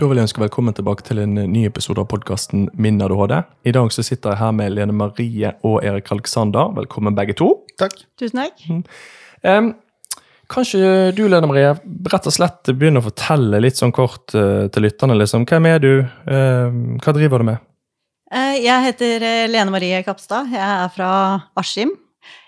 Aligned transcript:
Da 0.00 0.06
vil 0.08 0.16
jeg 0.16 0.30
ønske 0.30 0.40
velkommen 0.40 0.72
tilbake 0.72 1.04
til 1.04 1.18
en 1.20 1.34
ny 1.52 1.66
episode 1.68 2.00
av 2.00 2.06
podkasten 2.08 2.70
Min 2.80 2.96
ADHD. 3.04 3.34
I 3.68 3.72
dag 3.76 3.90
så 3.92 4.00
sitter 4.00 4.32
jeg 4.32 4.40
her 4.40 4.54
med 4.56 4.72
Lene 4.72 4.94
Marie 4.96 5.50
og 5.60 5.82
Erik 5.84 6.06
Alexander. 6.14 6.70
Velkommen 6.72 7.12
begge 7.18 7.34
to. 7.36 7.50
Takk. 7.76 7.98
Tusen 8.16 8.40
takk. 8.40 8.62
Em, 9.44 9.68
kanskje 10.48 11.10
du, 11.12 11.20
Lene 11.28 11.50
Marie, 11.50 11.74
rett 12.14 12.28
og 12.30 12.32
slett 12.32 12.70
begynner 12.70 13.04
å 13.04 13.10
fortelle 13.10 13.60
litt 13.60 13.76
sånn 13.76 13.92
kort 13.92 14.32
uh, 14.32 14.70
til 14.72 14.86
lytterne. 14.86 15.18
liksom. 15.20 15.44
Hvem 15.44 15.68
er 15.68 15.84
du? 15.84 15.90
Uh, 16.24 16.96
hva 17.04 17.14
driver 17.18 17.44
du 17.44 17.50
med? 17.50 17.68
Uh, 18.32 18.56
Jeg 18.56 18.86
heter 18.86 19.28
eh, 19.34 19.50
Lene 19.52 19.68
Marie 19.76 20.00
Kapstad. 20.08 20.48
Jeg 20.48 20.64
er 20.64 20.88
fra 20.96 21.10
Askim. 21.60 21.92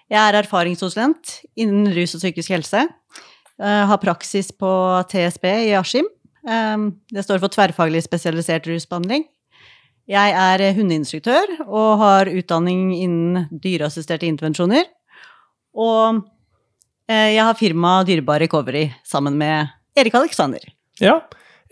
Jeg 0.08 0.22
er 0.22 0.40
erfaringskonsulent 0.40 1.36
innen 1.60 1.92
rus 1.92 2.16
og 2.16 2.24
psykisk 2.24 2.56
helse. 2.56 2.88
Har 3.60 4.00
praksis 4.00 4.48
på 4.56 4.72
TSB 5.12 5.46
i 5.68 5.76
Askim. 5.76 6.08
Eh, 6.48 6.76
Det 7.12 7.24
står 7.24 7.38
for 7.42 7.48
tverrfaglig 7.48 8.02
spesialisert 8.04 8.66
rusbehandling. 8.66 9.26
Jeg 10.10 10.32
er 10.34 10.74
hundeinstruktør 10.74 11.60
og 11.68 11.98
har 12.02 12.26
utdanning 12.26 12.90
innen 12.96 13.46
dyreassisterte 13.62 14.26
intervensjoner. 14.26 14.84
Og 15.78 16.24
eh, 17.08 17.34
jeg 17.36 17.44
har 17.46 17.54
firma 17.58 18.00
Dyrebar 18.04 18.42
Recovery 18.42 18.88
sammen 19.06 19.38
med 19.38 19.70
Erik 19.96 20.14
Alexander. 20.18 20.64
Ja, 21.00 21.20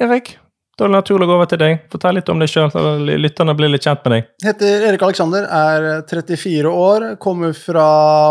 Erik. 0.01 0.37
Da 0.81 0.87
er 0.87 0.95
det 0.95 0.97
naturlig 0.97 1.27
å 1.27 1.29
gå 1.29 1.35
over 1.37 1.49
til 1.51 1.59
deg. 1.61 1.81
Fortell 1.93 2.17
litt 2.17 2.29
om 2.33 2.39
deg 2.41 2.49
sjøl, 2.49 2.71
så 2.73 2.81
lytterne 3.05 3.53
blir 3.53 3.69
litt 3.69 3.85
kjent 3.85 4.01
med 4.07 4.15
deg. 4.15 4.29
Heter 4.47 4.85
Erik 4.89 5.03
Alexander, 5.05 5.45
er 5.45 6.07
34 6.09 6.71
år, 6.73 7.05
kommer 7.21 7.53
fra 7.53 7.83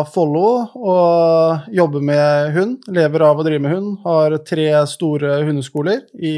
Follo 0.10 0.48
og 0.74 1.68
jobber 1.78 2.02
med 2.10 2.50
hund. 2.56 2.88
Lever 2.90 3.26
av 3.28 3.38
å 3.38 3.46
drive 3.46 3.62
med 3.62 3.76
hund. 3.76 3.92
Har 4.02 4.34
tre 4.50 4.66
store 4.90 5.36
hundeskoler 5.46 6.02
i 6.18 6.34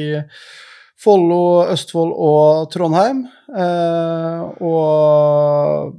Follo, 0.99 1.39
Østfold 1.71 2.11
og 2.11 2.67
Trondheim. 2.75 3.23
Eh, 3.55 4.43
og 4.67 5.95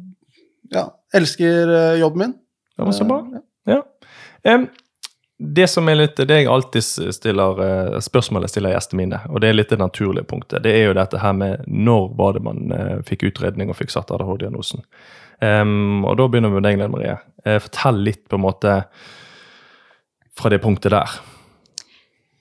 ja, 0.77 0.91
elsker 1.17 1.73
eh, 1.79 1.97
jobben 2.05 2.27
min. 2.27 2.37
Det 2.77 2.91
var 2.91 3.01
så 3.01 3.09
bra. 3.09 3.23
Eh, 3.33 3.49
Ja. 3.73 3.81
Em, 4.45 4.69
det 5.43 5.67
som 5.67 5.89
er 5.91 5.99
litt 5.99 6.21
det 6.23 6.37
jeg 6.37 6.49
alltid 6.51 6.85
stiller 7.17 7.63
eh, 7.65 7.97
spørsmålet 8.05 8.53
stiller 8.53 8.77
gjestene 8.77 9.01
mine, 9.01 9.19
og 9.29 9.43
det 9.43 9.51
er 9.51 9.57
litt 9.57 9.73
det 9.73 9.81
naturlige 9.81 10.29
punktet, 10.29 10.63
det 10.65 10.75
er 10.77 10.87
jo 10.89 10.95
dette 10.99 11.19
her 11.19 11.35
med 11.37 11.67
når 11.67 12.07
var 12.19 12.37
det 12.37 12.45
man 12.47 12.71
eh, 12.77 12.95
fikk 13.09 13.27
utredning 13.33 13.73
og 13.73 13.79
fikk 13.81 13.91
satt 13.95 14.13
ADHD-diagnosen. 14.15 14.85
Um, 15.43 16.05
og 16.07 16.15
da 16.21 16.29
begynner 16.31 16.53
vi 16.53 16.61
med 16.61 16.67
deg, 16.69 16.79
Lene 16.79 16.93
Marie. 16.93 17.19
Eh, 17.43 17.59
fortell 17.65 17.99
litt 18.07 18.23
på 18.31 18.39
en 18.39 18.45
måte 18.45 18.77
fra 20.39 20.53
det 20.53 20.63
punktet 20.63 20.95
der. 20.95 21.19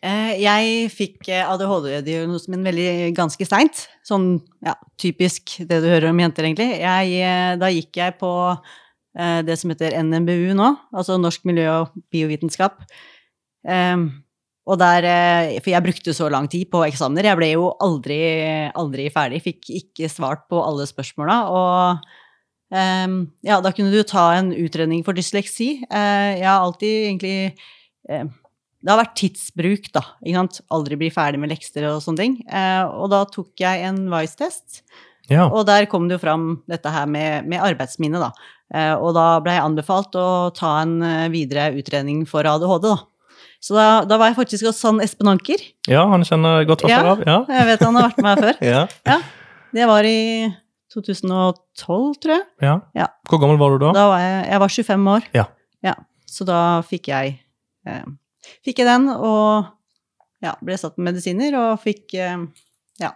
Jeg 0.01 0.87
fikk 0.89 1.27
ADHD-diagnosen 1.29 2.55
min 2.55 2.63
veldig 2.65 3.11
ganske 3.17 3.45
seint. 3.45 3.83
Sånn 4.05 4.31
ja, 4.65 4.73
typisk 5.01 5.59
det 5.69 5.77
du 5.83 5.89
hører 5.91 6.09
om 6.09 6.21
jenter, 6.23 6.47
egentlig. 6.47 6.71
Jeg, 6.81 7.57
da 7.61 7.69
gikk 7.69 7.99
jeg 8.01 8.15
på 8.21 8.31
det 9.11 9.57
som 9.59 9.71
heter 9.73 9.97
NMBU 10.07 10.53
nå, 10.55 10.67
altså 10.95 11.17
Norsk 11.19 11.43
miljø- 11.43 11.81
og 11.81 11.95
biovitenskap. 12.13 12.77
Em, 13.67 14.05
og 14.69 14.77
der 14.81 15.05
eh, 15.09 15.59
For 15.61 15.73
jeg 15.73 15.85
brukte 15.85 16.13
så 16.15 16.29
lang 16.31 16.47
tid 16.51 16.69
på 16.71 16.83
eksamener. 16.85 17.31
Jeg 17.31 17.39
ble 17.39 17.51
jo 17.55 17.69
aldri, 17.81 18.19
aldri 18.77 19.07
ferdig. 19.13 19.41
Fikk 19.45 19.71
ikke 19.79 20.11
svart 20.11 20.45
på 20.51 20.61
alle 20.61 20.85
spørsmåla. 20.89 21.37
Og 21.49 22.03
um, 22.77 23.15
ja, 23.45 23.57
da 23.63 23.73
kunne 23.75 23.93
du 23.93 24.03
ta 24.07 24.29
en 24.37 24.53
utredning 24.53 25.01
for 25.07 25.17
dysleksi. 25.17 25.73
Uh, 25.89 26.37
jeg 26.37 26.47
har 26.47 26.61
alltid 26.61 27.07
egentlig 27.09 27.35
uh, 28.11 28.29
det 28.81 28.89
har 28.89 29.01
vært 29.03 29.17
tidsbruk, 29.19 29.91
da. 29.93 30.01
Ikke 30.25 30.39
sant? 30.39 30.61
Aldri 30.73 30.97
bli 30.97 31.11
ferdig 31.13 31.41
med 31.41 31.51
lekser 31.53 31.85
og 31.89 31.99
sånne 32.05 32.23
ting. 32.23 32.37
Uh, 32.49 32.85
og 33.03 33.11
da 33.13 33.25
tok 33.29 33.51
jeg 33.61 33.85
en 33.89 34.05
Vice-test, 34.13 34.81
Ja. 35.29 35.45
og 35.45 35.67
der 35.69 35.85
kom 35.89 36.07
det 36.09 36.17
jo 36.17 36.23
fram 36.23 36.47
dette 36.69 36.89
her 36.89 37.05
med, 37.09 37.45
med 37.49 37.61
arbeidsminne, 37.61 38.21
da. 38.21 38.31
Eh, 38.73 38.93
og 38.95 39.13
da 39.17 39.25
ble 39.43 39.51
jeg 39.57 39.63
anbefalt 39.65 40.15
å 40.15 40.27
ta 40.55 40.77
en 40.85 41.01
eh, 41.03 41.25
videre 41.33 41.69
utredning 41.75 42.21
for 42.29 42.47
ADHD, 42.47 42.87
da. 42.87 42.97
Så 43.61 43.75
da, 43.77 43.87
da 44.09 44.17
var 44.17 44.31
jeg 44.31 44.37
faktisk 44.39 44.65
hos 44.69 44.79
han 44.87 45.01
Espen 45.03 45.27
Anker. 45.29 45.59
ja, 45.91 46.05
han 46.09 46.23
kjenner 46.25 46.63
godt 46.65 46.81
fra 46.81 46.89
Ja. 46.89 47.01
av. 47.11 47.19
Ja. 47.27 47.35
Jeg 47.49 47.67
vet 47.67 47.83
han 47.85 47.95
har 47.99 48.07
vært 48.09 48.21
med 48.23 48.31
her 48.31 48.41
før. 48.47 48.61
Ja. 49.05 49.19
Det 49.75 49.85
var 49.87 50.03
i 50.07 50.49
2012, 50.93 52.15
tror 52.23 52.33
jeg. 52.35 52.45
ja. 52.65 52.73
Ja. 52.97 53.07
Hvor 53.29 53.39
gammel 53.43 53.59
var 53.61 53.75
du 53.75 53.83
da? 53.85 53.91
Da 53.95 54.07
var 54.11 54.19
jeg, 54.23 54.39
jeg 54.49 54.59
var 54.63 54.73
25 54.77 55.11
år. 55.15 55.27
Ja. 55.37 55.45
Så 56.31 56.45
da 56.47 56.57
fikk 56.87 57.09
jeg, 57.11 57.33
eh, 57.85 58.03
fikk 58.63 58.77
jeg 58.79 58.87
den, 58.87 59.09
og 59.11 59.65
ja, 60.41 60.53
ble 60.63 60.77
satt 60.79 60.95
med 60.97 61.11
medisiner, 61.11 61.57
og 61.59 61.81
fikk 61.83 62.13
eh, 62.15 62.37
Ja. 63.03 63.11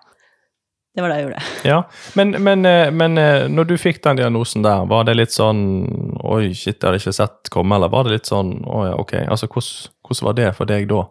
Det 0.96 1.04
var 1.04 1.12
det 1.12 1.16
jeg 1.18 1.26
gjorde. 1.26 1.42
Ja, 1.68 1.80
men, 2.16 2.30
men, 2.44 2.62
eh, 2.66 2.88
men 2.96 3.20
eh, 3.20 3.48
når 3.52 3.68
du 3.68 3.74
fikk 3.80 4.00
den 4.06 4.22
diagnosen 4.22 4.64
der, 4.64 4.86
var 4.88 5.04
det 5.08 5.18
litt 5.18 5.34
sånn 5.36 5.60
Oi, 6.24 6.54
shit, 6.56 6.78
jeg 6.78 6.88
hadde 6.88 7.02
ikke 7.02 7.14
sett 7.18 7.52
komme, 7.52 7.76
eller 7.76 7.92
var 7.92 8.08
det 8.08 8.16
litt 8.16 8.30
sånn 8.32 8.54
Å 8.64 8.86
ja, 8.88 8.94
ok. 9.02 9.12
Altså, 9.26 9.50
hvordan, 9.52 9.92
hvordan 10.08 10.30
var 10.30 10.38
det 10.40 10.48
for 10.56 10.72
deg 10.72 10.88
da? 10.92 11.02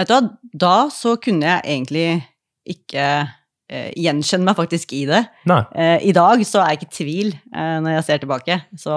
Vet 0.00 0.08
du 0.08 0.14
hva, 0.14 0.22
da 0.64 0.74
så 0.94 1.14
kunne 1.20 1.50
jeg 1.50 1.66
egentlig 1.74 2.06
ikke 2.70 3.04
eh, 3.68 3.90
gjenkjenne 3.98 4.48
meg 4.48 4.56
faktisk 4.56 4.94
i 4.96 5.02
det. 5.10 5.24
Eh, 5.50 5.96
I 6.08 6.16
dag 6.16 6.44
så 6.46 6.62
er 6.62 6.72
jeg 6.72 6.80
ikke 6.80 6.90
i 6.90 6.96
tvil 6.96 7.32
eh, 7.34 7.76
når 7.84 7.98
jeg 7.98 8.08
ser 8.08 8.24
tilbake, 8.24 8.60
så 8.78 8.96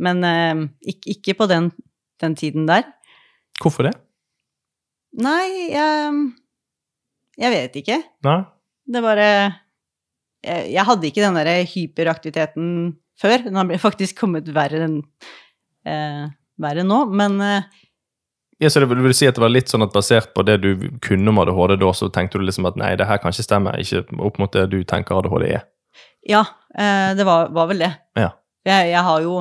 Men 0.00 0.24
eh, 0.24 0.66
ikke, 0.90 1.14
ikke 1.14 1.38
på 1.42 1.46
den, 1.50 1.70
den 2.22 2.34
tiden 2.34 2.66
der. 2.66 2.86
Hvorfor 3.60 3.84
det? 3.86 3.94
Nei, 5.20 5.68
jeg 5.74 6.14
Jeg 7.38 7.52
vet 7.54 7.76
ikke. 7.82 8.00
Nei? 8.26 8.40
Det 8.90 9.02
bare 9.04 9.28
Jeg, 10.40 10.70
jeg 10.72 10.84
hadde 10.88 11.06
ikke 11.06 11.22
den 11.22 11.36
derre 11.36 11.54
hyperaktiviteten 11.68 12.68
før. 13.20 13.44
Den 13.44 13.58
har 13.60 13.70
faktisk 13.82 14.18
kommet 14.22 14.48
verre 14.56 14.86
enn 14.86 14.98
eh, 15.88 16.26
verre 16.60 16.84
nå, 16.86 17.04
men 17.12 17.38
eh, 17.44 17.68
Ja, 18.60 18.68
så 18.68 18.82
det 18.82 18.90
vil 18.90 19.00
vil 19.04 19.14
si 19.16 19.28
at 19.28 19.36
det 19.36 19.44
var 19.44 19.52
litt 19.52 19.70
sånn 19.72 19.84
at 19.84 19.92
basert 19.94 20.34
på 20.36 20.44
det 20.44 20.58
du 20.64 20.88
kunne 21.04 21.32
om 21.32 21.38
ADHD 21.40 21.78
da, 21.80 21.92
så 21.96 22.10
tenkte 22.12 22.40
du 22.40 22.44
liksom 22.44 22.68
at 22.68 22.76
nei, 22.80 22.90
det 23.00 23.06
her 23.08 23.20
kan 23.20 23.32
ikke 23.32 23.46
stemme, 23.46 23.72
ikke 23.80 24.02
opp 24.20 24.40
mot 24.40 24.52
det 24.52 24.66
du 24.72 24.82
tenker 24.84 25.16
ADHD 25.20 25.46
er. 25.48 25.64
ja, 26.28 26.42
eh, 26.76 27.14
det 27.16 27.24
var, 27.28 27.48
var 27.56 27.70
vel 27.70 27.84
det. 27.86 27.92
Ja. 28.20 28.34
Jeg, 28.68 28.90
jeg 28.92 29.00
har 29.06 29.22
jo 29.24 29.38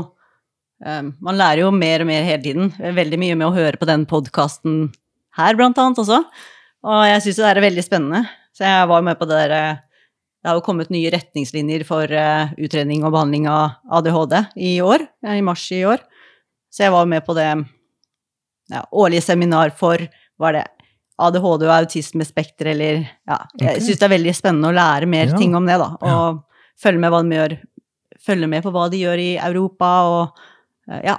eh, 0.86 1.02
Man 1.20 1.36
lærer 1.40 1.66
jo 1.66 1.72
mer 1.76 2.06
og 2.06 2.08
mer 2.08 2.24
hele 2.24 2.44
tiden. 2.44 2.72
Veldig 2.80 3.20
mye 3.20 3.36
med 3.36 3.50
å 3.50 3.56
høre 3.56 3.80
på 3.80 3.88
den 3.90 4.08
podkasten 4.08 4.90
her, 5.36 5.56
blant 5.60 5.80
annet, 5.80 6.00
også. 6.00 6.24
Og 6.88 7.04
jeg 7.10 7.22
syns 7.26 7.40
det 7.42 7.48
er 7.50 7.62
veldig 7.66 7.84
spennende. 7.86 8.24
Så 8.56 8.66
jeg 8.68 8.90
var 8.92 9.04
med 9.06 9.20
på 9.20 9.28
det 9.30 9.38
derre 9.44 9.64
Det 10.40 10.48
har 10.48 10.56
jo 10.56 10.64
kommet 10.64 10.92
nye 10.94 11.10
retningslinjer 11.12 11.84
for 11.84 12.08
eh, 12.16 12.52
utredning 12.64 13.02
og 13.04 13.12
behandling 13.12 13.50
av 13.52 13.74
ADHD 13.92 14.38
i 14.56 14.78
år, 14.80 15.04
eh, 15.28 15.36
i 15.36 15.44
mars 15.44 15.66
i 15.76 15.82
år. 15.84 16.00
Så 16.72 16.86
jeg 16.86 16.94
var 16.96 17.10
med 17.12 17.26
på 17.26 17.36
det 17.36 17.50
ja, 18.72 18.86
årlige 18.96 19.26
seminar 19.26 19.74
for 19.76 20.00
var 20.40 20.56
det 20.56 20.64
ADHD 21.20 21.66
og 21.68 21.74
autismespekter, 21.76 22.70
eller 22.72 23.02
ja, 23.04 23.42
Jeg 23.60 23.74
okay. 23.74 23.84
syns 23.84 24.00
det 24.00 24.08
er 24.08 24.14
veldig 24.16 24.36
spennende 24.38 24.72
å 24.72 24.78
lære 24.78 25.10
mer 25.12 25.34
Ja. 25.34 25.38
ting 25.38 25.58
om 25.60 25.68
det, 25.68 25.76
da. 25.82 25.90
Ja. 26.00 26.16
Og 26.16 26.80
følge 26.80 27.04
med 27.04 27.12
hva 27.12 27.20
de 27.26 27.36
gjør. 27.36 27.58
Følge 28.30 28.48
med 28.48 28.64
på 28.64 28.72
hva 28.72 28.88
de 28.90 29.04
gjør 29.04 29.20
i 29.20 29.30
Europa, 29.36 29.92
og 30.08 30.40
eh, 30.88 31.02
ja. 31.04 31.18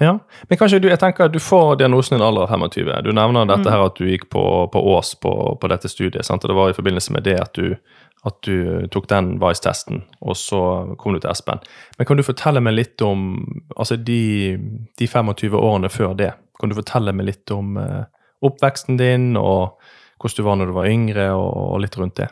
Ja, 0.00 0.18
men 0.48 0.58
kanskje 0.58 0.80
du, 0.82 0.88
jeg 0.88 0.98
tenker 0.98 1.24
at 1.28 1.32
du 1.34 1.38
får 1.38 1.76
diagnosen 1.78 2.16
din 2.18 2.24
alder 2.26 2.42
av 2.46 2.48
25. 2.56 3.02
Du 3.04 3.12
nevner 3.12 3.44
dette 3.46 3.68
Mm. 3.68 3.72
her 3.72 3.84
at 3.86 3.94
du 3.98 4.04
gikk 4.08 4.28
på, 4.30 4.42
på 4.72 4.80
Ås 4.96 5.14
på, 5.20 5.32
på 5.60 5.68
dette 5.68 5.88
studiet, 5.88 6.24
sant? 6.24 6.42
og 6.44 6.48
det 6.50 6.56
var 6.56 6.70
i 6.70 6.76
forbindelse 6.76 7.12
med 7.12 7.22
det 7.24 7.36
at 7.40 7.52
du, 7.54 7.76
at 8.24 8.40
du 8.42 8.88
tok 8.88 9.06
den 9.08 9.38
Vice-testen, 9.38 10.02
og 10.22 10.36
så 10.36 10.96
kom 10.98 11.12
du 11.14 11.20
til 11.20 11.30
Espen. 11.30 11.60
Men 11.98 12.06
kan 12.06 12.16
du 12.16 12.22
fortelle 12.22 12.60
meg 12.64 12.74
litt 12.74 13.02
om 13.02 13.44
altså 13.76 13.96
de, 13.96 14.56
de 14.98 15.06
25 15.06 15.54
årene 15.60 15.90
før 15.92 16.14
det? 16.18 16.32
Kan 16.58 16.70
du 16.72 16.74
fortelle 16.78 17.12
meg 17.12 17.26
litt 17.26 17.50
om 17.50 17.76
eh, 17.76 18.04
oppveksten 18.42 18.96
din, 18.98 19.36
og 19.36 19.76
hvordan 20.22 20.36
du 20.38 20.42
var 20.48 20.56
når 20.56 20.66
du 20.66 20.72
var 20.72 20.86
yngre, 20.90 21.28
og, 21.34 21.50
og 21.74 21.80
litt 21.84 21.98
rundt 21.98 22.16
det? 22.16 22.28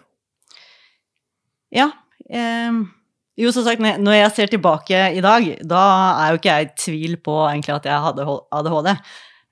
Ja. 1.70 1.90
ehm, 2.30 2.88
jo, 3.40 3.50
som 3.54 3.64
sagt, 3.66 3.80
når 3.80 4.16
jeg 4.16 4.32
ser 4.36 4.52
tilbake 4.52 5.00
i 5.16 5.24
dag, 5.24 5.48
da 5.66 5.82
er 6.20 6.30
jo 6.32 6.40
ikke 6.40 6.54
jeg 6.54 6.68
i 6.68 6.70
tvil 6.84 7.18
på 7.24 7.34
egentlig 7.48 7.74
at 7.78 7.88
jeg 7.88 8.04
hadde 8.06 8.26
ADHD. 8.60 8.94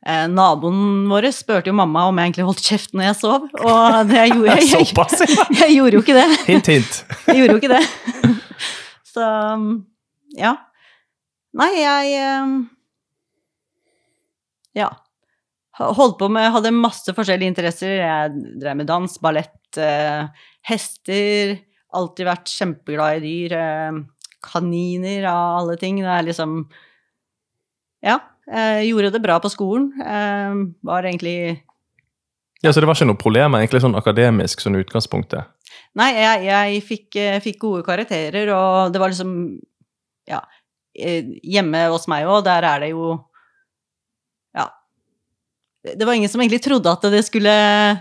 Eh, 0.06 0.25
naboen 0.31 1.08
vår 1.11 1.26
spurte 1.35 1.73
jo 1.73 1.76
mamma 1.76 2.05
om 2.08 2.19
jeg 2.20 2.31
egentlig 2.31 2.46
holdt 2.46 2.62
kjeft 2.62 2.93
når 2.94 3.08
jeg 3.08 3.19
sov, 3.19 3.49
og 3.50 3.96
det 4.11 4.25
gjorde 4.32 4.55
jeg. 4.55 4.69
Jeg, 4.69 4.88
Såpass! 4.93 5.25
jeg 5.62 5.75
gjorde 5.75 5.99
jo 5.99 6.05
ikke 6.05 6.17
det. 6.17 6.29
Hint, 6.46 6.70
hint. 6.70 7.00
Jeg 7.29 7.40
gjorde 7.43 7.56
jo 7.56 7.61
ikke 7.61 7.75
det. 7.75 8.37
Så 9.08 9.26
ja. 10.38 10.55
Nei, 11.58 11.70
jeg 11.81 12.17
ehm, 12.23 12.56
Ja. 14.76 14.93
Holdt 15.79 16.19
på 16.19 16.26
med 16.31 16.50
Hadde 16.55 16.73
masse 16.75 17.12
forskjellige 17.14 17.52
interesser. 17.52 17.96
Jeg 18.00 18.55
drev 18.62 18.79
med 18.79 18.88
dans, 18.90 19.19
ballett, 19.23 19.79
eh, 19.79 20.26
hester. 20.69 21.56
Alltid 21.96 22.29
vært 22.29 22.50
kjempeglad 22.52 23.23
i 23.23 23.25
dyr. 23.25 23.55
Eh, 23.56 24.00
kaniner 24.44 25.29
av 25.31 25.62
alle 25.62 25.76
ting. 25.81 26.02
Det 26.02 26.12
er 26.19 26.26
liksom 26.29 26.58
Ja. 28.02 28.20
Jeg 28.49 28.88
gjorde 28.88 29.12
det 29.12 29.20
bra 29.20 29.38
på 29.40 29.50
skolen. 29.52 29.93
Eh, 30.00 30.55
var 30.82 31.02
egentlig 31.02 31.62
Ja, 32.62 32.73
Så 32.73 32.81
det 32.81 32.87
var 32.87 32.94
ikke 32.94 33.06
noe 33.06 33.17
problem 33.17 33.55
egentlig 33.55 33.82
sånn 33.82 33.96
akademisk 33.96 34.61
sånn 34.61 34.81
utgangspunktet? 34.81 35.46
Nei, 35.94 36.12
jeg, 36.14 36.44
jeg 36.49 36.82
fikk, 36.82 37.17
eh, 37.17 37.40
fikk 37.40 37.58
gode 37.58 37.85
karakterer, 37.87 38.50
og 38.55 38.93
det 38.93 39.00
var 39.00 39.11
liksom 39.11 39.61
Ja, 40.26 40.40
eh, 40.99 41.23
hjemme 41.43 41.88
hos 41.88 42.08
meg 42.08 42.26
òg, 42.26 42.44
der 42.44 42.64
er 42.64 42.81
det 42.81 42.90
jo. 42.90 43.25
Det 45.84 46.04
var 46.04 46.12
ingen 46.19 46.28
som 46.28 46.40
egentlig 46.42 46.60
trodde 46.64 46.90
at 46.90 47.04
det 47.12 47.20
skulle 47.25 47.52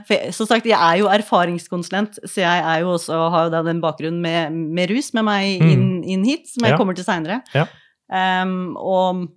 for 0.08 0.32
Som 0.34 0.48
sagt, 0.50 0.66
jeg 0.66 0.74
er 0.78 0.98
jo 0.98 1.10
erfaringskonsulent, 1.14 2.18
så 2.26 2.42
jeg 2.42 2.64
er 2.66 2.80
jo 2.82 2.96
også, 2.96 3.20
har 3.30 3.44
jo 3.48 3.52
da 3.54 3.62
den 3.68 3.82
bakgrunnen 3.84 4.20
med, 4.22 4.52
med 4.52 4.90
rus 4.90 5.12
med 5.14 5.24
meg 5.28 5.62
inn, 5.62 6.02
inn 6.04 6.24
hit, 6.26 6.48
som 6.50 6.66
jeg 6.66 6.74
Ja. 6.74 6.78
kommer 6.82 6.98
til 6.98 7.06
seinere. 7.06 7.42
Ja. 7.54 7.68
Um, 8.10 8.76
og 8.80 9.28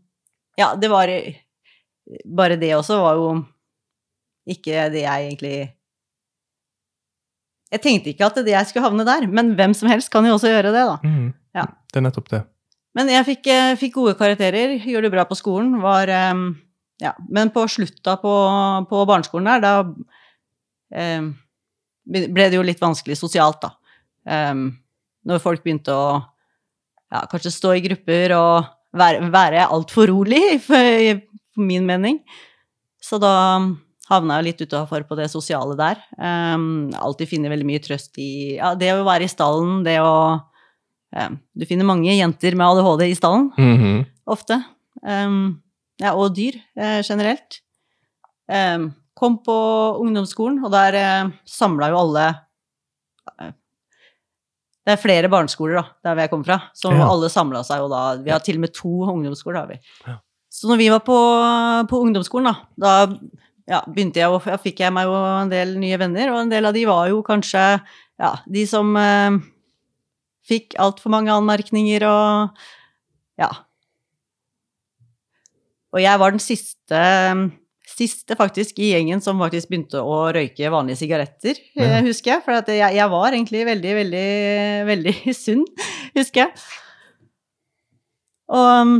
ja, 0.58 0.74
det 0.78 0.88
var 0.90 1.10
Bare 2.36 2.56
det 2.58 2.72
også 2.74 2.96
var 3.02 3.14
jo 3.18 3.44
ikke 4.50 4.88
det 4.90 5.02
jeg 5.04 5.26
egentlig 5.28 5.56
Jeg 7.72 7.82
tenkte 7.84 8.10
ikke 8.10 8.26
at 8.26 8.40
det 8.42 8.50
jeg 8.54 8.66
skulle 8.66 8.86
havne 8.88 9.04
der, 9.06 9.26
men 9.30 9.52
hvem 9.58 9.74
som 9.78 9.88
helst 9.92 10.10
kan 10.10 10.24
jo 10.26 10.34
også 10.34 10.50
gjøre 10.50 10.72
det, 10.74 10.86
da. 10.88 10.96
Mm. 11.04 11.28
Ja. 11.54 11.66
Det 11.92 12.00
er 12.00 12.06
nettopp 12.08 12.30
det. 12.32 12.40
Men 12.98 13.06
jeg 13.12 13.26
fikk, 13.28 13.46
eh, 13.46 13.76
fikk 13.78 13.94
gode 13.94 14.16
karakterer, 14.18 14.72
gjorde 14.82 15.06
det 15.06 15.12
bra 15.14 15.24
på 15.28 15.38
skolen, 15.38 15.76
var 15.82 16.10
eh, 16.10 16.34
Ja, 17.00 17.14
men 17.32 17.48
på 17.54 17.62
slutta 17.70 18.16
på, 18.20 18.32
på 18.90 19.04
barneskolen 19.08 19.48
der, 19.48 19.62
da 19.64 19.72
eh, 20.92 21.28
ble 22.10 22.48
det 22.50 22.58
jo 22.58 22.64
litt 22.66 22.80
vanskelig 22.82 23.16
sosialt, 23.20 23.62
da. 23.62 23.70
Eh, 24.28 24.54
når 25.30 25.40
folk 25.42 25.62
begynte 25.64 25.94
å 25.96 26.04
ja, 27.10 27.24
kanskje 27.30 27.52
stå 27.54 27.72
i 27.78 27.82
grupper 27.84 28.34
og 28.36 28.68
være, 28.96 29.30
være 29.32 29.64
altfor 29.68 30.10
rolig, 30.12 30.42
for, 30.68 31.22
for 31.54 31.64
min 31.66 31.86
mening. 31.88 32.20
Så 33.00 33.18
da 33.22 33.32
havna 34.10 34.40
jeg 34.40 34.48
litt 34.50 34.62
utafor 34.66 35.04
på 35.08 35.16
det 35.18 35.28
sosiale 35.30 35.76
der. 35.78 36.00
Um, 36.18 36.90
alltid 36.98 37.30
finner 37.30 37.52
veldig 37.52 37.66
mye 37.68 37.82
trøst 37.84 38.18
i 38.20 38.56
ja, 38.58 38.72
det 38.74 38.90
å 38.96 39.04
være 39.06 39.24
i 39.24 39.30
stallen, 39.30 39.84
det 39.86 40.00
å 40.02 40.12
um, 41.14 41.36
Du 41.54 41.64
finner 41.70 41.86
mange 41.86 42.10
jenter 42.16 42.56
med 42.58 42.66
ADHD 42.66 43.06
i 43.06 43.14
stallen, 43.18 43.48
Mhm. 43.56 44.00
ofte. 44.30 44.58
Um, 45.06 45.60
ja, 46.00 46.14
og 46.16 46.32
dyr 46.36 46.56
eh, 46.76 47.00
generelt. 47.06 47.60
Eh, 48.50 48.88
kom 49.20 49.38
på 49.44 49.56
ungdomsskolen, 50.00 50.62
og 50.64 50.72
der 50.72 50.96
eh, 50.98 51.32
samla 51.48 51.90
jo 51.92 51.98
alle 52.00 52.26
eh, 53.36 53.52
Det 54.86 54.94
er 54.94 55.02
flere 55.02 55.28
barneskoler, 55.30 55.76
da, 55.76 55.84
der 56.08 56.22
jeg 56.24 56.30
kommer 56.32 56.48
fra, 56.48 56.58
så 56.74 56.90
Ja. 56.96 57.04
alle 57.06 57.28
samla 57.30 57.60
seg 57.68 57.82
jo 57.82 57.90
da 57.92 58.00
Vi 58.24 58.32
har 58.32 58.40
til 58.40 58.56
og 58.56 58.64
med 58.64 58.72
to 58.74 58.94
ungdomsskoler, 59.12 59.60
har 59.60 59.68
vi. 59.68 59.78
Ja. 60.08 60.16
Så 60.50 60.66
når 60.66 60.80
vi 60.80 60.88
var 60.90 61.04
på, 61.06 61.16
på 61.86 62.00
ungdomsskolen, 62.02 62.48
da, 62.50 62.56
da 62.80 62.94
ja, 63.70 63.84
begynte 63.86 64.18
jeg 64.18 64.32
og 64.32 64.42
ja, 64.48 64.56
fikk 64.58 64.80
jeg 64.82 64.92
meg 64.96 65.06
jo 65.06 65.14
en 65.14 65.52
del 65.52 65.76
nye 65.78 65.98
venner, 66.00 66.32
og 66.32 66.40
en 66.40 66.50
del 66.50 66.66
av 66.66 66.74
de 66.74 66.82
var 66.88 67.06
jo 67.12 67.20
kanskje 67.22 67.60
ja, 68.18 68.32
de 68.50 68.64
som 68.66 68.90
eh, 68.98 69.36
fikk 70.50 70.74
altfor 70.82 71.12
mange 71.14 71.30
anmerkninger 71.30 72.02
og 72.08 72.58
ja. 73.38 73.50
Og 75.92 76.00
jeg 76.02 76.18
var 76.22 76.30
den 76.30 76.42
siste, 76.42 77.00
siste 77.90 78.36
faktisk 78.38 78.78
i 78.78 78.92
gjengen 78.92 79.20
som 79.24 79.40
faktisk 79.42 79.68
begynte 79.72 79.98
å 80.02 80.20
røyke 80.36 80.70
vanlige 80.70 81.00
sigaretter, 81.02 81.58
eh, 81.76 81.96
Ja. 81.96 82.02
husker 82.06 82.36
jeg. 82.36 82.44
For 82.44 82.52
at 82.60 82.68
jeg, 82.70 82.94
jeg 82.94 83.10
var 83.10 83.32
egentlig 83.34 83.64
veldig, 83.66 83.94
veldig, 84.02 84.26
veldig 84.86 85.16
sunn, 85.44 85.64
husker 86.14 86.44
jeg. 86.46 86.52
Og 88.50 88.68
um, 88.82 88.94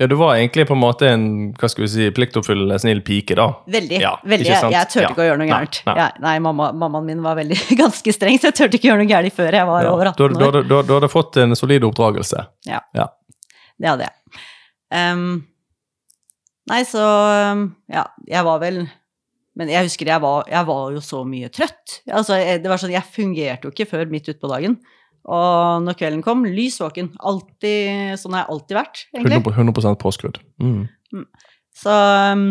Ja, 0.00 0.06
du 0.08 0.14
var 0.18 0.34
egentlig 0.38 0.64
på 0.66 0.74
en 0.74 0.80
måte 0.82 1.06
en 1.12 1.24
hva 1.58 1.68
skal 1.70 1.84
vi 1.84 1.88
si, 1.92 2.06
pliktoppfyllende 2.16 2.78
snill 2.80 3.02
pike, 3.06 3.36
da. 3.38 3.46
Veldig. 3.70 3.98
Ja, 4.02 4.14
veldig. 4.24 4.46
ikke 4.46 4.54
Jeg, 4.54 4.62
sant? 4.64 4.74
jeg 4.74 4.88
turte 4.90 5.02
Ja. 5.04 5.10
ikke 5.12 5.22
å 5.22 5.26
gjøre 5.28 5.38
noe 5.42 5.50
gærent. 5.50 5.78
nei. 5.86 5.94
nei. 6.00 6.08
nei, 6.26 6.34
mamma, 6.42 6.70
mammaen 6.72 7.06
min 7.06 7.22
var 7.22 7.36
veldig 7.38 7.58
ganske 7.82 8.14
streng, 8.16 8.38
så 8.42 8.50
jeg 8.50 8.56
turte 8.58 8.78
ikke 8.80 8.88
å 8.88 8.92
gjøre 8.94 9.04
noe 9.04 9.12
gærent 9.12 9.36
før 9.36 9.52
jeg 9.60 9.68
var 9.70 9.84
Ja. 9.86 9.92
over 9.94 10.10
Du, 10.10 10.24
18 10.26 10.38
du, 10.38 10.44
år. 10.48 10.52
du, 10.58 10.62
du, 10.72 10.74
du 10.88 10.92
hadde 10.96 11.12
fått 11.12 11.38
en 11.44 11.54
solid 11.58 11.86
oppdragelse. 11.86 12.46
Ja. 12.66 12.80
Det 13.78 13.88
hadde 13.92 14.08
jeg. 14.08 14.42
Ehm, 14.98 15.28
nei, 16.70 16.82
så 16.86 17.02
um, 17.52 17.68
Ja, 17.90 18.06
jeg 18.28 18.46
var 18.46 18.60
vel 18.62 18.84
Men 19.58 19.70
jeg 19.72 19.88
husker 19.88 20.08
jeg 20.08 20.22
var, 20.22 20.46
jeg 20.48 20.68
var 20.68 20.92
jo 20.94 21.02
så 21.04 21.22
mye 21.28 21.50
trøtt. 21.52 21.98
Altså, 22.08 22.38
det 22.38 22.70
var 22.70 22.80
sånn, 22.80 22.94
jeg 22.94 23.14
fungerte 23.14 23.68
jo 23.68 23.74
ikke 23.74 23.90
før 23.90 24.12
midt 24.12 24.30
utpå 24.32 24.48
dagen. 24.48 24.78
Og 25.28 25.82
når 25.84 25.98
kvelden 25.98 26.22
kom, 26.24 26.46
lys 26.48 26.80
våken. 26.82 27.12
Alltid, 27.20 28.16
sånn 28.18 28.34
har 28.34 28.46
jeg 28.46 28.54
alltid 28.54 28.78
vært, 28.78 29.02
egentlig. 29.12 29.42
100, 29.52 29.74
100 29.76 30.00
påskrudd. 30.00 30.40
Mm. 30.62 30.80
Så 31.78 31.92
um, 31.92 32.48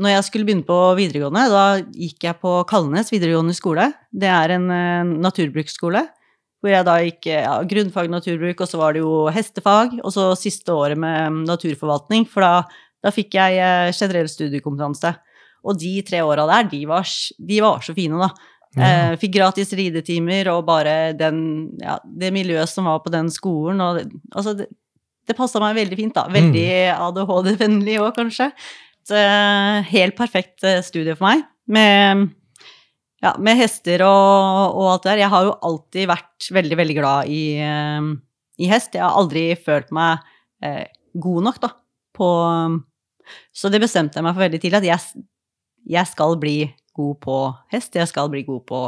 når 0.00 0.14
jeg 0.14 0.26
skulle 0.28 0.48
begynne 0.48 0.68
på 0.68 0.78
videregående, 0.96 1.44
da 1.52 1.64
gikk 1.82 2.24
jeg 2.24 2.40
på 2.40 2.54
Kalnes 2.70 3.12
videregående 3.12 3.56
skole. 3.56 3.90
Det 4.08 4.30
er 4.32 4.56
en 4.56 4.70
uh, 4.72 5.12
naturbruksskole. 5.26 6.06
Hvor 6.60 6.72
jeg 6.72 6.84
da 6.84 6.94
gikk 7.00 7.28
ja, 7.30 7.54
grunnfag 7.64 8.10
naturbruk, 8.12 8.58
og 8.60 8.68
så 8.68 8.80
var 8.80 8.96
det 8.96 9.00
jo 9.00 9.26
hestefag. 9.32 9.98
Og 10.00 10.12
så 10.16 10.30
siste 10.40 10.72
året 10.76 11.00
med 11.00 11.28
um, 11.28 11.42
naturforvaltning, 11.48 12.24
for 12.28 12.44
da, 12.44 12.64
da 13.00 13.12
fikk 13.14 13.36
jeg 13.38 13.58
uh, 13.60 13.90
generell 13.94 14.28
studiekompetanse. 14.30 15.14
Og 15.66 15.76
de 15.80 15.98
tre 16.06 16.22
åra 16.24 16.46
der, 16.48 16.70
de 16.72 16.80
var, 16.88 17.08
de 17.36 17.60
var 17.64 17.84
så 17.84 17.94
fine, 17.96 18.20
da. 18.20 18.30
Eh, 18.78 19.16
fikk 19.18 19.32
gratis 19.34 19.72
ridetimer 19.74 20.46
og 20.52 20.62
bare 20.68 21.10
den, 21.18 21.40
ja, 21.82 21.96
det 22.04 22.30
miljøet 22.30 22.70
som 22.70 22.86
var 22.86 23.00
på 23.04 23.10
den 23.12 23.30
skolen. 23.34 23.82
Og, 23.82 23.98
altså, 24.30 24.54
det, 24.60 24.68
det 25.26 25.36
passa 25.38 25.62
meg 25.62 25.78
veldig 25.78 25.98
fint, 25.98 26.14
da. 26.16 26.28
Veldig 26.30 26.68
ADHD-vennlig 26.94 27.98
òg, 28.02 28.12
kanskje. 28.16 28.50
Så, 29.06 29.18
eh, 29.18 29.80
helt 29.90 30.16
perfekt 30.18 30.64
eh, 30.66 30.82
studie 30.86 31.16
for 31.18 31.28
meg. 31.28 31.44
Med, 31.70 32.28
ja, 33.24 33.34
med 33.42 33.58
hester 33.58 34.04
og, 34.06 34.78
og 34.78 34.92
alt 34.94 35.04
det 35.04 35.12
der. 35.12 35.24
Jeg 35.24 35.34
har 35.34 35.48
jo 35.48 35.56
alltid 35.70 36.10
vært 36.10 36.50
veldig, 36.60 36.80
veldig 36.84 36.98
glad 37.00 37.32
i, 37.32 37.42
eh, 37.66 38.12
i 38.62 38.70
hest. 38.70 38.94
Jeg 38.94 39.04
har 39.04 39.18
aldri 39.18 39.48
følt 39.58 39.90
meg 39.96 40.22
eh, 40.62 40.86
god 41.18 41.50
nok, 41.50 41.60
da, 41.66 41.74
på 42.14 42.30
Så 43.52 43.70
det 43.72 43.80
bestemte 43.82 44.18
jeg 44.18 44.26
meg 44.26 44.36
for 44.36 44.44
veldig 44.44 44.60
tidlig, 44.62 44.80
at 44.80 44.88
jeg, 44.88 45.24
jeg 45.96 46.10
skal 46.10 46.36
bli 46.40 46.56
god 46.96 47.18
på 47.22 47.36
hest, 47.72 47.94
jeg 47.96 48.08
skal 48.10 48.30
bli 48.32 48.42
god 48.46 48.64
på 48.68 48.80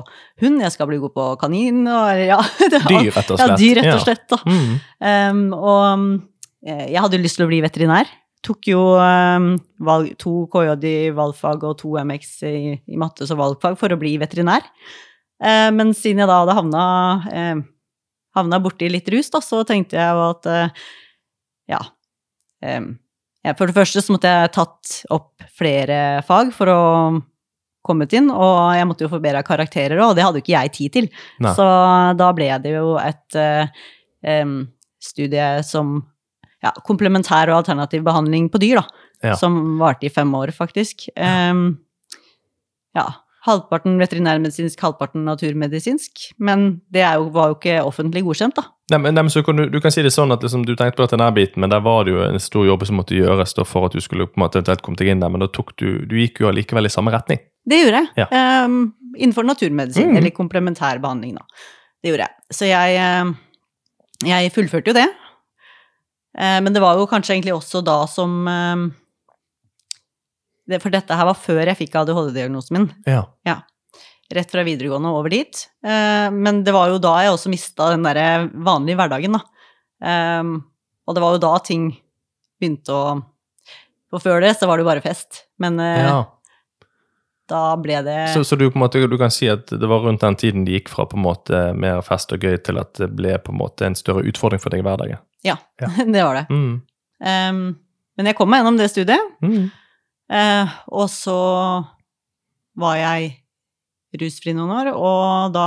hund, 0.42 0.62
jeg 0.64 0.74
skal 0.74 0.88
bli 0.90 0.98
god 1.02 1.14
på 1.14 1.28
kanin 1.40 1.84
og 1.86 2.18
ja, 2.18 2.40
det 2.72 2.82
Dyr, 2.88 3.12
rett 3.14 3.30
og 3.30 3.38
slett. 3.38 3.52
Ja, 3.52 3.58
dyr, 3.60 3.80
rett 3.80 3.94
og 3.94 4.02
slett. 4.04 4.26
Da. 4.32 4.40
Mm. 4.46 4.74
Um, 5.12 5.44
og 5.56 6.66
eh, 6.66 6.88
jeg 6.92 7.04
hadde 7.04 7.22
lyst 7.22 7.38
til 7.40 7.46
å 7.46 7.52
bli 7.52 7.62
veterinær. 7.64 8.10
Tok 8.42 8.72
jo 8.72 8.80
um, 8.98 9.52
valg, 9.86 10.16
to 10.18 10.48
KJ 10.50 10.74
i 10.90 10.96
valgfag 11.14 11.62
og 11.68 11.76
to 11.78 11.94
MX 12.00 12.32
i, 12.48 12.56
i 12.74 12.98
matte 12.98 13.28
som 13.28 13.38
valgfag 13.38 13.78
for 13.78 13.94
å 13.94 14.00
bli 14.00 14.16
veterinær. 14.22 14.66
Uh, 15.42 15.70
men 15.74 15.94
siden 15.94 16.24
jeg 16.24 16.30
da 16.30 16.40
hadde 16.42 16.58
havna, 16.58 16.86
uh, 17.30 17.62
havna 18.38 18.58
borti 18.62 18.90
litt 18.90 19.08
rus, 19.14 19.30
da, 19.30 19.42
så 19.44 19.62
tenkte 19.68 19.98
jeg 20.00 20.18
jo 20.18 20.26
at 20.26 20.50
uh, 20.50 20.82
ja, 21.70 21.78
em, 22.66 22.96
ja 23.42 23.56
For 23.58 23.68
det 23.68 23.76
første 23.76 24.02
så 24.02 24.14
måtte 24.14 24.30
jeg 24.30 24.54
tatt 24.54 24.96
opp 25.14 25.46
flere 25.58 26.22
fag 26.26 26.52
for 26.56 26.70
å 26.70 26.82
kommet 27.82 28.14
inn, 28.14 28.30
og 28.30 28.76
jeg 28.76 28.86
måtte 28.86 29.04
jo 29.06 29.10
forbedre 29.10 29.42
karakterer 29.46 29.98
òg, 29.98 30.12
og 30.12 30.16
det 30.18 30.24
hadde 30.24 30.38
jo 30.38 30.44
ikke 30.44 30.54
jeg 30.54 30.72
tid 30.76 30.94
til. 30.96 31.08
Nei. 31.42 31.52
Så 31.58 31.66
da 32.18 32.28
ble 32.36 32.48
det 32.62 32.76
jo 32.76 32.94
et 33.02 33.38
uh, 33.38 33.82
um, 34.22 34.60
studie 35.02 35.48
som 35.66 35.96
ja, 36.62 36.70
komplementær 36.86 37.50
og 37.50 37.62
alternativ 37.62 38.04
behandling 38.06 38.46
på 38.52 38.60
dyr, 38.62 38.80
da. 38.82 39.08
Ja. 39.22 39.34
Som 39.38 39.80
varte 39.82 40.06
i 40.06 40.12
fem 40.14 40.30
år, 40.34 40.54
faktisk. 40.54 41.08
Um, 41.18 41.82
ja. 42.98 43.08
Halvparten 43.42 43.96
veterinærmedisinsk, 43.98 44.78
halvparten 44.78 45.24
naturmedisinsk. 45.26 46.28
Men 46.38 46.76
det 46.94 47.02
er 47.02 47.18
jo, 47.18 47.32
var 47.34 47.50
jo 47.50 47.58
ikke 47.58 47.80
offentlig 47.82 48.22
godkjent, 48.28 48.58
da. 48.58 48.68
Nei, 48.92 48.98
men, 49.00 49.16
nei, 49.16 49.24
så 49.32 49.40
kan 49.46 49.56
du, 49.56 49.64
du 49.72 49.78
kan 49.80 49.92
si 49.94 50.02
det 50.04 50.10
sånn 50.12 50.32
at 50.34 50.42
liksom, 50.44 50.66
du 50.68 50.74
tenkte 50.76 51.00
på 51.00 51.06
denne 51.10 51.30
biten, 51.36 51.62
men 51.64 51.72
der 51.72 51.80
var 51.84 52.04
det 52.04 52.12
jo 52.12 52.22
en 52.26 52.38
stor 52.42 52.66
jobb 52.68 52.84
som 52.88 52.98
måtte 53.00 53.16
gjøres 53.16 53.54
da, 53.56 53.64
for 53.68 53.88
at 53.88 53.96
du 53.96 54.02
skulle 54.04 54.26
på 54.28 54.36
en 54.36 54.44
måte 54.44 54.60
eventuelt 54.60 54.82
komme 54.84 55.00
deg 55.00 55.08
inn 55.14 55.22
der, 55.24 55.32
men 55.32 55.40
da 55.44 55.48
tok 55.48 55.72
du, 55.80 56.02
du 56.08 56.14
gikk 56.20 56.42
jo 56.44 56.50
allikevel 56.50 56.88
i 56.88 56.92
samme 56.92 57.14
retning. 57.14 57.40
Det 57.68 57.78
gjorde 57.80 58.02
jeg. 58.02 58.10
Ja. 58.20 58.28
Um, 58.66 58.76
innenfor 59.16 59.46
naturmedisin, 59.48 60.10
Mm. 60.12 60.16
eller 60.20 60.34
komplementær 60.36 61.00
behandling, 61.02 61.36
da. 61.40 61.44
Det 62.02 62.10
gjorde 62.12 62.26
jeg. 62.28 62.34
Så 62.58 62.68
jeg, 62.68 63.34
jeg 64.28 64.52
fullførte 64.54 64.90
jo 64.92 64.96
det. 65.00 65.08
Eh, 66.38 66.58
men 66.64 66.72
det 66.74 66.80
var 66.82 66.96
jo 66.98 67.06
kanskje 67.06 67.34
egentlig 67.36 67.52
også 67.54 67.82
da 67.84 68.00
som 68.10 68.42
For 70.80 70.90
dette 70.94 71.16
her 71.18 71.26
var 71.28 71.36
før 71.36 71.66
jeg 71.68 71.76
fikk 71.76 71.96
ADHD-diagnosen 72.00 72.76
min. 72.78 72.86
Ja. 73.06 73.24
Ja. 73.44 73.58
Rett 74.32 74.50
fra 74.50 74.64
videregående 74.64 75.10
over 75.12 75.32
dit. 75.32 75.64
Eh, 75.84 76.28
men 76.32 76.62
det 76.64 76.72
var 76.72 76.88
jo 76.88 77.00
da 77.02 77.18
jeg 77.20 77.34
også 77.34 77.52
mista 77.52 77.90
den 77.92 78.06
derre 78.06 78.46
vanlige 78.52 78.96
hverdagen, 79.00 79.36
da. 79.36 79.42
Og 81.06 81.14
det 81.14 81.22
var 81.22 81.36
jo 81.36 81.42
da 81.42 81.52
ting 81.62 81.90
begynte 82.62 82.94
å 82.94 83.02
For 84.12 84.22
før 84.22 84.42
det 84.44 84.54
så 84.58 84.68
var 84.68 84.78
det 84.78 84.84
jo 84.84 84.90
bare 84.90 85.04
fest. 85.04 85.44
Men 85.62 85.78
eh, 85.80 86.04
ja. 86.04 86.18
da 87.48 87.62
ble 87.80 88.02
det 88.06 88.16
Så, 88.34 88.44
så 88.44 88.58
du, 88.60 88.66
på 88.70 88.78
en 88.78 88.84
måte, 88.84 89.02
du 89.08 89.18
kan 89.20 89.32
si 89.32 89.48
at 89.50 89.72
det 89.72 89.90
var 89.90 90.04
rundt 90.04 90.24
den 90.24 90.38
tiden 90.38 90.66
det 90.68 90.78
gikk 90.78 90.92
fra 90.92 91.06
på 91.08 91.18
en 91.18 91.24
måte 91.24 91.62
mer 91.78 92.02
fest 92.06 92.34
og 92.34 92.44
gøy 92.44 92.58
til 92.66 92.80
at 92.82 92.94
det 93.00 93.08
ble 93.16 93.38
på 93.42 93.54
en 93.54 93.60
måte 93.62 93.88
en 93.88 93.98
større 93.98 94.24
utfordring 94.28 94.62
for 94.62 94.74
deg 94.74 94.84
i 94.84 94.88
hverdagen? 94.88 95.22
Ja, 95.46 95.56
Ja. 95.80 95.90
det 96.14 96.26
var 96.26 96.42
det. 96.42 96.46
Mm. 96.52 96.74
Um, 97.22 97.62
men 98.18 98.28
jeg 98.28 98.36
kom 98.36 98.50
meg 98.50 98.62
gjennom 98.62 98.80
det 98.80 98.90
studiet, 98.92 99.38
Mm. 99.42 99.70
Uh, 100.32 100.70
og 100.96 101.10
så 101.12 101.38
var 102.78 102.94
jeg 102.96 103.41
rusfri 104.20 104.54
noen 104.56 104.74
år, 104.74 104.92
og 104.96 105.54
da 105.54 105.66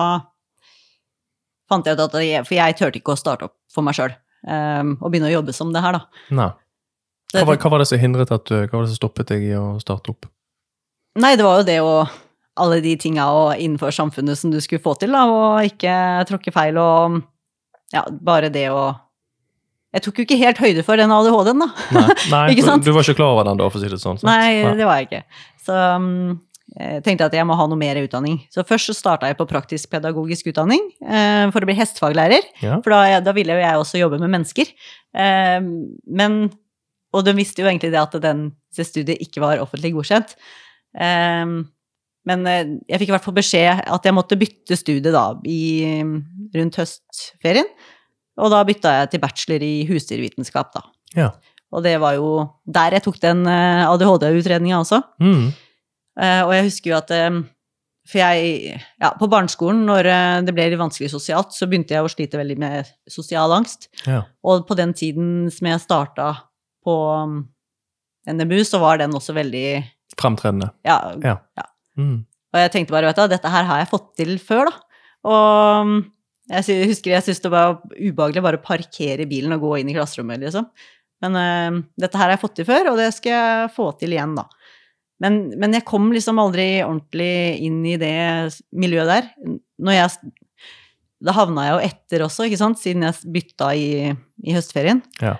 fant 1.71 1.87
jeg 1.87 1.97
ut 1.97 2.03
at 2.05 2.19
jeg, 2.21 2.45
For 2.45 2.57
jeg 2.57 2.77
turte 2.77 3.01
ikke 3.01 3.15
å 3.15 3.19
starte 3.19 3.49
opp 3.49 3.57
for 3.73 3.85
meg 3.85 3.97
sjøl 3.97 4.13
og 4.45 5.09
begynne 5.09 5.31
å 5.31 5.37
jobbe 5.39 5.53
som 5.57 5.71
det 5.73 5.81
her, 5.81 5.95
da. 5.97 6.21
Nei. 6.37 6.51
Hva 7.33 7.45
var, 7.49 7.57
hva 7.59 7.71
var 7.73 7.81
det 7.81 7.87
som 7.89 7.99
hindret 7.99 8.31
at 8.31 8.45
du, 8.47 8.55
hva 8.55 8.77
var 8.77 8.85
det 8.85 8.91
som 8.93 8.99
stoppet 8.99 9.31
deg 9.33 9.47
i 9.49 9.55
å 9.57 9.75
starte 9.81 10.13
opp? 10.13 10.27
Nei, 11.19 11.33
det 11.39 11.47
var 11.47 11.61
jo 11.61 11.67
det 11.67 11.79
å 11.83 11.95
Alle 12.55 12.77
de 12.79 12.93
tinga 12.95 13.25
og 13.35 13.59
innenfor 13.59 13.91
samfunnet 13.91 14.39
som 14.39 14.51
du 14.51 14.61
skulle 14.63 14.83
få 14.83 14.93
til, 14.99 15.11
da, 15.15 15.25
og 15.27 15.65
ikke 15.67 15.95
tråkke 16.29 16.53
feil 16.55 16.77
og 16.79 17.17
Ja, 17.91 18.05
bare 18.07 18.51
det 18.53 18.69
å 18.71 18.93
Jeg 19.95 20.05
tok 20.05 20.19
jo 20.19 20.27
ikke 20.27 20.39
helt 20.39 20.61
høyde 20.61 20.83
for 20.83 20.99
den 20.99 21.11
ADHD-en, 21.11 21.65
da. 21.65 21.69
Nei, 21.97 22.07
nei 22.33 22.45
Ikke 22.53 22.67
sant? 22.67 22.85
Du 22.85 22.93
var 22.95 23.03
ikke 23.03 23.19
klar 23.19 23.35
over 23.35 23.49
den 23.49 23.59
da, 23.59 23.67
for 23.71 23.81
å 23.81 23.83
si 23.83 23.91
det 23.91 23.99
sånn? 23.99 24.21
sant? 24.21 24.29
Nei, 24.29 24.75
det 24.77 24.87
var 24.87 25.01
jeg 25.01 25.09
ikke. 25.09 25.23
Så 25.65 25.75
um, 25.75 26.35
tenkte 27.05 27.27
at 27.29 27.35
jeg 27.37 27.45
må 27.47 27.55
ha 27.55 27.65
noe 27.71 27.79
mer 27.79 27.95
utdanning. 28.01 28.41
Så 28.51 28.65
først 28.67 28.89
så 28.89 28.95
starta 28.97 29.29
jeg 29.29 29.37
på 29.39 29.47
praktisk 29.47 29.89
pedagogisk 29.93 30.49
utdanning 30.51 30.81
eh, 31.05 31.45
for 31.53 31.63
å 31.63 31.69
bli 31.69 31.77
hestefaglærer. 31.77 32.49
Ja. 32.63 32.81
For 32.83 32.91
da, 32.91 33.21
da 33.23 33.33
ville 33.37 33.55
jo 33.55 33.63
jeg 33.63 33.79
også 33.79 34.01
jobbe 34.01 34.19
med 34.19 34.33
mennesker. 34.33 34.73
Eh, 35.15 35.59
men 36.21 36.37
Og 37.15 37.23
de 37.23 37.31
visste 37.37 37.63
jo 37.63 37.69
egentlig 37.69 37.93
det 37.93 38.01
at 38.01 38.17
den, 38.19 38.49
det 38.75 38.83
studiet 38.89 39.21
ikke 39.23 39.39
var 39.39 39.63
offentlig 39.63 39.93
godkjent. 39.95 40.35
Eh, 40.99 41.55
men 42.25 42.47
eh, 42.49 42.75
jeg 42.89 43.01
fikk 43.01 43.11
i 43.11 43.15
hvert 43.15 43.27
fall 43.27 43.37
beskjed 43.37 43.83
at 43.85 44.07
jeg 44.07 44.17
måtte 44.17 44.39
bytte 44.39 44.75
studie 44.79 45.13
da 45.13 45.27
i, 45.47 46.01
rundt 46.55 46.79
høstferien. 46.81 47.69
Og 48.35 48.51
da 48.51 48.63
bytta 48.67 48.97
jeg 48.99 49.13
til 49.13 49.21
bachelor 49.23 49.63
i 49.63 49.75
husdyrvitenskap, 49.87 50.73
da. 50.75 50.81
Ja. 51.15 51.29
Og 51.75 51.83
det 51.85 51.95
var 52.03 52.17
jo 52.17 52.31
der 52.67 52.97
jeg 52.97 53.05
tok 53.05 53.21
den 53.23 53.45
eh, 53.47 53.85
ADHD-utredninga 53.87 54.81
også. 54.81 54.99
Mm. 55.23 55.53
Eh, 56.15 56.41
og 56.45 56.53
jeg 56.55 56.67
husker 56.69 56.91
jo 56.93 56.97
at 56.97 57.09
eh, 57.11 57.41
For 58.07 58.21
jeg 58.21 58.77
Ja, 59.01 59.09
på 59.19 59.27
barneskolen, 59.31 59.83
når 59.89 60.07
eh, 60.11 60.43
det 60.47 60.53
ble 60.55 60.69
litt 60.71 60.79
vanskelig 60.81 61.11
sosialt, 61.11 61.55
så 61.55 61.67
begynte 61.67 61.95
jeg 61.97 62.05
å 62.05 62.11
slite 62.11 62.39
veldig 62.39 62.57
med 62.61 62.93
sosial 63.11 63.51
angst. 63.55 63.89
Ja. 64.05 64.23
Og 64.45 64.63
på 64.69 64.77
den 64.79 64.93
tiden 64.95 65.51
som 65.53 65.71
jeg 65.71 65.83
starta 65.83 66.29
på 66.85 66.95
um, 67.25 67.39
NMU, 68.29 68.59
så 68.67 68.79
var 68.83 69.01
den 69.01 69.15
også 69.17 69.35
veldig 69.35 69.67
Fremtredende. 70.15 70.69
Ja. 70.85 70.99
Ja. 71.25 71.65
Mm. 71.99 72.23
Og 72.53 72.59
jeg 72.61 72.71
tenkte 72.71 72.93
bare, 72.93 73.09
vet 73.09 73.17
du, 73.19 73.33
dette 73.33 73.51
her 73.51 73.65
har 73.67 73.81
jeg 73.81 73.89
fått 73.89 74.11
til 74.15 74.35
før, 74.39 74.69
da. 74.69 74.99
Og 75.25 75.81
um, 75.81 75.95
jeg 76.53 76.85
husker 76.91 77.15
jeg 77.15 77.25
syntes 77.25 77.41
det 77.41 77.51
var 77.51 77.79
ubehagelig 77.97 78.43
bare 78.45 78.59
å 78.61 78.63
parkere 78.63 79.25
bilen 79.27 79.55
og 79.57 79.65
gå 79.65 79.79
inn 79.81 79.89
i 79.91 79.95
klasserommet, 79.97 80.45
liksom. 80.45 80.69
Men 81.25 81.39
uh, 81.39 81.81
dette 81.99 82.21
her 82.21 82.29
har 82.29 82.35
jeg 82.35 82.43
fått 82.45 82.55
til 82.61 82.69
før, 82.69 82.91
og 82.93 83.01
det 83.01 83.09
skal 83.17 83.33
jeg 83.33 83.73
få 83.75 83.89
til 83.99 84.15
igjen, 84.15 84.37
da. 84.37 84.45
Men, 85.23 85.37
men 85.61 85.71
jeg 85.77 85.85
kom 85.87 86.09
liksom 86.11 86.39
aldri 86.43 86.81
ordentlig 86.83 87.61
inn 87.63 87.77
i 87.87 87.95
det 88.01 88.15
miljøet 88.75 89.07
der. 89.07 89.29
Når 89.79 89.95
jeg 89.95 90.33
Da 91.25 91.31
havna 91.37 91.63
jeg 91.63 91.71
jo 91.73 91.83
etter 91.87 92.23
også, 92.25 92.45
ikke 92.45 92.59
sant, 92.59 92.77
siden 92.81 93.05
jeg 93.07 93.31
bytta 93.33 93.69
i, 93.79 93.87
i 94.43 94.53
høstferien. 94.53 94.99
Ja. 95.23 95.37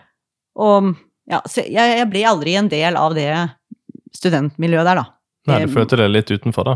Og 0.55 0.93
ja, 1.29 1.41
så 1.49 1.65
jeg, 1.65 1.97
jeg 1.99 2.07
ble 2.09 2.23
aldri 2.29 2.55
en 2.55 2.69
del 2.71 2.95
av 2.97 3.13
det 3.17 3.27
studentmiljøet 4.15 4.87
der, 4.87 5.01
da. 5.01 5.05
Nei, 5.51 5.59
du 5.65 5.67
Eh, 5.69 5.73
følte 5.75 5.99
deg 5.99 6.09
litt 6.13 6.31
utenfor, 6.31 6.65
da? 6.71 6.75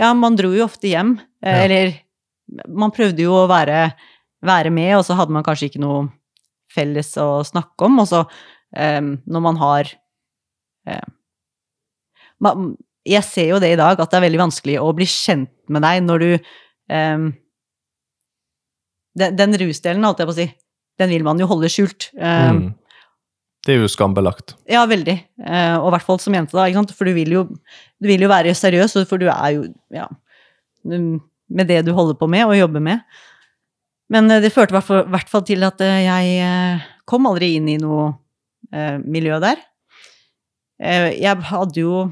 ja, 0.00 0.08
man 0.18 0.34
dro 0.38 0.50
jo 0.56 0.64
ofte 0.64 0.88
hjem. 0.90 1.18
eh, 1.44 1.52
Ja. 1.52 1.64
Eller 1.66 1.92
man 2.66 2.90
prøvde 2.90 3.22
jo 3.22 3.36
å 3.44 3.48
være, 3.50 3.92
være 4.42 4.70
med, 4.74 4.96
og 4.96 5.04
så 5.06 5.14
hadde 5.14 5.30
man 5.36 5.44
kanskje 5.46 5.68
ikke 5.70 5.82
noe 5.84 6.08
felles 6.74 7.12
å 7.20 7.44
snakke 7.46 7.86
om. 7.86 8.00
Og 8.02 8.08
så 8.10 8.24
um, 8.24 9.12
når 9.26 9.44
man 9.44 9.56
har 9.60 9.92
man, 10.88 11.04
Jeg 13.10 13.24
ser 13.24 13.48
jo 13.54 13.58
det 13.62 13.72
i 13.74 13.78
dag, 13.80 13.98
at 14.00 14.10
det 14.12 14.18
er 14.18 14.26
veldig 14.26 14.40
vanskelig 14.42 14.76
å 14.80 14.90
bli 14.96 15.06
kjent 15.08 15.50
med 15.72 15.82
deg 15.86 16.02
når 16.04 16.24
du 16.24 16.30
um, 16.92 17.30
den, 19.18 19.36
den 19.38 19.56
rusdelen, 19.60 20.04
holdt 20.06 20.20
jeg 20.22 20.28
på 20.28 20.34
å 20.34 20.38
si, 20.38 20.46
den 21.00 21.10
vil 21.12 21.24
man 21.26 21.40
jo 21.40 21.48
holde 21.50 21.70
skjult. 21.72 22.10
Um, 22.18 22.60
Mm. 22.60 22.68
Det 23.66 23.74
er 23.74 23.82
jo 23.82 23.88
skambelagt. 23.92 24.54
ja, 24.72 24.86
veldig. 24.88 25.18
Uh, 25.36 25.76
og 25.82 25.90
i 25.90 25.92
hvert 25.92 26.06
fall 26.06 26.20
som 26.22 26.32
jente, 26.32 26.56
da. 26.56 26.64
Ikke 26.70 26.78
sant? 26.80 26.92
For 26.96 27.04
du 27.04 27.12
vil, 27.12 27.28
jo, 27.34 27.42
du 28.00 28.06
vil 28.08 28.22
jo 28.24 28.30
være 28.30 28.54
seriøs, 28.56 28.94
for 29.08 29.20
du 29.20 29.26
er 29.28 29.50
jo 29.52 29.66
ja, 29.92 30.06
mm, 30.88 31.18
med 31.52 31.68
det 31.68 31.82
du 31.84 31.90
holder 31.92 32.16
på 32.16 32.28
med 32.32 32.46
og 32.46 32.56
jobber 32.56 32.80
med. 32.80 33.02
Men 34.08 34.30
eh, 34.32 34.40
det 34.40 34.52
førte 34.54 34.72
i 34.72 34.80
hvert 35.12 35.28
fall- 35.28 35.44
til 35.44 35.66
at 35.68 35.84
eh, 35.84 35.98
jeg 36.06 36.80
kom 37.04 37.28
aldri 37.28 37.52
inn 37.58 37.68
i 37.68 37.76
noe 37.82 38.14
miljø 39.04 39.36
der. 39.42 39.60
Jeg 40.80 41.36
hadde 41.50 41.80
jo 41.82 42.06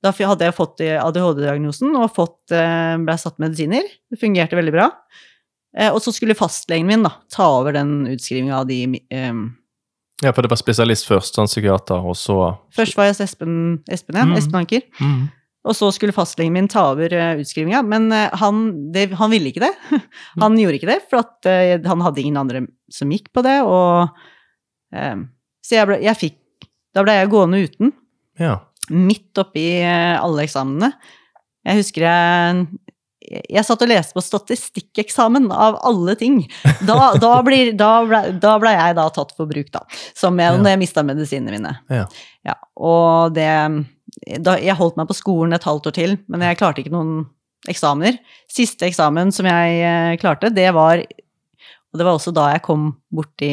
Da 0.00 0.12
hadde 0.16 0.46
jeg 0.48 0.56
fått 0.56 0.80
ADHD-diagnosen 0.80 1.92
og 1.98 2.12
fått, 2.16 2.52
eh, 2.56 2.96
ble 3.04 3.16
satt 3.20 3.40
medisiner. 3.42 3.84
Det 4.08 4.20
fungerte 4.20 4.56
veldig 4.56 4.72
bra. 4.72 4.86
Eh, 5.76 5.90
og 5.92 6.00
så 6.02 6.14
skulle 6.14 6.36
fastlegen 6.38 6.88
min 6.88 7.04
da, 7.04 7.12
ta 7.32 7.46
over 7.60 7.76
den 7.76 8.06
utskrivinga 8.10 8.62
av 8.62 8.70
de 8.70 8.84
um... 8.88 9.42
Ja, 10.20 10.32
for 10.36 10.44
det 10.44 10.50
var 10.52 10.60
spesialist 10.60 11.06
først, 11.08 11.36
sånn 11.36 11.48
psykiater, 11.48 12.00
og 12.04 12.16
så 12.18 12.34
Først 12.76 12.96
var 12.96 13.06
jeg 13.08 13.14
hos 13.14 13.22
Espen, 13.24 13.52
Espen, 13.88 14.18
ja, 14.20 14.26
Mm. 14.28 14.34
Espen 14.36 14.58
Anker. 14.60 14.82
mm. 15.00 15.28
Og 15.68 15.76
så 15.76 15.90
skulle 15.92 16.16
fastlegen 16.16 16.54
min 16.56 16.68
ta 16.72 16.86
over 16.94 17.12
utskrivinga, 17.36 17.82
men 17.84 18.08
han, 18.40 18.60
det, 18.92 19.10
han 19.12 19.28
ville 19.28 19.50
ikke 19.50 19.60
det. 19.60 19.74
han 20.40 20.56
gjorde 20.56 20.78
ikke 20.78 20.88
det, 20.88 21.02
for 21.10 21.20
at, 21.20 21.48
han 21.84 22.00
hadde 22.00 22.22
ingen 22.22 22.38
andre 22.40 22.62
som 22.88 23.12
gikk 23.12 23.28
på 23.36 23.44
det, 23.44 23.58
og 23.68 24.08
um... 24.96 25.26
Så 25.60 25.76
jeg, 25.76 25.86
ble, 25.90 25.98
jeg 26.00 26.16
fikk 26.16 26.68
Da 26.96 27.04
ble 27.04 27.12
jeg 27.18 27.28
gående 27.32 27.60
uten, 27.68 27.92
Ja. 28.40 28.54
Midt 28.90 29.38
oppi 29.42 29.66
eh, 29.80 30.16
alle 30.20 30.44
eksamene. 30.46 30.92
Jeg 31.66 31.82
husker 31.82 32.06
jeg 32.06 32.66
jeg 33.30 33.62
satt 33.62 33.82
og 33.84 33.90
leste 33.90 34.16
på 34.16 34.22
statistikkeksamen, 34.24 35.50
av 35.52 35.76
alle 35.86 36.16
ting. 36.18 36.40
Da, 36.82 37.12
da, 37.20 37.34
blir, 37.46 37.68
da, 37.78 37.90
ble, 38.08 38.20
da 38.42 38.54
ble 38.58 38.72
jeg 38.74 38.96
da 38.96 39.04
tatt 39.14 39.34
for 39.36 39.46
bruk, 39.46 39.68
da. 39.70 39.84
Som 40.18 40.40
jeg, 40.40 40.50
Ja. 40.50 40.58
når 40.58 40.72
jeg 40.72 40.80
mista 40.80 41.04
medisinene 41.06 41.52
mine. 41.54 41.74
Ja. 41.92 42.06
Ja, 42.48 42.56
og 42.80 43.34
det 43.36 43.46
Jeg 44.56 44.74
holdt 44.74 44.96
meg 44.98 45.06
på 45.06 45.14
skolen 45.14 45.52
et 45.54 45.62
halvt 45.68 45.86
år 45.92 45.94
til, 45.94 46.16
men 46.32 46.42
jeg 46.42 46.58
klarte 46.58 46.82
ikke 46.82 46.90
noen 46.96 47.28
eksamener. 47.70 48.18
Siste 48.50 48.88
eksamen 48.88 49.30
som 49.36 49.46
jeg 49.46 49.78
eh, 49.84 50.16
klarte, 50.18 50.50
det 50.50 50.72
var 50.74 50.98
Og 50.98 51.98
det 52.00 52.06
var 52.06 52.16
også 52.16 52.32
da 52.34 52.48
jeg 52.54 52.62
kom 52.66 52.96
borti 53.14 53.52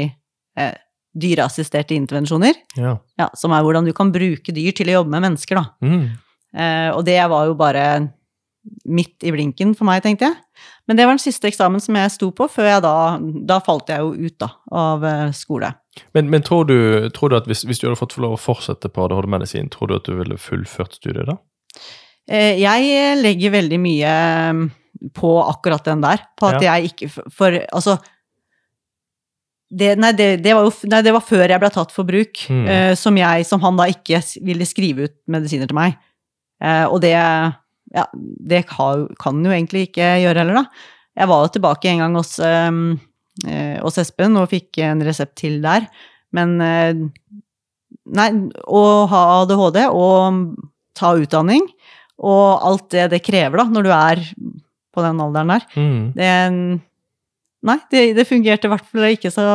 eh, 0.57 0.73
dyreassisterte 1.17 1.97
intervensjoner. 1.97 2.57
ja. 2.77 2.97
Ja, 3.17 3.31
som 3.33 3.53
er 3.55 3.65
hvordan 3.65 3.87
du 3.87 3.93
kan 3.97 4.11
bruke 4.13 4.53
dyr 4.53 4.75
til 4.77 4.91
å 4.91 4.99
jobbe 4.99 5.15
med 5.15 5.25
mennesker, 5.25 5.57
da. 5.57 5.65
Mm. 5.81 6.05
Eh, 6.57 6.89
og 6.93 7.03
det 7.07 7.19
var 7.29 7.49
jo 7.49 7.57
bare 7.57 7.87
midt 8.87 9.23
i 9.23 9.31
blinken 9.33 9.73
for 9.77 9.87
meg, 9.87 10.01
tenkte 10.03 10.29
jeg. 10.29 10.37
Men 10.87 10.99
det 10.99 11.05
var 11.05 11.15
den 11.15 11.23
siste 11.23 11.49
eksamen 11.49 11.81
som 11.83 11.97
jeg 11.99 12.13
sto 12.13 12.31
på, 12.35 12.47
før 12.51 12.69
jeg 12.71 12.83
da 12.85 12.95
Da 13.49 13.59
falt 13.63 13.91
jeg 13.91 14.03
jo 14.03 14.13
ut, 14.15 14.35
da, 14.41 14.49
av 14.71 15.05
eh, 15.07 15.29
skole. 15.35 15.71
Men, 16.13 16.29
men 16.33 16.43
tror, 16.45 16.67
du, 16.69 17.09
tror 17.15 17.31
du 17.31 17.37
at 17.39 17.47
hvis, 17.49 17.63
hvis 17.67 17.81
du 17.81 17.87
hadde 17.87 17.99
fått 17.99 18.15
få 18.17 18.25
lov 18.25 18.37
å 18.37 18.41
fortsette 18.41 18.91
på 18.93 19.07
ADHD-medisin, 19.07 19.71
tror 19.73 19.89
du 19.89 19.97
at 19.97 20.09
du 20.09 20.17
ville 20.19 20.37
fullført 20.41 20.99
studiet 20.99 21.29
da? 21.29 21.39
Eh, 22.27 22.59
jeg 22.59 23.17
legger 23.21 23.55
veldig 23.55 23.79
mye 23.81 24.13
mm, 24.57 24.67
på 25.17 25.33
akkurat 25.45 25.87
den 25.87 26.03
der, 26.03 26.27
på 26.37 26.49
at 26.51 26.63
jeg 26.63 26.91
ikke 26.91 27.09
for 27.33 27.57
altså 27.71 27.97
det, 29.69 29.95
nei, 29.99 30.11
det, 30.15 30.27
det 30.45 30.53
var 30.55 30.63
jo 30.67 30.71
nei, 30.91 31.01
det 31.03 31.11
var 31.15 31.23
før 31.27 31.49
jeg 31.51 31.59
ble 31.59 31.69
tatt 31.75 31.91
for 31.91 32.07
bruk, 32.07 32.43
Mm. 32.49 32.65
uh, 32.67 32.93
som, 32.95 33.17
jeg, 33.19 33.45
som 33.49 33.61
han 33.65 33.75
da 33.79 33.87
ikke 33.91 34.21
ville 34.45 34.65
skrive 34.65 35.07
ut 35.09 35.15
medisiner 35.27 35.67
til 35.67 35.75
meg. 35.75 35.97
Uh, 36.63 36.85
og 36.91 37.01
det 37.03 37.11
ja, 37.13 38.03
det 38.13 38.65
kan, 38.67 39.07
kan 39.19 39.43
jo 39.45 39.51
egentlig 39.51 39.87
ikke 39.89 40.07
gjøre 40.23 40.41
heller, 40.43 40.61
da. 40.63 40.65
Jeg 41.17 41.27
var 41.31 41.43
jo 41.45 41.51
tilbake 41.55 41.89
en 41.91 42.01
gang 42.03 42.15
hos, 42.19 42.33
um, 42.39 42.81
uh, 43.47 43.77
hos 43.83 43.97
Espen 44.01 44.35
og 44.37 44.49
fikk 44.51 44.77
en 44.85 45.01
resept 45.07 45.35
til 45.43 45.59
der, 45.63 45.87
men 46.35 46.57
Nei, 48.07 48.27
å 48.67 48.81
ha 49.11 49.21
ADHD 49.41 49.81
og 49.91 50.53
ta 50.95 51.09
utdanning 51.19 51.65
og 52.23 52.63
alt 52.67 52.85
det 52.93 53.09
det 53.11 53.19
krever 53.25 53.59
da, 53.61 53.65
når 53.71 53.83
du 53.87 53.89
er 53.93 54.21
på 54.95 55.03
den 55.03 55.19
alderen 55.23 55.51
der, 55.53 55.65
Mm. 55.75 56.13
det 56.15 56.29
Nei, 57.65 57.79
det, 57.91 58.13
det 58.17 58.27
fungerte 58.29 58.69
i 58.69 58.71
hvert 58.71 58.85
fall 58.91 59.07
ikke 59.09 59.31
så 59.33 59.45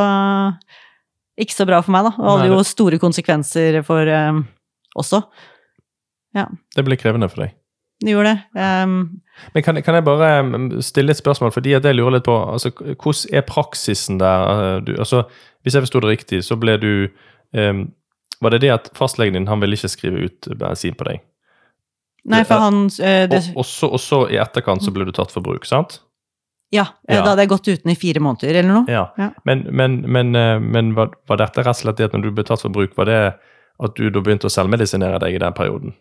ikke 1.39 1.55
så 1.55 1.67
bra 1.69 1.79
for 1.81 1.95
meg, 1.95 2.05
da. 2.05 2.13
Det 2.17 2.29
hadde 2.29 2.51
jo 2.51 2.61
store 2.67 2.99
konsekvenser 3.01 3.81
for 3.87 4.09
um, 4.11 4.43
også. 5.01 5.23
Det 6.33 6.85
ble 6.85 6.99
krevende 7.01 7.29
for 7.33 7.45
deg. 7.45 7.55
Det 8.03 8.13
gjorde 8.13 8.35
det. 8.35 8.61
Um, 8.61 9.23
Men 9.55 9.63
kan, 9.65 9.79
kan 9.83 9.95
jeg 9.95 10.05
bare 10.05 10.43
mm, 10.43 10.69
stille 10.83 11.15
et 11.15 11.21
spørsmål, 11.21 11.53
fordi 11.55 11.73
jeg 11.77 11.95
lurer 11.95 12.17
litt 12.19 12.27
på 12.27 12.35
altså, 12.35 12.73
Hvordan 12.75 13.35
er 13.39 13.45
praksisen 13.47 14.19
der? 14.21 14.47
Eh, 14.51 14.79
Du, 14.83 14.93
altså, 14.99 15.23
hvis 15.63 15.75
jeg 15.75 15.85
forsto 15.87 16.01
det 16.03 16.11
riktig, 16.11 16.45
så 16.45 16.57
ble 16.57 16.77
du 16.83 17.09
um, 17.55 17.93
Var 18.43 18.51
det 18.51 18.61
det 18.67 18.73
at 18.75 18.91
fastlegen 18.99 19.35
din 19.39 19.47
han 19.49 19.63
ville 19.63 19.79
ikke 19.79 19.93
skrive 19.93 20.27
ut 20.27 20.49
bensin 20.59 20.99
på 20.99 21.09
deg? 21.09 21.23
nei, 22.25 22.45
for 22.47 22.63
han 22.63 22.85
eh, 23.03 23.25
det, 23.31 23.53
Og, 23.57 23.65
så, 23.67 23.89
og 23.91 24.01
så 24.01 24.25
i 24.31 24.39
etterkant 24.39 24.83
så 24.85 24.93
ble 24.95 25.07
du 25.07 25.13
tatt 25.15 25.33
for 25.35 25.43
bruk, 25.43 25.65
sant? 25.67 26.01
Ja, 26.73 26.87
eh, 27.09 27.17
Ja. 27.17 27.23
da 27.23 27.31
hadde 27.35 27.43
jeg 27.45 27.53
gått 27.53 27.69
uten 27.69 27.91
i 27.93 27.97
fire 27.99 28.21
måneder 28.25 28.55
eller 28.63 28.73
noe. 28.73 28.85
Ja. 28.89 29.07
Ja. 29.21 29.31
Men, 29.45 29.67
men, 29.71 30.01
men, 30.09 30.35
eh, 30.37 30.59
men 30.59 30.95
var, 30.97 31.13
var 31.29 31.37
dette 31.43 31.61
rett 31.63 31.77
og 31.77 31.83
slett 31.83 31.99
det 32.01 32.09
at 32.11 32.15
når 32.17 32.23
du 32.23 32.31
ble 32.33 32.45
tatt 32.49 32.63
for 32.65 32.73
bruk, 32.73 32.97
var 32.97 33.11
det 33.11 33.21
at 33.83 33.95
du 33.99 34.09
da 34.11 34.21
begynte 34.25 34.49
å 34.49 34.53
selvmedisinere 34.53 35.19
deg 35.21 35.37
i 35.37 35.43
den 35.43 35.53
perioden? 35.57 35.95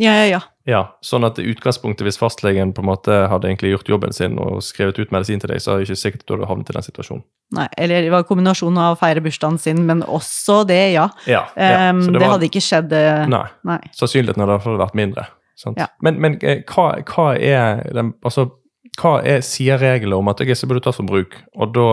Ja, 0.00 0.12
ja, 0.16 0.24
ja. 0.24 0.38
Ja, 0.64 0.78
sånn 1.04 1.24
at 1.26 1.36
i 1.38 1.44
utgangspunktet, 1.50 2.06
hvis 2.06 2.16
fastlegen 2.16 2.70
på 2.72 2.80
en 2.80 2.86
måte 2.88 3.12
hadde 3.28 3.48
egentlig 3.50 3.74
gjort 3.74 3.90
jobben 3.92 4.12
sin 4.16 4.38
og 4.40 4.62
skrevet 4.64 4.96
ut 5.02 5.10
medisin 5.12 5.40
til 5.42 5.50
deg, 5.52 5.60
så 5.60 5.74
er 5.74 5.82
det 5.82 5.88
ikke 5.90 6.00
sikkert 6.00 6.22
at 6.22 6.26
du 6.30 6.32
hadde 6.36 6.48
havnet 6.48 6.70
i 6.70 6.76
den 6.78 6.86
situasjonen. 6.86 7.24
Nei, 7.58 7.66
eller 7.76 8.00
det 8.06 8.12
var 8.14 8.24
kombinasjonen 8.24 8.78
av 8.80 8.94
å 8.94 8.98
feire 9.02 9.20
bursdagen 9.20 9.58
sin, 9.60 9.82
men 9.84 10.00
også 10.06 10.62
det, 10.70 10.80
ja. 10.94 11.10
Ja, 11.28 11.42
ja. 11.60 11.92
Så 12.00 12.08
det, 12.14 12.22
det 12.22 12.30
hadde 12.30 12.48
ikke 12.48 12.64
skjedd 12.64 12.94
eh, 12.96 13.26
Nei. 13.28 13.44
Nei. 13.68 13.78
Sannsynligheten 13.98 14.40
hadde 14.40 14.54
i 14.54 14.56
hvert 14.56 14.64
fall 14.70 14.80
vært 14.80 14.96
mindre. 15.02 15.26
Sant? 15.60 15.76
Ja. 15.82 15.90
Men, 16.00 16.16
men 16.24 16.38
eh, 16.40 16.62
hva, 16.72 16.86
hva 17.12 17.26
er 17.36 17.84
den, 17.92 18.14
altså, 18.24 18.48
hva 19.00 19.18
er, 19.24 19.40
sier 19.46 19.78
reglene 19.80 20.18
om 20.18 20.28
at 20.28 20.40
jeg 20.44 20.56
så 20.58 20.68
burde 20.68 20.82
tatt 20.84 20.98
for 20.98 21.08
bruk, 21.08 21.38
og 21.56 21.72
da, 21.76 21.86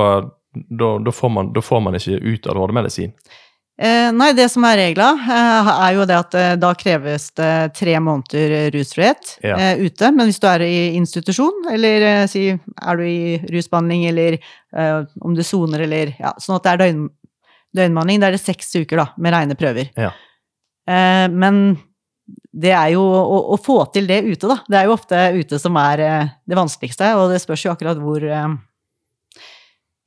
da, 0.67 0.89
da, 1.05 1.13
får 1.15 1.31
man, 1.31 1.53
da 1.55 1.61
får 1.63 1.85
man 1.85 1.95
ikke 1.99 2.19
ut 2.25 2.49
ADHD-medisin? 2.51 3.13
Eh, 3.79 4.09
nei, 4.11 4.33
det 4.35 4.49
som 4.51 4.65
er 4.67 4.75
regla, 4.75 5.13
eh, 5.15 5.69
er 5.85 5.93
jo 5.95 6.03
det 6.09 6.15
at 6.19 6.35
eh, 6.35 6.55
da 6.59 6.73
kreves 6.75 7.29
det 7.39 7.51
tre 7.79 7.93
måneder 8.03 8.67
rusfrihet 8.75 9.37
Ja. 9.47 9.55
eh, 9.55 9.79
ute. 9.85 10.09
Men 10.11 10.27
hvis 10.27 10.41
du 10.43 10.47
er 10.51 10.65
i 10.65 10.97
institusjon, 10.99 11.61
eller 11.71 12.03
eh, 12.09 12.25
si 12.27 12.49
er 12.51 12.99
du 12.99 13.05
i 13.07 13.37
rusbehandling, 13.47 14.03
eller 14.11 14.35
eh, 14.35 14.97
om 15.23 15.37
du 15.37 15.39
soner, 15.47 15.85
eller 15.87 16.11
ja, 16.19 16.33
sånn 16.43 16.57
at 16.57 16.67
det 16.67 16.73
er 16.73 16.81
døgn, 16.83 17.05
døgnbehandling, 17.79 18.19
da 18.19 18.27
er 18.27 18.35
det 18.35 18.43
seks 18.43 18.75
uker 18.81 18.99
da, 18.99 19.07
med 19.15 19.31
rene 19.37 19.55
prøver. 19.55 19.93
Ja. 19.95 20.11
Eh, 20.89 21.29
men 21.31 21.77
det 22.51 22.71
er 22.75 22.93
jo 22.95 23.03
å, 23.03 23.37
å 23.53 23.57
få 23.61 23.81
til 23.93 24.07
det 24.09 24.23
ute, 24.25 24.47
da. 24.49 24.57
Det 24.67 24.77
er 24.79 24.87
jo 24.89 24.95
ofte 24.97 25.19
ute 25.37 25.59
som 25.61 25.77
er 25.79 26.01
eh, 26.03 26.31
det 26.49 26.57
vanskeligste, 26.57 27.13
og 27.19 27.29
det 27.33 27.39
spørs 27.43 27.65
jo 27.67 27.71
akkurat 27.73 28.01
hvor 28.01 28.23
eh, 28.25 28.49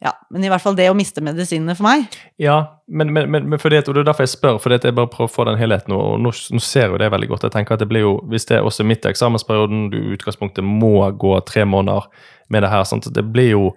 Ja, 0.02 0.10
men 0.34 0.42
i 0.42 0.48
hvert 0.50 0.62
fall 0.64 0.74
det 0.74 0.88
å 0.90 0.96
miste 0.98 1.22
medisinene 1.22 1.76
for 1.78 1.86
meg. 1.86 2.08
Ja, 2.42 2.56
men, 2.90 3.12
men, 3.14 3.28
men, 3.30 3.52
at- 3.54 3.88
og 3.88 3.94
det 3.94 4.00
er 4.02 4.08
derfor 4.08 4.26
jeg 4.26 4.32
spør, 4.34 4.58
at 4.74 4.84
jeg 4.88 4.96
bare 4.98 5.06
prøver 5.12 5.30
å 5.30 5.34
få 5.36 5.46
den 5.46 5.60
helheten, 5.60 5.94
og 5.94 6.18
nå, 6.18 6.32
nå 6.34 6.62
ser 6.62 6.90
jo 6.90 6.98
det 6.98 7.10
veldig 7.14 7.28
godt. 7.30 7.46
Jeg 7.46 7.54
tenker 7.54 7.78
at 7.78 7.84
det 7.84 7.88
blir 7.92 8.02
jo, 8.02 8.16
Hvis 8.32 8.48
det 8.50 8.58
er 8.58 8.66
også 8.66 8.82
midt 8.84 9.06
i 9.06 9.12
eksamensperioden, 9.12 9.90
du 9.92 9.98
i 10.00 10.14
utgangspunktet 10.16 10.66
må 10.66 10.96
gå 11.14 11.36
tre 11.46 11.62
måneder 11.64 12.10
med 12.50 12.66
det 12.66 12.72
her, 12.74 12.82
sant? 12.84 13.06
det 13.14 13.24
blir 13.30 13.52
jo 13.54 13.68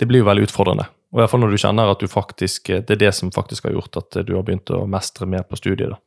det 0.00 0.08
blir 0.10 0.22
jo 0.22 0.26
veldig 0.28 0.44
utfordrende. 0.48 0.84
Og 1.12 1.18
i 1.18 1.22
hvert 1.22 1.30
fall 1.30 1.42
når 1.44 1.52
du 1.52 1.60
kjenner 1.60 1.90
at 1.92 2.00
du 2.00 2.08
faktisk, 2.10 2.68
det 2.72 2.90
er 2.96 3.00
det 3.00 3.10
som 3.14 3.30
faktisk 3.32 3.68
har 3.68 3.74
gjort 3.76 3.98
at 4.00 4.16
du 4.26 4.32
har 4.34 4.42
begynt 4.46 4.70
å 4.74 4.82
mestre 4.90 5.28
mer 5.28 5.44
på 5.46 5.56
studiet. 5.60 5.92
da. 5.92 5.98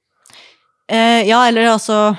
Eh, 0.92 1.26
ja, 1.26 1.40
eller 1.48 1.72
altså 1.72 2.16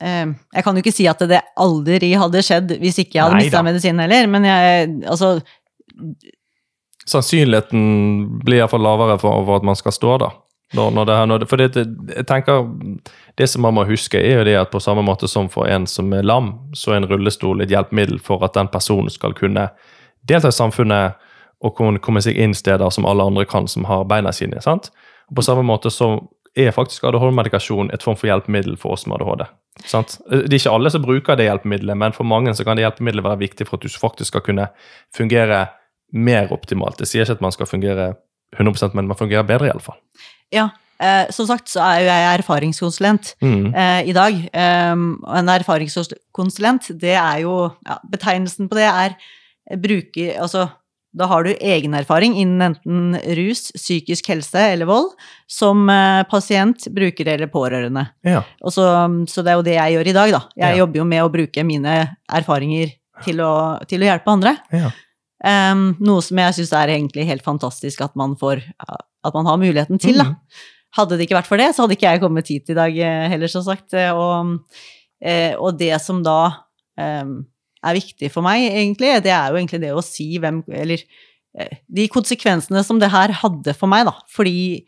eh, 0.00 0.26
Jeg 0.52 0.64
kan 0.64 0.76
jo 0.76 0.82
ikke 0.82 0.92
si 0.92 1.06
at 1.08 1.22
det 1.30 1.40
aldri 1.56 2.10
hadde 2.20 2.42
skjedd 2.44 2.74
hvis 2.82 2.98
ikke 3.00 3.16
jeg 3.16 3.24
hadde 3.24 3.40
mista 3.40 3.62
medisinen 3.64 4.04
heller, 4.04 4.28
men 4.28 4.44
jeg 4.48 4.90
Altså, 5.08 5.38
Sannsynligheten 7.08 8.42
blir 8.44 8.60
iallfall 8.60 8.84
lavere 8.84 9.18
for, 9.18 9.42
for 9.46 9.58
at 9.58 9.64
man 9.66 9.76
skal 9.76 9.94
stå, 9.96 10.18
da. 10.22 10.28
Når, 10.72 10.90
når 10.94 11.04
det 11.04 11.16
her, 11.16 11.26
når 11.26 11.38
det, 11.42 11.48
for 11.50 11.60
det, 11.60 11.86
jeg 12.16 12.26
tenker, 12.26 12.68
det 13.38 13.48
som 13.50 13.64
man 13.66 13.74
må 13.76 13.84
huske, 13.84 14.20
er 14.20 14.38
jo 14.38 14.44
det 14.46 14.54
at 14.56 14.70
på 14.72 14.80
samme 14.80 15.02
måte 15.04 15.28
som 15.28 15.50
for 15.52 15.68
en 15.68 15.84
som 15.90 16.12
er 16.16 16.24
lam, 16.24 16.52
så 16.78 16.94
er 16.94 17.02
en 17.02 17.08
rullestol 17.10 17.60
et 17.60 17.74
hjelpemiddel 17.74 18.22
for 18.22 18.44
at 18.46 18.54
den 18.56 18.70
personen 18.72 19.10
skal 19.12 19.34
kunne 19.36 19.66
delta 20.28 20.48
i 20.48 20.56
samfunnet 20.56 21.18
og 21.62 21.76
kunne 21.76 22.00
komme 22.02 22.22
seg 22.24 22.38
inn 22.40 22.54
steder 22.56 22.90
som 22.94 23.06
alle 23.06 23.26
andre 23.26 23.44
kan 23.48 23.68
som 23.68 23.84
har 23.90 24.06
beina 24.08 24.32
sine. 24.32 24.62
sant? 24.64 24.88
Og 25.28 25.36
På 25.36 25.44
samme 25.44 25.66
måte 25.66 25.90
så 25.90 26.14
er 26.56 26.70
faktisk 26.76 27.04
ADHD-medikasjon 27.08 27.92
et 27.94 28.02
form 28.04 28.16
for 28.20 28.28
hjelpemiddel 28.28 28.76
for 28.76 28.92
oss 28.96 29.06
med 29.06 29.20
ADHD. 29.20 29.46
Sant? 29.88 30.18
Det 30.28 30.52
er 30.52 30.58
ikke 30.58 30.74
alle 30.76 30.90
som 30.92 31.02
bruker 31.04 31.36
det 31.40 31.46
hjelpemiddelet, 31.48 31.96
men 31.96 32.12
for 32.12 32.28
mange 32.28 32.52
så 32.54 32.64
kan 32.66 32.76
det 32.76 32.84
hjelpemiddelet 32.84 33.24
være 33.24 33.40
viktig 33.40 33.66
for 33.68 33.78
at 33.80 33.86
du 33.86 33.88
faktisk 33.88 34.34
skal 34.34 34.44
kunne 34.44 34.66
fungere 35.16 35.62
mer 36.12 36.52
optimalt. 36.52 36.98
Det 37.00 37.08
sier 37.08 37.24
ikke 37.24 37.38
at 37.38 37.44
man 37.46 37.52
skal 37.56 37.66
fungere 37.70 38.14
100% 38.60 38.92
men 38.94 39.08
man 39.08 39.16
fungerer 39.16 39.46
bedre 39.48 39.70
iallfall. 39.72 39.96
ja. 40.52 40.68
Eh, 41.02 41.30
som 41.34 41.46
sagt 41.48 41.66
så 41.66 41.80
er 41.82 41.96
jo 41.98 42.06
jeg 42.06 42.38
erfaringskonsulent 42.38 43.32
Mm. 43.42 43.74
eh, 43.74 44.02
i 44.06 44.12
dag. 44.12 44.36
Um, 44.92 45.24
og 45.24 45.38
en 45.38 45.48
erfaringskonsulent, 45.48 46.90
det 47.00 47.14
er 47.18 47.40
jo 47.42 47.70
ja, 47.88 47.96
Betegnelsen 48.12 48.68
på 48.68 48.76
det 48.78 48.84
er 48.86 49.16
bruker 49.82 50.36
Altså, 50.38 50.68
da 51.12 51.26
har 51.28 51.44
du 51.44 51.50
egenerfaring 51.52 52.34
innen 52.40 52.62
enten 52.72 53.18
rus, 53.36 53.66
psykisk 53.76 54.30
helse 54.32 54.56
eller 54.72 54.88
vold, 54.88 55.10
som 55.50 55.84
eh, 55.92 56.22
pasient, 56.30 56.86
bruker 56.94 57.28
eller 57.34 57.50
pårørende. 57.52 58.06
Ja. 58.24 58.42
Så, 58.72 58.86
så 59.28 59.44
det 59.44 59.52
er 59.52 59.58
jo 59.60 59.66
det 59.66 59.74
jeg 59.76 59.96
gjør 59.98 60.08
i 60.08 60.16
dag, 60.16 60.32
da. 60.32 60.40
Jeg 60.56 60.76
Ja. 60.76 60.80
jobber 60.82 61.02
jo 61.02 61.04
med 61.04 61.22
å 61.26 61.32
bruke 61.34 61.64
mine 61.68 61.96
erfaringer 62.32 62.94
til 63.24 63.42
å, 63.44 63.52
til 63.86 64.00
å 64.02 64.08
hjelpe 64.08 64.32
andre. 64.32 64.56
Ja. 64.72 64.90
Um, 65.44 65.96
noe 66.00 66.22
som 66.22 66.38
jeg 66.38 66.54
syns 66.54 66.72
er 66.78 66.92
egentlig 66.94 67.24
helt 67.26 67.42
fantastisk 67.42 68.00
at 68.04 68.12
man 68.14 68.36
får 68.38 68.60
At 69.24 69.34
man 69.34 69.46
har 69.50 69.56
muligheten 69.58 69.98
til, 70.02 70.16
da. 70.18 70.24
Mhm. 70.32 70.36
Hadde 70.96 71.16
det 71.16 71.24
ikke 71.26 71.38
vært 71.38 71.48
for 71.48 71.56
det, 71.56 71.70
så 71.74 71.82
hadde 71.84 71.94
ikke 71.96 72.10
jeg 72.10 72.20
kommet 72.20 72.48
hit 72.52 72.68
i 72.70 72.74
dag 72.76 72.96
eh, 72.98 73.28
heller, 73.32 73.48
som 73.48 73.62
sagt. 73.64 73.94
Eh, 73.94 74.10
Og, 74.12 74.58
og 75.62 75.78
det 75.78 75.94
som 76.02 76.22
da 76.24 76.38
em, 76.98 77.46
er 77.84 77.94
viktig 77.98 78.30
for 78.32 78.42
meg, 78.46 78.64
egentlig, 78.72 79.22
det 79.24 79.32
er 79.34 79.50
jo 79.52 79.58
egentlig 79.60 79.80
det 79.82 79.92
å 79.96 80.02
si 80.04 80.38
hvem 80.38 80.62
Eller 80.72 81.02
eh, 81.58 81.78
de 81.88 82.08
konsekvensene 82.08 82.82
som 82.86 82.98
det 83.02 83.10
her 83.12 83.32
hadde 83.42 83.74
for 83.74 83.90
meg, 83.90 84.06
da. 84.06 84.14
Fordi 84.30 84.84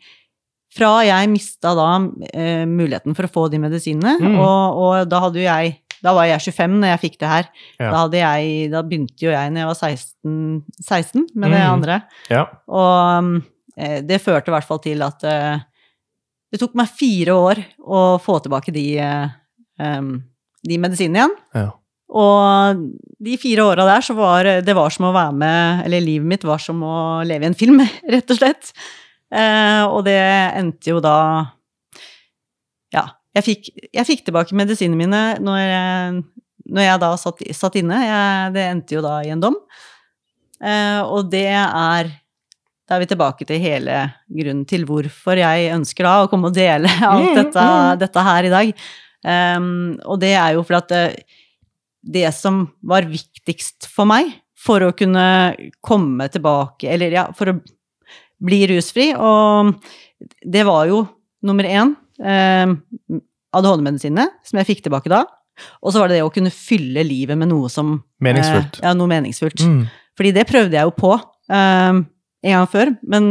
fra 0.75 1.05
jeg 1.07 1.29
mista 1.31 1.71
da 1.77 1.89
eh, 2.33 2.65
muligheten 2.67 3.15
for 3.15 3.27
å 3.27 3.31
få 3.31 3.43
de 3.51 3.59
medisinene, 3.63 4.17
Mm. 4.19 4.39
og, 4.39 4.79
og 4.83 5.09
da 5.09 5.19
hadde 5.23 5.39
jo 5.39 5.45
jeg 5.47 5.81
da 6.05 6.11
var 6.13 6.27
jeg 6.27 6.37
25 6.53 6.73
når 6.81 6.89
jeg 6.91 6.99
fikk 7.01 7.15
det 7.21 7.29
her. 7.31 7.45
Ja. 7.79 7.87
Da, 8.11 8.17
jeg, 8.19 8.67
da 8.69 8.81
begynte 8.85 9.23
jo 9.25 9.31
jeg 9.31 9.49
når 9.55 9.61
jeg 9.63 9.69
var 9.71 9.77
16, 9.79 10.63
16 10.85 11.23
med 11.33 11.49
det 11.55 11.61
Mm. 11.63 11.71
andre. 11.71 11.95
ja. 12.29 12.43
Og 12.67 13.39
eh, 13.77 14.01
det 14.05 14.19
førte 14.21 14.51
i 14.51 14.53
hvert 14.53 14.67
fall 14.67 14.81
til 14.83 15.01
at 15.01 15.23
eh, 15.25 15.63
det 16.51 16.59
tok 16.61 16.75
meg 16.77 16.91
fire 16.93 17.33
år 17.33 17.63
å 17.81 18.03
få 18.21 18.37
tilbake 18.43 18.71
de, 18.75 18.85
eh, 18.99 20.03
de 20.69 20.77
medisinene 20.77 21.23
igjen. 21.23 21.35
Ja. 21.55 21.71
Og 22.13 22.83
de 23.25 23.37
fire 23.41 23.65
åra 23.65 23.85
der 23.87 24.03
så 24.05 24.13
var 24.17 24.45
det 24.61 24.75
var 24.77 24.93
som 24.93 25.07
å 25.07 25.15
være 25.15 25.33
med 25.33 25.85
Eller 25.87 26.03
livet 26.05 26.29
mitt 26.29 26.43
var 26.45 26.61
som 26.61 26.83
å 26.85 27.23
leve 27.25 27.47
i 27.47 27.49
en 27.49 27.57
film, 27.57 27.81
rett 28.13 28.29
og 28.29 28.39
slett. 28.39 28.71
Eh, 29.33 29.83
og 29.89 30.05
det 30.07 30.19
endte 30.55 30.93
jo 30.93 31.03
da 31.03 31.17
Ja. 32.93 33.09
Jeg 33.35 33.43
fikk, 33.43 33.65
jeg 33.91 34.07
fikk 34.07 34.21
tilbake 34.23 34.55
medisinene 34.55 34.95
mine 34.95 35.21
når 35.43 35.57
jeg, 35.59 36.19
når 36.71 36.85
jeg 36.85 36.99
da 37.01 37.09
satt, 37.19 37.41
satt 37.57 37.73
inne. 37.81 37.97
Jeg, 37.99 38.53
det 38.55 38.67
endte 38.69 38.95
jo 38.95 39.01
da 39.03 39.17
i 39.25 39.33
en 39.33 39.41
dom. 39.43 39.57
Eh, 40.63 41.01
og 41.03 41.27
det 41.33 41.49
er 41.51 42.13
Da 42.85 42.95
er 42.95 43.01
vi 43.01 43.09
tilbake 43.09 43.47
til 43.49 43.59
hele 43.59 43.97
grunnen 44.29 44.61
til 44.69 44.85
hvorfor 44.85 45.39
jeg 45.41 45.71
ønsker 45.73 46.05
da 46.05 46.13
å 46.21 46.29
komme 46.29 46.51
og 46.51 46.55
dele 46.55 46.87
alt 47.09 47.31
Mm, 47.33 47.39
dette, 47.41 47.65
mm. 47.65 47.99
dette 48.05 48.25
her 48.29 48.45
i 48.45 48.53
dag. 48.53 48.85
Um, 49.25 49.95
og 50.05 50.19
det 50.21 50.35
er 50.37 50.53
jo 50.53 50.61
fordi 50.61 50.77
at 50.83 51.25
det, 52.05 52.27
som 52.37 52.65
var 52.85 53.07
viktigst 53.09 53.89
for 53.91 54.09
meg 54.09 54.31
for 54.65 54.81
å 54.85 54.93
kunne 54.97 55.25
komme 55.83 56.29
tilbake, 56.33 56.89
eller 56.93 57.13
ja, 57.13 57.25
for 57.37 57.51
å 57.51 57.59
bli 58.45 58.63
rusfri, 58.69 59.11
og 59.15 59.75
det 60.45 60.63
var 60.67 60.87
jo 60.89 61.03
nummer 61.45 61.67
én 61.69 61.93
eh, 62.23 62.73
ADHD-medisinene, 63.55 64.27
som 64.45 64.59
jeg 64.59 64.69
fikk 64.71 64.85
tilbake 64.85 65.11
da. 65.11 65.23
Og 65.85 65.93
så 65.93 66.01
var 66.01 66.11
det 66.11 66.19
det 66.19 66.25
å 66.25 66.33
kunne 66.33 66.51
fylle 66.51 67.05
livet 67.07 67.37
med 67.39 67.49
noe 67.51 67.69
som 67.71 67.97
Meningsfullt. 68.23 68.81
Eh, 68.81 68.87
ja, 68.87 68.95
noe 68.97 69.11
meningsfullt. 69.11 69.63
Mm. 69.63 69.85
Fordi 70.17 70.33
det 70.35 70.47
prøvde 70.49 70.75
jeg 70.75 70.87
jo 70.87 70.95
på 70.97 71.13
eh, 71.15 72.01
en 72.45 72.55
gang 72.55 72.67
før, 72.71 72.91
men 73.07 73.29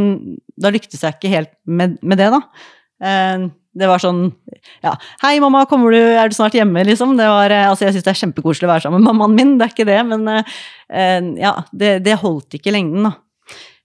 da 0.57 0.71
lyktes 0.73 1.03
jeg 1.03 1.17
ikke 1.17 1.33
helt 1.33 1.53
med, 1.65 1.99
med 2.01 2.21
det, 2.21 2.31
da. 2.33 2.41
Eh, 3.05 3.45
det 3.75 3.89
var 3.89 4.01
sånn 4.01 4.29
ja, 4.83 4.95
'Hei, 5.21 5.37
mamma, 5.43 5.65
kommer 5.69 5.91
du, 5.91 5.99
er 5.99 6.31
du 6.31 6.35
snart 6.37 6.55
hjemme?' 6.55 6.85
liksom. 6.87 7.17
Det 7.19 7.27
var, 7.27 7.51
eh, 7.51 7.67
altså, 7.69 7.85
jeg 7.85 7.95
syns 7.95 8.07
det 8.07 8.13
er 8.13 8.21
kjempekoselig 8.23 8.67
å 8.67 8.71
være 8.71 8.85
sammen 8.87 9.03
med 9.03 9.11
mammaen 9.11 9.35
min, 9.35 9.53
det 9.59 9.67
er 9.67 9.73
ikke 9.75 9.89
det, 9.89 9.99
men 10.07 10.27
eh, 10.31 11.21
ja, 11.41 11.53
det, 11.71 11.99
det 12.05 12.19
holdt 12.23 12.57
ikke 12.57 12.73
lengden, 12.75 13.09
da. 13.09 13.17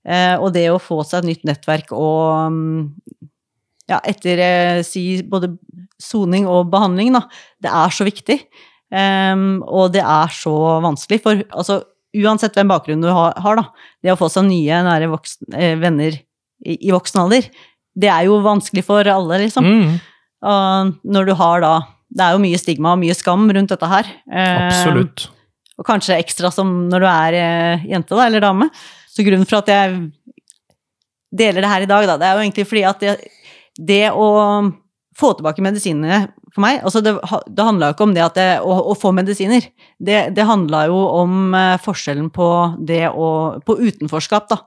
Uh, 0.00 0.40
og 0.40 0.54
det 0.54 0.64
å 0.72 0.80
få 0.80 1.02
seg 1.04 1.20
et 1.20 1.26
nytt 1.28 1.42
nettverk 1.44 1.90
og 1.92 2.48
um, 2.48 2.86
ja, 3.84 3.98
etter 4.00 4.80
si 4.80 5.20
både 5.28 5.50
soning 6.00 6.46
og 6.48 6.70
behandling, 6.72 7.12
da, 7.12 7.26
det 7.60 7.68
er 7.68 7.92
så 7.92 8.06
viktig. 8.08 8.38
Um, 8.88 9.60
og 9.68 9.92
det 9.92 10.00
er 10.00 10.32
så 10.32 10.54
vanskelig, 10.80 11.20
for 11.20 11.42
altså 11.52 11.82
uansett 12.16 12.56
hvem 12.56 12.72
bakgrunn 12.72 13.04
du 13.04 13.10
har, 13.12 13.36
har 13.38 13.60
da, 13.60 13.66
det 14.02 14.14
å 14.14 14.18
få 14.18 14.30
seg 14.32 14.48
nye, 14.48 14.80
nære 14.86 15.10
voksen, 15.12 15.52
venner 15.82 16.16
i, 16.16 16.78
i 16.88 16.94
voksen 16.94 17.20
alder, 17.22 17.50
det 17.98 18.10
er 18.12 18.28
jo 18.28 18.38
vanskelig 18.44 18.84
for 18.86 19.06
alle, 19.10 19.40
liksom. 19.44 19.66
Mm. 19.66 19.98
Og 20.50 21.10
når 21.12 21.26
du 21.28 21.34
har 21.36 21.60
da 21.60 21.72
Det 22.10 22.24
er 22.24 22.32
jo 22.34 22.40
mye 22.42 22.58
stigma 22.58 22.94
og 22.96 22.98
mye 22.98 23.14
skam 23.14 23.44
rundt 23.54 23.70
dette 23.70 23.86
her. 23.86 24.08
Eh, 24.26 24.62
Absolutt. 24.66 25.28
og 25.78 25.86
kanskje 25.86 26.16
ekstra 26.18 26.50
som 26.50 26.88
når 26.90 27.04
du 27.04 27.06
er 27.06 27.36
eh, 27.38 27.84
jente 27.86 28.16
da, 28.16 28.24
eller 28.26 28.42
dame. 28.42 28.66
Så 29.06 29.22
grunnen 29.22 29.46
for 29.46 29.60
at 29.60 29.70
jeg 29.70 30.10
deler 31.30 31.62
det 31.62 31.70
her 31.70 31.86
i 31.86 31.90
dag, 31.90 32.08
da, 32.10 32.16
det 32.18 32.26
er 32.26 32.34
jo 32.34 32.42
egentlig 32.42 32.66
fordi 32.66 32.82
at 32.88 33.04
det, 33.04 33.14
det 33.78 34.02
å 34.10 34.26
få 35.20 35.30
tilbake 35.38 35.62
medisinene 35.62 36.24
for 36.50 36.64
meg 36.64 36.80
altså 36.82 37.02
Det, 37.04 37.12
det 37.46 37.66
handla 37.66 37.90
jo 37.90 37.94
ikke 37.94 38.06
om 38.08 38.14
det 38.16 38.24
at 38.24 38.38
det, 38.38 38.48
å, 38.64 38.74
å 38.90 38.96
få 38.98 39.12
medisiner. 39.14 39.70
Det, 39.98 40.32
det 40.34 40.48
handla 40.48 40.86
jo 40.90 40.98
om 41.20 41.54
eh, 41.54 41.76
forskjellen 41.82 42.30
på 42.34 42.48
det 42.86 43.04
å 43.10 43.30
På 43.66 43.78
utenforskap, 43.78 44.50
da. 44.50 44.58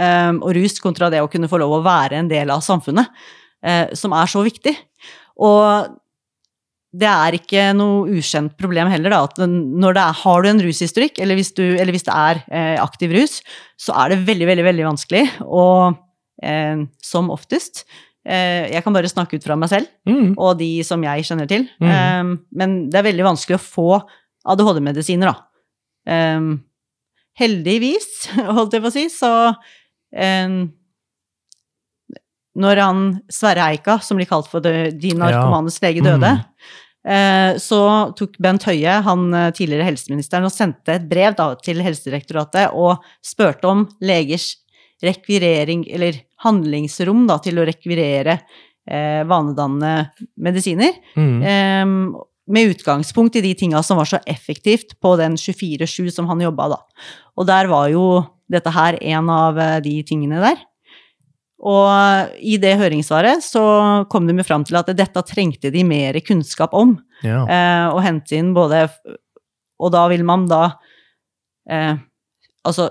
Eh, 0.00 0.32
og 0.40 0.54
rus 0.56 0.80
kontra 0.82 1.10
det 1.12 1.20
å 1.22 1.28
kunne 1.30 1.50
få 1.50 1.60
lov 1.60 1.78
å 1.78 1.84
være 1.84 2.18
en 2.22 2.30
del 2.32 2.50
av 2.52 2.64
samfunnet, 2.64 3.12
eh, 3.64 3.92
som 3.98 4.16
er 4.16 4.30
så 4.32 4.42
viktig. 4.46 4.72
Og 5.40 5.96
det 6.90 7.06
er 7.06 7.36
ikke 7.38 7.68
noe 7.78 8.16
ukjent 8.18 8.56
problem 8.58 8.88
heller, 8.90 9.12
da. 9.14 9.20
At 9.28 9.36
når 9.46 9.94
det 9.94 10.02
er, 10.02 10.16
har 10.24 10.42
du 10.42 10.48
en 10.50 10.62
rushistorikk, 10.64 11.20
eller 11.22 11.38
hvis, 11.38 11.52
du, 11.54 11.62
eller 11.76 11.94
hvis 11.94 12.06
det 12.08 12.16
er 12.16 12.40
eh, 12.50 12.76
aktiv 12.82 13.12
rus, 13.14 13.36
så 13.78 13.94
er 14.02 14.10
det 14.10 14.24
veldig, 14.26 14.48
veldig, 14.50 14.64
veldig 14.66 14.86
vanskelig. 14.88 15.22
Og 15.46 15.94
eh, 16.42 16.82
som 17.04 17.30
oftest 17.30 17.84
eh, 18.26 18.66
Jeg 18.72 18.82
kan 18.82 18.96
bare 18.96 19.08
snakke 19.12 19.38
ut 19.38 19.46
fra 19.46 19.56
meg 19.60 19.70
selv 19.70 19.86
Mm. 20.10 20.32
og 20.34 20.58
de 20.58 20.82
som 20.82 21.02
jeg 21.06 21.28
kjenner 21.28 21.46
til. 21.46 21.68
Mm. 21.78 21.92
Eh, 21.94 22.32
men 22.58 22.74
det 22.90 22.98
er 22.98 23.06
veldig 23.06 23.28
vanskelig 23.28 23.60
å 23.60 23.62
få 23.62 23.88
ADHD-medisiner, 24.50 25.30
da. 25.30 25.46
Eh, 26.10 26.50
heldigvis, 27.40 28.10
holdt 28.58 28.74
jeg 28.74 28.82
på 28.82 28.90
å 28.90 28.96
si, 28.98 29.06
så 29.14 29.30
Når 32.60 32.82
han 32.82 33.02
Sverre 33.30 33.70
Eika, 33.70 33.98
som 34.02 34.18
blir 34.18 34.28
kalt 34.28 34.48
for 34.50 34.64
de, 34.64 34.90
de 34.90 35.12
narkomanes 35.18 35.78
lege, 35.82 36.02
døde, 36.04 36.32
eh, 37.06 37.52
så 37.62 37.82
tok 38.18 38.34
Bent 38.42 38.66
Høie, 38.66 38.96
han 39.06 39.28
eh, 39.36 39.52
tidligere 39.56 39.86
helseministeren, 39.86 40.48
og 40.48 40.54
sendte 40.54 40.98
et 40.98 41.06
brev 41.10 41.36
da, 41.38 41.52
til 41.62 41.82
Helsedirektoratet 41.84 42.74
og 42.74 43.04
spurte 43.24 43.70
om 43.70 43.86
legers 44.02 44.52
rekvirering, 45.04 45.86
eller 45.94 46.18
handlingsrom 46.44 47.24
da, 47.30 47.38
til 47.44 47.60
å 47.60 47.68
rekvirere 47.68 48.40
eh, 48.90 49.22
vanedannende 49.28 50.10
medisiner. 50.42 50.98
Mm. 51.14 51.38
Ehm, 51.46 51.94
med 52.50 52.72
utgangspunkt 52.72 53.36
i 53.36 53.44
de 53.44 53.52
tinga 53.54 53.82
som 53.82 54.00
var 54.00 54.08
så 54.08 54.20
effektivt 54.26 54.96
på 55.00 55.14
den 55.20 55.36
24-7 55.38 56.10
som 56.14 56.28
han 56.30 56.42
jobba 56.42 56.68
da. 56.74 56.80
Og 57.38 57.46
der 57.48 57.70
var 57.70 57.88
jo 57.92 58.04
dette 58.50 58.72
her 58.74 58.98
en 59.02 59.30
av 59.30 59.58
eh, 59.60 59.78
de 59.84 60.00
tingene 60.06 60.40
der. 60.42 60.60
Og 61.60 62.36
i 62.40 62.56
det 62.60 62.78
høringssvaret 62.80 63.44
så 63.44 63.62
kom 64.10 64.26
de 64.26 64.34
jo 64.38 64.46
fram 64.46 64.64
til 64.64 64.78
at 64.80 64.88
dette 64.96 65.22
trengte 65.28 65.72
de 65.72 65.84
mer 65.84 66.16
kunnskap 66.24 66.72
om. 66.76 66.96
Ja. 67.22 67.44
Eh, 67.44 67.86
og 67.92 68.00
hente 68.04 68.38
inn 68.38 68.54
både 68.56 68.86
Og 69.76 69.90
da 69.92 70.06
vil 70.08 70.22
man 70.24 70.46
da 70.48 70.62
eh, 71.68 71.98
Altså 72.64 72.88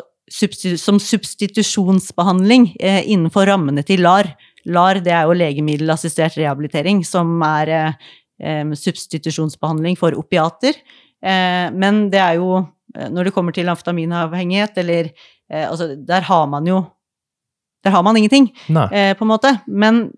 som 0.78 1.00
substitusjonsbehandling 1.02 2.76
eh, 2.80 3.02
innenfor 3.10 3.50
rammene 3.50 3.82
til 3.86 4.04
LAR. 4.06 4.30
LAR 4.70 5.02
det 5.02 5.14
er 5.16 5.26
jo 5.26 5.38
legemiddelassistert 5.38 6.38
rehabilitering, 6.38 7.04
som 7.06 7.42
er 7.46 7.72
eh, 7.74 7.94
substitusjonsbehandling 8.40 9.98
for 10.00 10.16
opiater. 10.16 10.78
Eh, 11.24 11.68
men 11.76 12.06
det 12.14 12.22
er 12.24 12.38
jo 12.40 12.62
eh, 12.96 13.10
Når 13.12 13.28
det 13.28 13.34
kommer 13.36 13.52
til 13.52 13.68
amfetaminavhengighet, 13.68 14.78
eller 14.80 15.10
eh, 15.52 15.66
Altså, 15.68 15.96
der 15.96 16.24
har 16.30 16.46
man 16.48 16.68
jo 16.68 16.78
Der 17.84 17.92
har 17.92 18.04
man 18.04 18.16
ingenting 18.18 18.48
eh, 18.70 19.12
på 19.18 19.26
en 19.26 19.32
måte. 19.32 19.52
Men, 19.68 20.12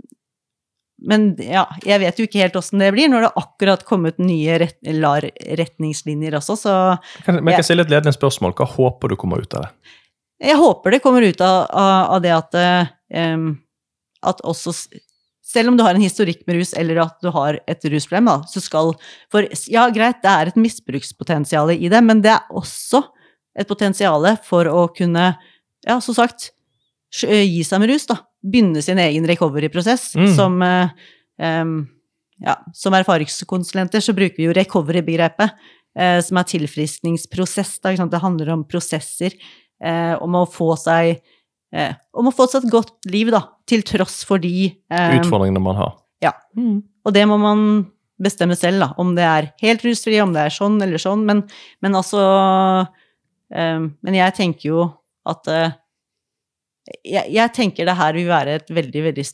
men 1.01 1.36
ja, 1.41 1.65
jeg 1.86 1.99
vet 2.01 2.19
jo 2.19 2.27
ikke 2.29 2.41
helt 2.41 2.55
åssen 2.57 2.81
det 2.81 2.91
blir. 2.93 3.10
Når 3.10 3.25
det 3.25 3.34
akkurat 3.41 3.86
kommet 3.86 4.21
nye 4.21 4.60
ret 4.62 4.77
LAR-retningslinjer 4.86 6.38
også, 6.38 6.57
så 6.57 6.77
Kan, 7.25 7.41
men 7.41 7.53
jeg 7.53 7.62
kan 7.62 7.69
stille 7.69 7.86
et 7.86 7.93
ledende 7.93 8.13
spørsmål. 8.13 8.53
Hva 8.57 8.69
håper 8.69 9.13
du 9.13 9.17
kommer 9.17 9.41
ut 9.41 9.57
av 9.57 9.67
det? 9.67 9.97
jeg 10.41 10.57
håper 10.57 10.95
det 10.95 11.01
kommer 11.03 11.21
ut 11.21 11.41
av, 11.45 11.57
av, 11.69 12.15
av 12.15 12.21
det 12.23 12.34
at 12.34 12.57
eh, 12.57 13.36
at 14.21 14.43
også 14.45 14.73
selv 15.52 15.72
om 15.72 15.78
du 15.78 15.84
har 15.84 15.98
en 15.98 16.04
historikk 16.04 16.46
med 16.48 16.62
rus, 16.62 16.72
eller 16.80 17.02
at 17.04 17.18
du 17.24 17.30
har 17.36 17.60
et 17.70 17.88
rusproblem, 17.92 18.30
da, 18.32 18.38
så 18.48 18.64
skal 18.64 18.94
For 19.32 19.48
ja, 19.72 19.88
greit, 19.94 20.22
det 20.24 20.32
er 20.32 20.52
et 20.52 20.60
misbrukspotensial 20.60 21.74
i 21.76 21.92
det, 21.92 22.02
men 22.08 22.24
det 22.24 22.34
er 22.38 22.56
også 22.56 23.04
et 23.60 23.68
potensial 23.68 24.26
for 24.48 24.70
å 24.72 24.86
kunne, 24.96 25.34
ja, 25.88 25.98
som 26.00 26.16
sagt, 26.16 26.52
gi 27.12 27.64
seg 27.68 27.84
med 27.84 27.92
rus, 27.92 28.08
da. 28.08 28.22
Begynne 28.42 28.82
sin 28.84 29.02
egen 29.02 29.28
recovery-prosess. 29.28 30.14
Mm. 30.18 30.30
Som 30.38 30.62
eh, 30.66 31.10
em, 31.44 31.76
ja, 32.42 32.56
som 32.74 32.96
erfaringskonsulenter 32.98 34.04
så 34.04 34.16
bruker 34.18 34.40
vi 34.40 34.48
jo 34.48 34.56
recovery-begrepet, 34.56 35.60
eh, 36.00 36.20
som 36.26 36.40
er 36.40 36.48
tilfriskningsprosess. 36.54 37.78
Da? 37.84 37.94
Det 38.00 38.24
handler 38.24 38.56
om 38.56 38.66
prosesser, 38.68 39.36
eh, 39.84 40.16
om 40.24 40.40
å 40.40 40.48
få 40.50 40.74
seg 40.80 41.20
eh, 41.73 41.93
om 42.13 42.27
å 42.29 42.34
seg 42.51 42.63
et 42.65 42.71
godt 42.73 43.10
liv, 43.12 43.31
da, 43.34 43.43
til 43.69 43.84
tross 43.88 44.21
for 44.27 44.41
de 44.43 44.51
eh, 44.91 45.17
Utfordringene 45.19 45.62
man 45.63 45.75
har. 45.79 45.93
ja. 46.21 46.34
Og 47.05 47.13
det 47.15 47.23
må 47.27 47.38
man 47.41 47.62
bestemme 48.21 48.53
selv, 48.60 48.79
da. 48.84 48.89
Om 49.01 49.15
det 49.17 49.23
er 49.25 49.47
helt 49.63 49.81
rusfri, 49.88 50.19
om 50.21 50.34
det 50.36 50.43
er 50.45 50.53
sånn 50.53 50.75
eller 50.84 51.01
sånn. 51.01 51.23
Men, 51.25 51.39
men 51.81 51.95
altså 51.97 52.19
eh, 53.49 53.79
Men 54.01 54.13
jeg 54.17 54.36
tenker 54.38 54.67
jo 54.69 54.84
at 55.25 55.47
eh, 55.49 55.71
jeg, 57.05 57.25
jeg 57.34 57.53
tenker 57.55 57.86
det 57.88 57.95
her 57.97 58.13
vil 58.17 58.27
være 58.29 58.60
et 58.60 58.69
veldig, 58.73 59.03
veldig 59.10 59.25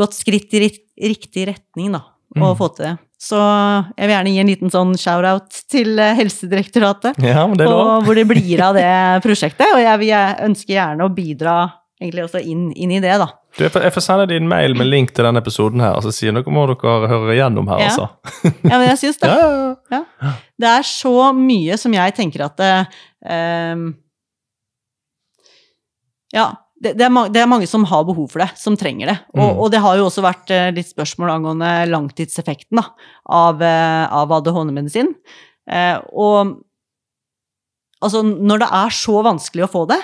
godt 0.00 0.14
skritt 0.16 0.54
i 0.56 0.64
riktig 1.10 1.46
retning, 1.50 1.92
da. 1.94 2.04
Å 2.38 2.52
Mm. 2.52 2.56
få 2.58 2.68
til 2.76 2.84
det. 2.86 2.98
Så 3.20 3.36
jeg 3.36 4.06
vil 4.08 4.14
gjerne 4.14 4.30
gi 4.32 4.38
en 4.40 4.48
liten 4.48 4.70
sånn 4.72 4.94
shout-out 4.96 5.58
til 5.68 5.98
eh, 6.00 6.14
Helsedirektoratet. 6.16 7.18
Ja, 7.20 7.42
men 7.46 7.58
det 7.60 7.66
er 7.66 7.74
Og 7.74 8.06
hvor 8.06 8.16
det 8.16 8.24
blir 8.30 8.62
av 8.64 8.78
det 8.78 8.86
prosjektet. 9.26 9.66
Og 9.76 9.82
jeg, 9.82 9.98
vil, 10.00 10.08
jeg 10.14 10.38
ønsker 10.48 10.72
gjerne 10.78 11.04
å 11.04 11.12
bidra 11.12 11.58
egentlig 12.00 12.24
også 12.24 12.40
inn, 12.40 12.70
inn 12.80 12.94
i 12.96 13.00
det, 13.04 13.18
da. 13.20 13.26
Du, 13.58 13.64
jeg, 13.66 13.72
får, 13.74 13.82
jeg 13.84 13.92
får 13.92 14.04
sende 14.06 14.24
deg 14.30 14.38
en 14.40 14.48
mail 14.48 14.72
med 14.78 14.88
link 14.88 15.10
til 15.12 15.26
denne 15.26 15.42
episoden 15.42 15.82
her, 15.84 15.98
og 15.98 16.04
så 16.06 16.12
sier 16.16 16.32
dere 16.32 16.54
må 16.54 16.62
dere 16.70 17.10
høre 17.10 17.34
igjennom 17.34 17.68
her, 17.68 17.82
Ja. 17.82 17.88
altså. 17.90 18.06
Ja, 18.62 18.78
men 18.78 18.86
jeg 18.88 19.00
syns 19.02 19.20
det. 19.20 19.28
Ja, 19.36 19.50
ja, 19.90 20.00
ja. 20.22 20.30
Det 20.64 20.70
er 20.78 20.86
så 20.88 21.12
mye 21.36 21.76
som 21.82 21.92
jeg 21.98 22.14
tenker 22.16 22.46
at 22.46 22.56
det, 22.62 22.72
um, 23.28 23.90
Ja, 26.32 26.46
det, 26.80 26.94
det, 26.96 27.04
er 27.04 27.10
mange, 27.12 27.28
det 27.34 27.42
er 27.42 27.48
mange 27.50 27.66
som 27.68 27.84
har 27.84 28.04
behov 28.08 28.30
for 28.32 28.40
det, 28.40 28.50
som 28.56 28.76
trenger 28.80 29.10
det. 29.12 29.18
Og, 29.34 29.42
Mm. 29.50 29.58
og 29.60 29.70
det 29.74 29.80
har 29.84 29.96
jo 30.00 30.06
også 30.08 30.22
vært 30.24 30.50
eh, 30.50 30.70
litt 30.72 30.88
spørsmål 30.88 31.30
angående 31.34 31.72
langtidseffekten 31.90 32.80
da, 32.80 32.86
av, 33.28 33.60
eh, 33.60 34.06
av 34.08 34.32
ADHD-medisin. 34.38 35.12
Eh, 35.70 35.98
og 36.12 36.56
altså, 38.02 38.22
når 38.24 38.64
det 38.64 38.70
er 38.80 38.96
så 38.96 39.20
vanskelig 39.26 39.66
å 39.68 39.72
få 39.74 39.84
det, 39.92 40.00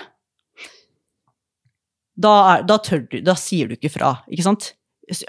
da, 2.16 2.32
er, 2.56 2.62
da, 2.68 2.78
tør 2.80 3.02
du, 3.10 3.18
da 3.24 3.34
sier 3.36 3.68
du 3.68 3.76
ikke 3.76 3.92
fra, 3.92 4.14
ikke 4.32 4.46
sant? 4.46 4.70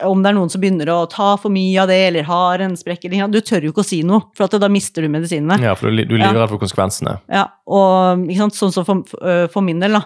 Om 0.01 0.23
det 0.23 0.31
er 0.31 0.35
noen 0.39 0.49
som 0.49 0.61
begynner 0.63 0.89
å 0.89 1.01
ta 1.11 1.35
for 1.37 1.53
mye 1.53 1.81
av 1.83 1.89
det, 1.91 1.97
eller 2.07 2.25
har 2.25 2.63
en 2.65 2.73
sprekk, 2.79 3.03
eller, 3.05 3.27
du 3.29 3.41
tør 3.45 3.67
jo 3.67 3.73
ikke 3.73 3.83
å 3.83 3.87
si 3.87 3.99
noe, 4.07 4.23
for 4.37 4.47
at 4.47 4.55
da 4.63 4.69
mister 4.71 5.05
du 5.05 5.09
medisinene. 5.13 5.59
ja, 5.61 5.75
for 5.77 5.91
du, 5.91 6.03
du 6.07 6.15
er 6.17 6.23
Ja. 6.33 6.47
for 6.49 6.57
konsekvensene. 6.57 7.19
Ja, 7.29 7.43
og 7.67 8.23
ikke 8.25 8.39
sant, 8.47 8.55
sånn 8.57 8.73
som 8.73 8.85
for, 8.87 9.03
øh, 9.21 9.47
for 9.53 9.61
min 9.61 9.79
del, 9.83 9.99
da. 9.99 10.01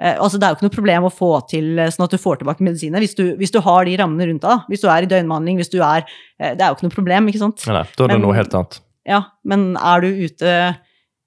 Eh, 0.00 0.16
altså, 0.18 0.40
det 0.40 0.46
er 0.46 0.50
jo 0.54 0.58
ikke 0.58 0.66
noe 0.66 0.74
problem 0.74 1.04
å 1.06 1.12
få 1.14 1.28
til 1.50 1.78
eh, 1.78 1.90
sånn 1.94 2.06
at 2.08 2.14
du 2.14 2.18
får 2.18 2.40
tilbake 2.40 2.64
medisiner, 2.66 2.98
hvis 3.04 3.14
du, 3.14 3.22
hvis 3.38 3.52
du 3.54 3.60
har 3.62 3.84
de 3.86 3.94
rammene 4.00 4.26
rundt 4.30 4.42
deg. 4.42 4.64
Hvis 4.72 4.82
du 4.82 4.88
er 4.90 5.06
i 5.06 5.10
døgnbehandling, 5.10 5.60
hvis 5.60 5.70
du 5.70 5.78
er 5.80 6.02
eh, 6.02 6.54
Det 6.56 6.64
er 6.64 6.66
jo 6.72 6.74
ikke 6.78 6.88
noe 6.88 6.96
problem, 6.96 7.30
ikke 7.30 7.42
sant? 7.44 7.62
Nei, 7.70 7.84
da 7.94 8.04
er 8.04 8.10
det 8.10 8.16
Men- 8.18 8.26
noe 8.26 8.34
helt 8.38 8.56
annet. 8.58 8.80
Ja, 9.06 9.20
men 9.44 9.64
er 9.76 10.00
du 10.00 10.08
ute 10.24 10.52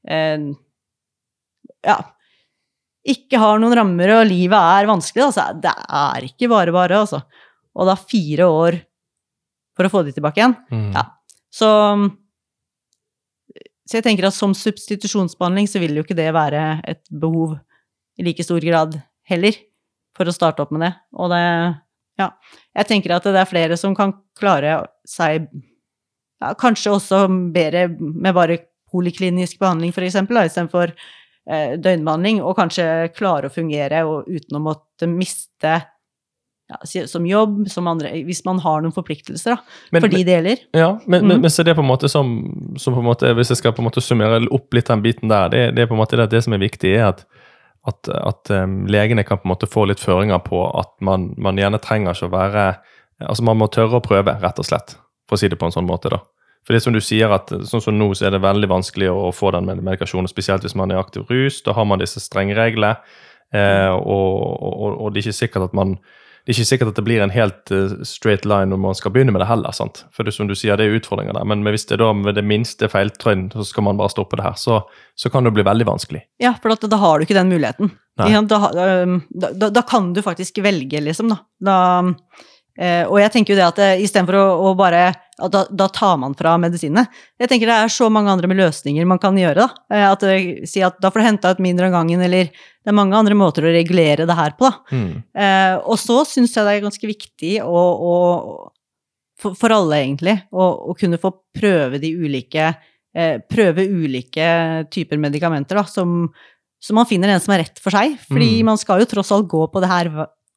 eh, 0.10 0.46
Ja. 1.88 1.98
Ikke 3.08 3.40
har 3.40 3.60
noen 3.64 3.76
rammer, 3.78 4.12
og 4.18 4.26
livet 4.28 4.58
er 4.60 4.90
vanskelig, 4.90 5.30
altså. 5.30 5.46
Det 5.64 5.72
er 5.72 6.26
ikke 6.28 6.50
bare 6.52 6.74
bare, 6.76 6.98
altså. 7.06 7.22
Og 7.78 7.88
da 7.88 7.96
fire 7.96 8.50
år 8.52 8.82
for 9.78 9.88
å 9.88 9.92
få 9.94 10.02
de 10.04 10.12
tilbake 10.18 10.42
igjen. 10.42 10.58
Mm. 10.74 10.90
Ja. 10.98 11.06
Så, 11.54 11.70
så 13.88 14.00
jeg 14.00 14.04
tenker 14.10 14.28
at 14.28 14.36
som 14.36 14.52
substitusjonsbehandling 14.58 15.70
så 15.72 15.80
vil 15.80 15.96
jo 15.96 16.04
ikke 16.04 16.18
det 16.18 16.28
være 16.36 16.66
et 16.84 17.06
behov 17.14 17.56
i 18.18 18.24
like 18.24 18.44
stor 18.44 18.60
grad 18.64 19.00
heller, 19.30 19.54
for 20.18 20.26
å 20.26 20.34
starte 20.34 20.64
opp 20.64 20.72
med 20.72 20.82
det. 20.88 20.94
Og 21.18 21.30
det 21.34 21.44
Ja. 22.18 22.32
Jeg 22.76 22.88
tenker 22.88 23.12
at 23.16 23.24
det 23.24 23.36
er 23.36 23.46
flere 23.46 23.78
som 23.78 23.94
kan 23.96 24.14
klare 24.40 24.88
seg 25.06 25.48
ja, 26.42 26.54
kanskje 26.54 26.92
også 26.96 27.28
bedre 27.54 27.88
med 28.00 28.34
bare 28.34 28.58
poliklinisk 28.92 29.60
behandling, 29.60 29.92
for 29.94 30.02
eksempel, 30.02 30.38
istedenfor 30.46 30.94
eh, 31.50 31.76
døgnbehandling, 31.78 32.42
og 32.42 32.56
kanskje 32.58 33.12
klare 33.16 33.50
å 33.50 33.54
fungere 33.54 34.02
og, 34.08 34.26
uten 34.28 34.58
å 34.58 34.64
måtte 34.64 35.08
miste 35.08 35.76
ja, 36.68 37.06
som 37.08 37.24
jobb, 37.26 37.70
som 37.72 37.88
andre 37.88 38.10
Hvis 38.28 38.42
man 38.46 38.60
har 38.60 38.82
noen 38.82 38.92
forpliktelser, 38.96 39.56
da, 39.56 39.58
Men- 39.92 40.02
for 40.02 40.10
de 40.10 40.24
det 40.24 40.34
gjelder. 40.44 40.58
Ja, 40.74 41.00
men, 41.08 41.24
Mm. 41.24 41.42
men 41.42 41.50
så 41.50 41.66
er 41.66 41.74
på 41.76 41.80
en 41.84 41.88
måte 41.88 42.10
som, 42.10 42.74
som 42.78 42.94
på 42.94 43.00
en 43.00 43.06
måte, 43.06 43.34
Hvis 43.36 43.50
jeg 43.50 43.58
skal 43.58 43.72
på 43.74 43.80
en 43.80 43.86
måte 43.90 44.02
summere 44.02 44.46
opp 44.52 44.74
litt 44.74 44.86
den 44.88 45.02
biten 45.02 45.30
der, 45.30 45.50
det, 45.50 45.76
det 45.76 45.84
er 45.84 45.88
på 45.88 45.94
en 45.96 46.02
måte 46.04 46.18
det, 46.18 46.30
det 46.30 46.44
som 46.44 46.54
er 46.54 46.60
viktig, 46.60 46.96
er 46.98 47.08
at, 47.10 47.26
at, 47.88 48.10
at 48.12 48.52
um, 48.52 48.82
legene 48.92 49.24
kan 49.28 49.40
på 49.40 49.48
en 49.48 49.54
måte 49.54 49.70
få 49.70 49.86
litt 49.88 50.04
føringer 50.04 50.42
på 50.46 50.62
at 50.80 50.92
man, 51.04 51.32
man 51.42 51.60
gjerne 51.60 51.80
trenger 51.84 52.16
ikke 52.16 52.30
å 52.30 52.38
være 52.38 52.70
Altså 53.18 53.42
man 53.42 53.58
må 53.58 53.66
tørre 53.74 53.98
å 53.98 54.04
prøve, 54.06 54.36
rett 54.44 54.60
og 54.62 54.66
slett, 54.68 54.92
for 55.26 55.34
å 55.34 55.40
si 55.42 55.48
det 55.50 55.58
på 55.58 55.66
en 55.66 55.74
sånn 55.74 55.88
måte. 55.90 56.12
da. 56.14 56.20
For 56.68 56.76
det 56.76 56.84
som 56.84 56.94
du 56.94 57.00
sier 57.02 57.32
at 57.34 57.50
sånn 57.66 57.82
som 57.82 57.96
nå, 57.98 58.12
så 58.14 58.28
er 58.28 58.36
det 58.36 58.44
veldig 58.44 58.68
vanskelig 58.70 59.08
å 59.10 59.32
få 59.34 59.50
den 59.56 59.66
med 59.66 59.80
medikasjonen, 59.82 60.30
spesielt 60.30 60.62
hvis 60.62 60.76
man 60.78 60.92
er 60.94 61.00
aktiv 61.02 61.26
rus. 61.32 61.62
Da 61.66 61.74
har 61.74 61.88
man 61.90 61.98
disse 61.98 62.22
strenge 62.22 62.54
reglene, 62.54 63.00
eh, 63.58 63.90
og, 63.90 64.38
og, 64.68 65.00
og 65.00 65.10
det 65.16 65.24
er 65.24 65.32
ikke 65.32 65.40
sikkert 65.40 65.72
at 65.72 65.78
man 65.80 65.96
det 66.48 66.54
er 66.54 66.62
ikke 66.62 66.70
sikkert 66.70 66.90
at 66.94 67.00
det 67.02 67.04
blir 67.04 67.20
en 67.20 67.32
helt 67.34 67.72
eh, 67.76 67.96
straight 68.08 68.46
line 68.48 68.72
når 68.72 68.80
man 68.80 68.96
skal 68.96 69.12
begynne 69.12 69.34
med 69.36 69.42
det 69.44 69.50
heller. 69.50 69.74
sant? 69.76 70.06
For 70.16 70.24
det, 70.24 70.32
som 70.32 70.48
du 70.48 70.54
sier, 70.56 70.80
det 70.80 70.86
er 70.88 70.96
utfordringer 70.96 71.36
der. 71.36 71.44
Men 71.44 71.68
hvis 71.68 71.84
det 71.90 71.98
er 71.98 72.06
da 72.06 72.14
med 72.16 72.38
det 72.40 72.46
minste 72.48 72.88
feiltrinn, 72.88 73.50
så 73.52 73.66
skal 73.68 73.84
man 73.84 74.00
bare 74.00 74.14
stoppe 74.14 74.40
det 74.40 74.46
her, 74.46 74.56
så, 74.56 74.78
så 75.20 75.28
kan 75.34 75.44
det 75.44 75.52
bli 75.58 75.66
veldig 75.68 75.90
vanskelig. 75.90 76.22
Ja, 76.40 76.54
for 76.64 76.72
at, 76.72 76.88
da 76.88 77.02
har 77.02 77.20
du 77.20 77.28
ikke 77.28 77.36
den 77.36 77.52
muligheten. 77.52 77.92
Da, 78.18 78.30
da, 78.48 79.52
da, 79.52 79.70
da 79.76 79.84
kan 79.92 80.14
du 80.16 80.24
faktisk 80.24 80.64
velge, 80.64 81.04
liksom, 81.04 81.36
da. 81.36 81.44
Eh, 82.78 83.04
og 83.10 83.18
jeg 83.20 83.32
tenker 83.34 83.54
jo 83.54 83.58
det 83.58 83.66
at 83.68 83.80
eh, 83.82 84.02
istedenfor 84.06 84.38
å, 84.38 84.46
å 84.70 84.74
bare 84.78 85.08
at 85.38 85.52
da, 85.54 85.64
da 85.70 85.88
tar 85.94 86.16
man 86.22 86.34
fra 86.38 86.56
medisinene. 86.62 87.04
Jeg 87.42 87.50
tenker 87.50 87.70
det 87.70 87.76
er 87.84 87.92
så 87.94 88.08
mange 88.14 88.30
andre 88.34 88.50
med 88.50 88.58
løsninger 88.58 89.06
man 89.10 89.20
kan 89.22 89.38
gjøre. 89.38 89.66
Da 89.90 89.98
eh, 89.98 90.06
at, 90.12 90.26
Si 90.70 90.82
at 90.86 90.98
da 91.02 91.12
får 91.14 91.22
du 91.22 91.26
henta 91.28 91.52
ut 91.54 91.62
mindre 91.62 91.90
av 91.90 91.96
gangen, 92.00 92.22
eller 92.26 92.50
det 92.54 92.90
er 92.94 92.98
mange 92.98 93.18
andre 93.18 93.38
måter 93.38 93.66
å 93.66 93.74
regulere 93.74 94.26
det 94.30 94.38
her 94.38 94.54
på. 94.58 94.70
da. 94.70 94.98
Mm. 94.98 95.12
Eh, 95.38 95.76
og 95.86 95.98
så 96.02 96.22
syns 96.26 96.54
jeg 96.58 96.66
det 96.66 96.76
er 96.78 96.86
ganske 96.86 97.10
viktig 97.10 97.56
å, 97.66 97.82
å 98.12 98.14
for, 99.42 99.54
for 99.58 99.74
alle, 99.74 100.00
egentlig, 100.02 100.34
å, 100.50 100.70
å 100.90 100.96
kunne 100.98 101.20
få 101.22 101.34
prøve 101.58 102.00
de 102.02 102.14
ulike 102.18 102.72
Prøve 103.50 103.82
ulike 103.90 104.48
typer 104.94 105.18
medikamenter, 105.18 105.80
da, 105.80 105.88
som, 105.90 106.28
så 106.78 106.94
man 106.94 107.08
finner 107.10 107.32
en 107.34 107.42
som 107.42 107.56
er 107.56 107.64
rett 107.64 107.80
for 107.82 107.90
seg. 107.96 108.14
Fordi 108.28 108.60
Mm. 108.60 108.68
man 108.68 108.78
skal 108.78 109.02
jo 109.02 109.08
tross 109.10 109.32
alt 109.34 109.48
gå 109.50 109.64
på 109.74 109.82
det 109.82 109.90
her 109.90 110.10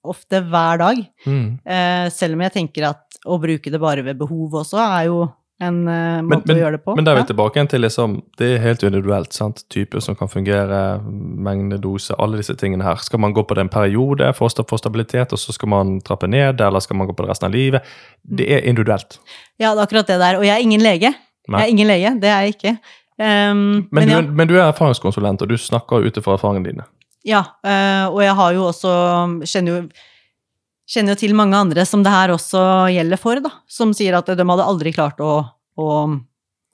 ofte 0.05 0.41
hver 0.49 0.79
dag. 0.81 1.03
Mm. 1.27 1.59
Eh, 1.65 2.07
selv 2.15 2.35
om 2.35 2.41
jeg 2.47 2.53
tenker 2.53 2.89
at 2.91 3.21
å 3.27 3.37
bruke 3.41 3.71
det 3.71 3.81
bare 3.81 4.03
ved 4.07 4.17
behov 4.19 4.55
også 4.63 4.79
er 4.81 5.05
jo 5.11 5.19
en 5.61 5.83
eh, 5.93 6.23
Men, 6.25 6.39
måte 6.41 6.55
å 6.55 6.57
gjøre 6.57 6.79
det 6.79 6.85
på. 6.87 6.95
men 6.97 7.05
da 7.05 7.13
er 7.13 7.17
vi 7.19 7.21
Ja. 7.21 7.29
tilbake 7.35 7.59
igjen 7.59 7.69
til 7.69 7.83
liksom, 7.85 8.15
det 8.41 8.47
er 8.55 8.63
helt 8.65 8.83
individuelt. 8.83 9.33
sant? 9.37 9.63
Typer 9.69 10.01
som 10.01 10.17
kan 10.17 10.29
fungere, 10.33 11.03
mengde, 11.05 11.77
dose, 11.79 12.15
alle 12.19 12.39
disse 12.41 12.57
tingene 12.57 12.83
her. 12.83 12.97
Skal 12.97 13.21
man 13.21 13.35
gå 13.35 13.45
på 13.45 13.55
det 13.55 13.67
en 13.67 13.69
periode 13.69 14.35
for 14.35 14.49
å 14.49 14.65
få 14.65 14.79
stabilitet, 14.81 15.35
og 15.37 15.39
så 15.39 15.53
skal 15.53 15.69
man 15.69 16.01
trappe 16.01 16.27
ned, 16.27 16.61
eller 16.61 16.81
skal 16.81 16.97
man 16.97 17.07
gå 17.07 17.13
på 17.15 17.27
det 17.27 17.29
resten 17.35 17.51
av 17.51 17.53
livet? 17.53 17.83
Det 18.25 18.49
er 18.49 18.65
individuelt. 18.65 19.19
Ja, 19.61 19.75
det 19.75 19.83
er 19.83 19.87
akkurat 19.87 20.07
det 20.07 20.19
der. 20.19 20.37
Og 20.41 20.45
jeg 20.49 20.57
er 20.57 20.63
ingen 20.65 20.81
lege. 20.81 21.13
Nei. 21.49 21.61
Jeg 21.61 21.67
er 21.69 21.75
ingen 21.77 21.89
lege, 21.89 22.21
det 22.21 22.31
er 22.31 22.41
jeg 22.47 22.55
ikke. 22.57 22.79
Um, 23.21 23.87
Men, 23.93 24.09
men, 24.09 24.09
du, 24.09 24.33
men 24.33 24.49
du 24.49 24.55
er 24.57 24.73
erfaringskonsulent, 24.73 25.43
og 25.43 25.49
du 25.49 25.59
snakker 25.61 26.07
ut 26.07 26.17
ifra 26.17 26.39
erfaringene 26.39 26.65
dine. 26.73 26.85
Ja, 27.27 27.43
eh, 27.67 28.07
og 28.09 28.23
jeg 28.25 28.37
har 28.39 28.55
jo 28.57 28.69
også 28.71 28.93
kjenner 29.45 29.75
jo, 29.75 29.81
kjenner 30.91 31.15
jo 31.15 31.21
til 31.21 31.37
mange 31.37 31.59
andre 31.59 31.85
som 31.89 32.05
det 32.05 32.13
her 32.15 32.33
også 32.35 32.63
gjelder 32.95 33.21
for, 33.21 33.43
da. 33.45 33.53
Som 33.71 33.93
sier 33.97 34.17
at 34.19 34.31
de 34.31 34.47
hadde 34.53 34.69
aldri 34.73 34.93
klart 34.97 35.21
å, 35.25 35.35
å 35.77 35.89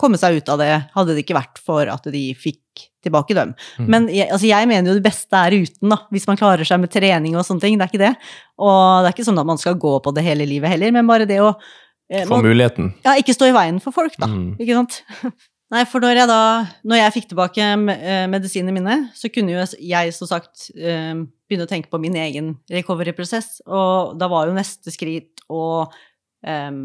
komme 0.01 0.21
seg 0.21 0.39
ut 0.39 0.53
av 0.53 0.61
det, 0.61 0.71
hadde 0.95 1.17
det 1.17 1.25
ikke 1.25 1.39
vært 1.39 1.61
for 1.63 1.89
at 1.91 2.07
de 2.13 2.29
fikk 2.39 2.87
tilbake 3.07 3.37
dem. 3.37 3.55
Mm. 3.81 3.89
Men 3.93 4.07
jeg, 4.13 4.29
altså 4.35 4.49
jeg 4.49 4.69
mener 4.69 4.91
jo 4.91 4.99
det 4.99 5.07
beste 5.07 5.41
er 5.41 5.57
uten, 5.57 5.91
da. 5.93 5.99
Hvis 6.15 6.29
man 6.29 6.39
klarer 6.39 6.69
seg 6.69 6.83
med 6.83 6.93
trening 6.93 7.37
og 7.39 7.47
sånne 7.47 7.65
ting. 7.65 7.79
Det 7.79 7.87
er 7.87 7.93
ikke 7.93 8.05
det. 8.05 8.15
Og 8.61 8.79
det 9.03 9.11
er 9.11 9.17
ikke 9.17 9.27
sånn 9.29 9.43
at 9.43 9.49
man 9.49 9.61
skal 9.63 9.79
gå 9.81 9.97
på 10.05 10.15
det 10.17 10.25
hele 10.27 10.47
livet 10.49 10.75
heller, 10.75 10.95
men 10.95 11.09
bare 11.09 11.29
det 11.29 11.41
å 11.43 11.51
eh, 11.55 12.27
For 12.29 12.45
muligheten. 12.45 12.93
ja, 13.07 13.17
ikke 13.19 13.35
stå 13.37 13.51
i 13.51 13.57
veien 13.57 13.83
for 13.83 13.97
folk, 13.97 14.17
da. 14.21 14.31
Mm. 14.31 14.49
Ikke 14.63 14.79
sant? 14.79 15.03
Nei, 15.75 15.83
for 15.91 15.99
når 16.05 16.21
jeg 16.21 16.29
da 16.31 16.41
Når 16.87 17.01
jeg 17.01 17.15
fikk 17.17 17.25
tilbake 17.33 17.65
eh, 17.97 18.27
medisinene 18.31 18.75
mine, 18.75 18.99
så 19.19 19.31
kunne 19.35 19.57
jo 19.57 19.65
jeg 19.83 20.13
som 20.15 20.29
sagt 20.31 20.69
eh, 20.79 21.15
begynne 21.47 21.67
å 21.67 21.71
tenke 21.71 21.91
på 21.91 21.99
min 22.03 22.15
egen 22.19 22.53
recovery-prosess, 22.71 23.61
og 23.67 24.15
da 24.19 24.29
var 24.31 24.47
jo 24.49 24.55
neste 24.57 24.91
skritt 24.95 25.43
å 25.51 25.87
um, 25.87 26.79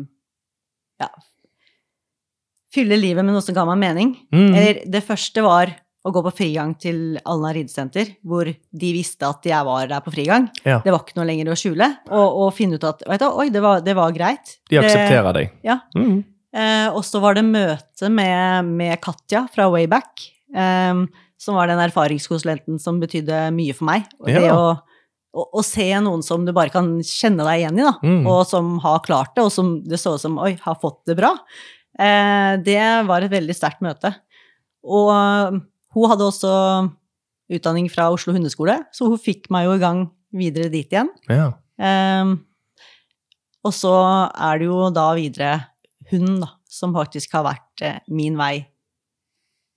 ja 1.01 1.09
Fylle 2.71 2.95
livet 2.95 3.25
med 3.25 3.35
noe 3.35 3.43
som 3.43 3.51
ga 3.51 3.65
meg 3.67 3.81
mening. 3.81 4.11
Mm. 4.31 4.53
Eller 4.55 4.77
det 4.87 5.01
første 5.03 5.41
var 5.43 5.73
å 6.07 6.11
gå 6.15 6.21
på 6.23 6.31
frigang 6.33 6.71
til 6.79 7.17
Alna 7.27 7.51
ridesenter, 7.51 8.13
hvor 8.23 8.47
de 8.47 8.91
visste 8.95 9.27
at 9.27 9.43
jeg 9.45 9.67
var 9.67 9.89
der 9.91 9.99
på 10.05 10.13
frigang. 10.15 10.47
Ja. 10.63 10.77
Det 10.79 10.93
var 10.93 11.03
ikke 11.03 11.17
noe 11.19 11.27
lenger 11.27 11.51
å 11.51 11.57
skjule. 11.59 11.89
Og, 12.07 12.37
og 12.45 12.53
finne 12.55 12.79
ut 12.79 12.87
at 12.87 13.03
du, 13.03 13.27
Oi, 13.27 13.49
det 13.51 13.61
var, 13.65 13.83
det 13.83 13.97
var 13.97 14.15
greit. 14.15 14.55
De 14.71 14.77
Det- 14.77 14.85
aksepterer 14.85 15.35
deg. 15.35 15.51
Ja. 15.67 15.81
Mm. 15.97 16.21
Eh, 16.51 16.87
og 16.91 17.03
så 17.07 17.21
var 17.23 17.37
det 17.37 17.45
møte 17.47 18.09
med, 18.11 18.67
med 18.67 18.99
Katja 19.03 19.45
fra 19.53 19.69
Wayback, 19.71 20.25
eh, 20.55 21.03
som 21.41 21.55
var 21.57 21.69
den 21.71 21.79
erfaringskonsulenten 21.81 22.79
som 22.81 22.99
betydde 23.01 23.47
mye 23.55 23.73
for 23.77 23.87
meg. 23.87 24.07
Og 24.19 24.27
Det 24.29 24.49
å, 24.51 24.65
å, 25.31 25.45
å 25.57 25.63
se 25.65 25.87
noen 26.03 26.21
som 26.25 26.43
du 26.45 26.51
bare 26.53 26.73
kan 26.73 26.97
kjenne 27.07 27.45
deg 27.47 27.63
igjen 27.63 27.79
i, 27.79 27.85
da, 27.87 27.93
Mm. 28.03 28.25
og 28.27 28.43
som 28.49 28.75
har 28.83 28.99
klart 29.05 29.33
det, 29.37 29.45
og 29.47 29.53
som 29.55 29.77
det 29.87 29.97
så 30.01 30.17
ut 30.17 30.21
som 30.25 30.35
oi, 30.43 30.53
har 30.61 30.75
fått 30.81 30.99
det 31.07 31.15
bra, 31.21 31.31
eh, 31.97 32.57
det 32.61 32.81
var 33.07 33.23
et 33.23 33.31
veldig 33.31 33.55
sterkt 33.55 33.81
møte. 33.81 34.11
Og 34.83 35.09
eh, 35.15 35.59
hun 35.95 36.09
hadde 36.11 36.27
også 36.29 36.51
utdanning 37.51 37.89
fra 37.91 38.09
Oslo 38.13 38.31
hundeskole, 38.35 38.77
så 38.95 39.07
hun 39.11 39.19
fikk 39.19 39.49
meg 39.51 39.65
jo 39.67 39.73
i 39.75 39.81
gang 39.81 40.05
videre 40.31 40.69
dit 40.71 40.87
igjen. 40.93 41.09
Ja. 41.27 41.49
Ehm, 41.81 42.37
og 43.65 43.73
så 43.75 43.91
er 44.31 44.61
det 44.61 44.69
jo 44.69 44.85
da 44.95 45.09
videre 45.17 45.49
hun, 46.11 46.39
da, 46.43 46.47
som 46.69 46.93
faktisk 46.93 47.33
har 47.33 47.43
vært 47.47 47.81
eh, 47.87 47.99
min 48.09 48.37
vei 48.39 48.67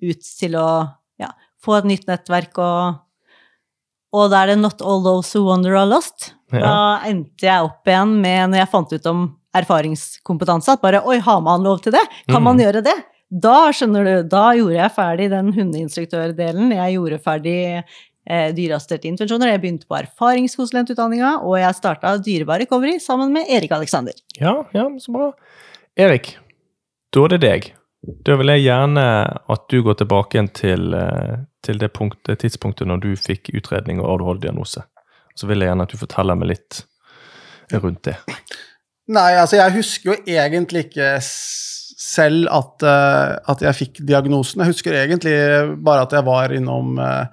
ut 0.02 0.20
til 0.38 0.56
å 0.58 0.68
ja, 1.20 1.30
få 1.64 1.78
et 1.78 1.84
nytt 1.94 2.06
nettverk 2.10 2.58
og 2.58 3.00
Og 4.14 4.28
da 4.30 4.44
er 4.44 4.46
det 4.52 4.58
'Not 4.60 4.80
all 4.80 5.02
those 5.02 5.32
who 5.34 5.44
wonder 5.48 5.74
are 5.74 5.88
lost'. 5.90 6.30
Ja. 6.52 6.60
Da 6.60 7.00
endte 7.08 7.42
jeg 7.48 7.64
opp 7.64 7.82
igjen 7.84 8.20
med, 8.22 8.50
når 8.50 8.58
jeg 8.62 8.70
fant 8.70 8.92
ut 8.92 9.06
om 9.10 9.36
erfaringskompetanse, 9.52 10.68
at 10.72 10.80
bare 10.82 11.00
'oi, 11.02 11.18
har 11.18 11.40
man 11.42 11.64
lov 11.64 11.80
til 11.82 11.90
det? 11.92 12.04
Kan 12.28 12.42
man 12.44 12.56
Mm. 12.56 12.62
gjøre 12.62 12.84
det?' 12.84 13.04
Da 13.32 13.72
skjønner 13.72 14.04
du, 14.04 14.28
da 14.28 14.52
gjorde 14.54 14.76
jeg 14.78 14.92
ferdig 14.94 15.30
den 15.30 15.52
hundeinstruktørdelen. 15.52 16.70
Jeg 16.70 16.94
gjorde 16.94 17.18
ferdig 17.24 17.84
eh, 18.26 18.52
dyreassisterte 18.52 19.08
intervensjoner. 19.10 19.50
Jeg 19.50 19.60
begynte 19.60 19.86
på 19.88 19.98
erfaringskonsulentutdanninga, 19.98 21.42
og 21.42 21.58
jeg 21.58 21.74
starta 21.74 22.16
Dyrebar 22.22 22.60
recovery 22.60 22.98
sammen 23.00 23.32
med 23.32 23.46
Erik 23.48 23.72
Alexander. 23.72 24.12
Ja, 24.40 24.62
ja, 24.72 24.84
så 25.00 25.10
bra. 25.12 25.32
Erik, 25.94 26.32
da 27.14 27.22
er 27.22 27.34
det 27.36 27.40
deg. 27.44 27.66
Da 28.26 28.34
vil 28.36 28.50
jeg 28.50 28.64
gjerne 28.66 29.04
at 29.54 29.68
du 29.70 29.78
går 29.86 30.00
tilbake 30.00 30.36
igjen 30.36 30.50
til, 30.52 30.90
eh, 30.98 31.36
til 31.64 31.78
det, 31.78 31.92
punkt, 31.94 32.26
tidspunktet 32.26 32.90
når 32.90 33.04
du 33.04 33.12
fikk 33.16 33.52
utredning 33.54 34.02
og 34.02 34.16
ADHD-diagnose. 34.16 34.82
Så 35.38 35.46
vil 35.46 35.62
jeg 35.62 35.70
gjerne 35.70 35.86
at 35.86 35.94
du 35.94 36.00
forteller 36.00 36.38
meg 36.38 36.50
litt 36.50 36.82
rundt 37.72 38.02
det. 38.10 38.18
Nei, 39.14 39.30
altså 39.38 39.60
jeg 39.60 39.76
husker 39.78 40.10
jo 40.10 40.18
egentlig 40.26 40.86
ikke 40.88 41.14
selv 41.20 42.50
at, 42.50 42.82
eh, 42.82 43.38
at 43.54 43.62
jeg 43.62 43.80
fikk 43.80 44.02
diagnosen. 44.02 44.64
Jeg 44.64 44.74
husker 44.74 44.98
egentlig 44.98 45.38
bare 45.84 46.08
at 46.08 46.12
jeg 46.12 46.26
var 46.26 46.52
innom 46.52 46.98
uh, 46.98 47.26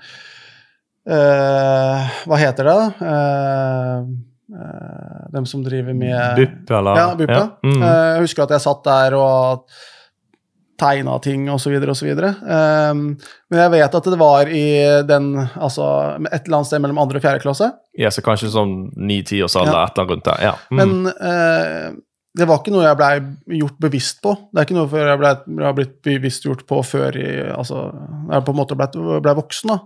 Hva 2.30 2.38
heter 2.38 2.70
det? 2.70 2.82
Uh, 3.02 4.31
dem 5.32 5.46
som 5.46 5.64
driver 5.64 5.96
med 5.96 6.36
BUP, 6.36 6.72
eller? 6.72 7.00
Ja, 7.00 7.08
BUP. 7.16 7.30
Ja. 7.30 7.48
Mm. 7.64 7.82
Eh, 7.82 8.06
jeg 8.16 8.28
husker 8.28 8.46
at 8.46 8.56
jeg 8.58 8.66
satt 8.66 8.84
der 8.88 9.18
og 9.20 9.66
tegna 10.82 11.18
ting 11.22 11.46
osv. 11.54 11.76
osv. 11.94 12.10
Um, 12.12 13.02
men 13.52 13.60
jeg 13.60 13.74
vet 13.76 13.98
at 14.00 14.08
det 14.10 14.18
var 14.18 14.50
i 14.50 14.66
den 15.06 15.36
Altså 15.38 15.86
et 16.26 16.48
eller 16.48 16.58
annet 16.58 16.70
sted 16.72 16.82
mellom 16.82 17.02
andre 17.04 17.22
og 17.22 17.26
fjerde 17.26 17.44
klasse. 17.44 17.70
ja, 17.94 18.10
så 18.10 18.24
kanskje 18.26 18.50
sånn 18.54 18.88
ni-ti 18.98 19.44
års 19.46 19.58
alder 19.60 19.76
eller 19.76 19.92
annet 19.92 20.16
rundt 20.16 20.30
der. 20.32 20.48
Ja. 20.50 20.56
Mm. 20.72 20.80
Men 20.82 21.12
uh, 21.12 22.00
det 22.32 22.48
var 22.48 22.62
ikke 22.62 22.72
noe 22.72 22.86
jeg 22.86 22.98
blei 23.00 23.58
gjort 23.60 23.80
bevisst 23.84 24.22
på. 24.24 24.34
Det 24.52 24.62
er 24.62 24.68
ikke 24.68 24.78
noe 24.78 24.88
jeg, 24.88 25.20
ble, 25.20 25.32
jeg 25.58 25.68
har 25.68 25.76
blitt 25.76 25.98
bevisstgjort 26.08 26.62
på 26.70 26.80
før 26.88 27.18
i, 27.20 27.32
altså, 27.52 27.90
jeg 28.32 28.46
på 28.48 28.54
en 28.54 28.60
måte 28.62 28.78
blei 28.80 28.88
ble 28.96 29.34
voksen. 29.42 29.74
Da. 29.74 29.80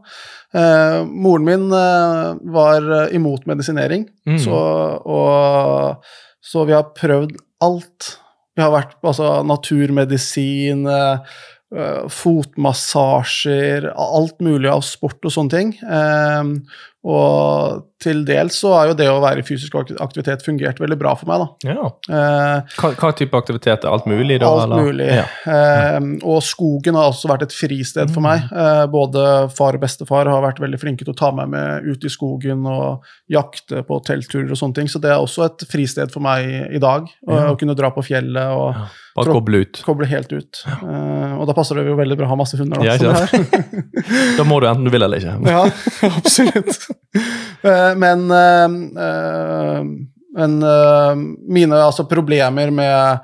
Eh, 0.56 1.00
moren 1.10 1.44
min 1.48 1.66
eh, 1.76 2.36
var 2.56 2.86
eh, 3.02 3.16
imot 3.18 3.46
medisinering, 3.50 4.06
Mm. 4.26 4.38
så, 4.40 4.60
og, 5.06 6.06
så 6.42 6.64
vi 6.66 6.74
har 6.78 6.88
prøvd 6.96 7.36
alt. 7.66 8.14
Vi 8.56 8.64
har 8.64 8.72
vært 8.72 8.94
på 9.02 9.12
altså, 9.12 9.44
naturmedisin, 9.46 10.86
eh, 10.88 11.36
eh, 11.76 12.06
fotmassasjer, 12.08 13.90
alt 13.96 14.40
mulig 14.44 14.70
av 14.72 14.82
sport 14.88 15.26
og 15.28 15.34
sånne 15.36 15.52
ting. 15.58 15.74
Eh, 15.84 16.44
og 17.06 17.84
til 18.04 18.26
dels 18.28 18.58
så 18.60 18.74
har 18.76 18.90
jo 18.90 18.96
det 19.00 19.06
å 19.08 19.22
være 19.24 19.40
i 19.40 19.46
fysisk 19.48 19.76
aktivitet 20.04 20.42
fungert 20.44 20.80
veldig 20.84 20.98
bra 21.00 21.14
for 21.16 21.30
meg, 21.32 21.46
da. 21.46 21.72
ja. 21.72 21.86
Eh, 22.12 22.74
Hva, 22.82 22.90
hva 23.00 23.12
type 23.16 23.38
aktivitet? 23.40 23.86
Alt 23.88 24.06
mulig? 24.10 24.40
Da, 24.44 24.50
alt 24.52 24.66
eller? 24.66 24.84
mulig. 24.90 25.08
Ja. 25.16 25.24
Eh, 25.48 26.10
og 26.28 26.42
skogen 26.44 26.98
har 27.00 27.08
også 27.14 27.32
vært 27.32 27.46
et 27.48 27.56
fristed 27.56 28.12
for 28.14 28.26
meg. 28.26 28.44
Eh, 28.52 28.84
både 28.92 29.24
far 29.56 29.78
og 29.80 29.86
bestefar 29.86 30.28
har 30.28 30.44
vært 30.44 30.60
veldig 30.64 30.82
flinke 30.82 31.08
til 31.08 31.16
å 31.16 31.20
ta 31.24 31.32
meg 31.36 31.50
med 31.56 31.88
ut 31.88 32.04
i 32.04 32.12
skogen 32.12 32.68
og 32.68 33.08
jakte 33.32 33.82
på 33.88 34.02
teltturer 34.06 34.52
og 34.52 34.60
sånne 34.60 34.82
ting, 34.82 34.92
så 34.92 35.00
det 35.02 35.14
er 35.16 35.24
også 35.24 35.48
et 35.48 35.66
fristed 35.72 36.12
for 36.14 36.26
meg 36.26 36.46
i, 36.52 36.60
i 36.76 36.84
dag. 36.84 37.08
Ja. 37.26 37.48
å 37.54 37.58
kunne 37.60 37.74
dra 37.80 37.90
på 37.96 38.04
fjellet 38.06 38.52
og 38.60 38.70
Ja. 38.76 38.86
Bare 39.16 39.32
koble 39.32 39.62
ut. 39.64 39.78
koble 39.88 40.10
helt 40.12 40.34
ut. 40.36 40.58
Eh, 40.68 41.36
og 41.40 41.46
da 41.48 41.54
passer 41.56 41.78
det 41.80 41.86
jo 41.88 41.94
veldig 41.96 42.18
bra 42.20 42.26
å 42.28 42.34
ha 42.34 42.36
masse 42.42 42.58
hunder. 42.60 42.82
Da, 42.84 42.98
Ja. 43.00 43.46
Da 44.36 44.44
må 44.44 44.58
du 44.60 44.68
enten 44.68 44.84
du 44.84 44.92
vil 44.92 45.06
eller 45.08 45.22
ikke. 45.24 45.38
Ja, 45.56 45.62
absolutt. 46.10 46.90
Eh, 47.64 47.85
Men, 47.96 48.26
eh, 48.32 48.68
eh, 49.06 49.82
men 50.36 50.56
eh, 50.64 51.16
mine 51.48 51.82
altså, 51.86 52.06
problemer 52.10 52.72
med, 52.76 53.20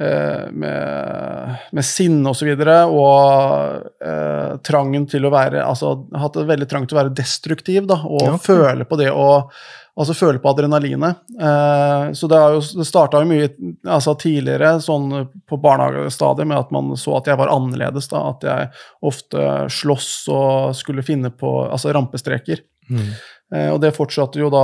eh, 0.00 0.46
med, 0.52 1.56
med 1.72 1.84
sinne 1.88 2.28
og 2.32 2.36
så 2.36 2.48
videre, 2.50 2.82
og 2.90 3.86
eh, 4.04 4.56
trangen 4.66 5.06
til 5.10 5.24
å 5.28 5.32
være 5.32 5.64
Altså 5.64 5.94
hatt 6.20 6.36
en 6.40 6.48
veldig 6.50 6.68
trang 6.68 6.88
til 6.88 6.98
å 6.98 7.02
være 7.04 7.14
destruktiv, 7.16 7.86
da, 7.90 8.02
og 8.04 8.26
Ja. 8.28 8.38
føle 8.50 8.84
på 8.88 9.00
det 9.00 9.12
og 9.12 9.52
Altså 10.00 10.14
føle 10.14 10.38
på 10.40 10.48
adrenalinet. 10.48 11.18
Eh, 11.34 12.12
så 12.16 12.28
det, 12.30 12.36
har 12.38 12.54
jo, 12.54 12.60
det 12.78 12.86
starta 12.88 13.20
jo 13.20 13.26
mye 13.28 13.48
altså 13.84 14.14
tidligere, 14.16 14.70
sånn 14.80 15.10
på 15.50 15.58
barnehagestadiet, 15.60 16.48
med 16.48 16.56
at 16.56 16.70
man 16.72 16.94
så 16.96 17.18
at 17.18 17.28
jeg 17.28 17.36
var 17.36 17.50
annerledes. 17.52 18.08
da, 18.08 18.22
At 18.30 18.46
jeg 18.46 18.70
ofte 19.10 19.48
sloss 19.68 20.12
og 20.32 20.76
skulle 20.78 21.04
finne 21.04 21.32
på 21.34 21.52
altså 21.66 21.92
rampestreker. 21.92 22.62
Mm. 22.88 23.10
Eh, 23.50 23.66
og 23.72 23.80
det 23.82 23.90
fortsatte 23.96 24.38
jo 24.38 24.46
da 24.52 24.62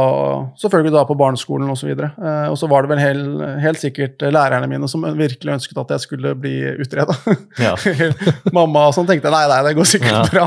selvfølgelig 0.63 0.93
da 0.95 1.01
på 1.09 1.17
barneskolen 1.19 1.73
osv. 1.73 1.89
Og, 1.91 2.03
så 2.05 2.27
eh, 2.29 2.45
og 2.53 2.59
så 2.61 2.69
var 2.71 2.85
det 2.87 2.93
vel 2.93 3.03
helt, 3.03 3.41
helt 3.65 3.83
sikkert 3.83 4.23
lærerne 4.23 4.69
mine 4.71 4.87
som 4.91 5.03
virkelig 5.19 5.57
ønsket 5.57 5.81
at 5.83 5.97
jeg 5.97 6.05
skulle 6.07 6.37
bli 6.39 6.55
utreda. 6.85 7.17
Ja. 7.67 7.73
Mamma 8.57 8.87
og 8.91 8.95
sånn 8.95 9.09
tenkte 9.09 9.31
nei, 9.33 9.47
nei, 9.51 9.59
det 9.67 9.75
går 9.79 9.89
sikkert 9.89 10.13
Ja. 10.13 10.23
bra. 10.31 10.47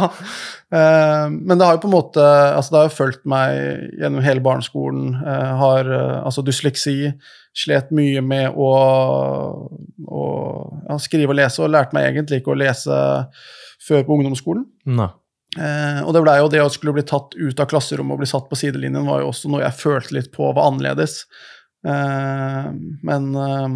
Eh, 0.71 1.25
men 1.33 1.57
det 1.57 1.65
har 1.65 1.75
jo 1.75 1.83
på 1.83 1.89
en 1.89 1.95
måte 1.95 2.23
altså 2.23 2.71
det 2.75 2.79
har 2.79 2.89
jo 2.89 2.95
fulgt 2.99 3.23
meg 3.29 3.93
gjennom 3.99 4.23
hele 4.23 4.43
barneskolen. 4.45 5.15
Eh, 5.19 5.53
har 5.63 5.89
eh, 5.89 6.17
altså 6.23 6.45
dysleksi, 6.45 7.11
slet 7.59 7.89
mye 7.95 8.21
med 8.23 8.53
å, 8.55 8.69
å 10.07 10.25
ja, 10.87 10.99
skrive 11.01 11.33
og 11.33 11.39
lese, 11.41 11.63
og 11.65 11.73
lærte 11.73 11.97
meg 11.97 12.11
egentlig 12.11 12.39
ikke 12.39 12.53
å 12.53 12.59
lese 12.61 12.99
før 13.83 14.05
på 14.05 14.15
ungdomsskolen. 14.19 14.67
Nei. 14.99 15.09
Eh, 15.57 16.01
og 16.05 16.13
det 16.13 16.21
ble 16.21 16.35
jo 16.37 16.49
det 16.53 16.59
å 16.61 16.69
skulle 16.69 16.93
bli 16.93 17.05
tatt 17.09 17.33
ut 17.33 17.59
av 17.59 17.65
klasserommet 17.71 18.13
og 18.13 18.19
bli 18.21 18.27
satt 18.29 18.49
på 18.51 18.57
sidelinjen, 18.59 19.07
var 19.09 19.23
jo 19.23 19.31
også 19.31 19.49
noe 19.49 19.63
jeg 19.65 19.79
følte 19.79 20.13
litt 20.19 20.29
på 20.35 20.51
var 20.53 20.67
annerledes. 20.69 21.23
Eh, 21.87 22.65
men 23.07 23.27
eh, 23.39 23.67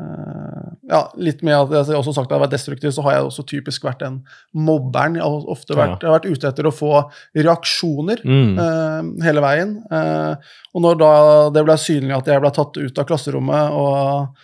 eh, 0.00 0.68
ja, 0.88 1.02
litt 1.20 1.42
med 1.44 1.52
at 1.58 1.74
jeg 1.74 1.92
har 1.92 2.00
også 2.00 2.14
sagt 2.16 2.26
at 2.26 2.32
jeg 2.32 2.38
har 2.40 2.44
vært 2.46 2.54
destruktiv, 2.56 2.94
så 2.96 3.04
har 3.06 3.18
jeg 3.18 3.26
også 3.28 3.44
typisk 3.52 3.84
vært 3.84 4.00
den 4.02 4.16
mobberen. 4.56 5.18
Jeg 5.20 5.26
har 5.26 5.46
ofte 5.52 5.76
vært, 5.78 6.00
jeg 6.02 6.10
har 6.10 6.16
vært 6.18 6.30
ute 6.32 6.48
etter 6.48 6.68
å 6.70 6.74
få 6.74 6.92
reaksjoner 7.36 8.24
Mm. 8.24 8.58
eh, 8.58 9.24
hele 9.28 9.44
veien. 9.44 9.76
Eh, 9.92 10.34
og 10.74 10.82
når 10.82 10.98
da 11.04 11.12
det 11.54 11.64
ble 11.68 11.76
synlig 11.78 12.16
at 12.18 12.26
jeg 12.32 12.40
ble 12.40 12.50
tatt 12.50 12.76
ut 12.80 12.98
av 12.98 13.06
klasserommet 13.06 13.78
og 13.78 14.36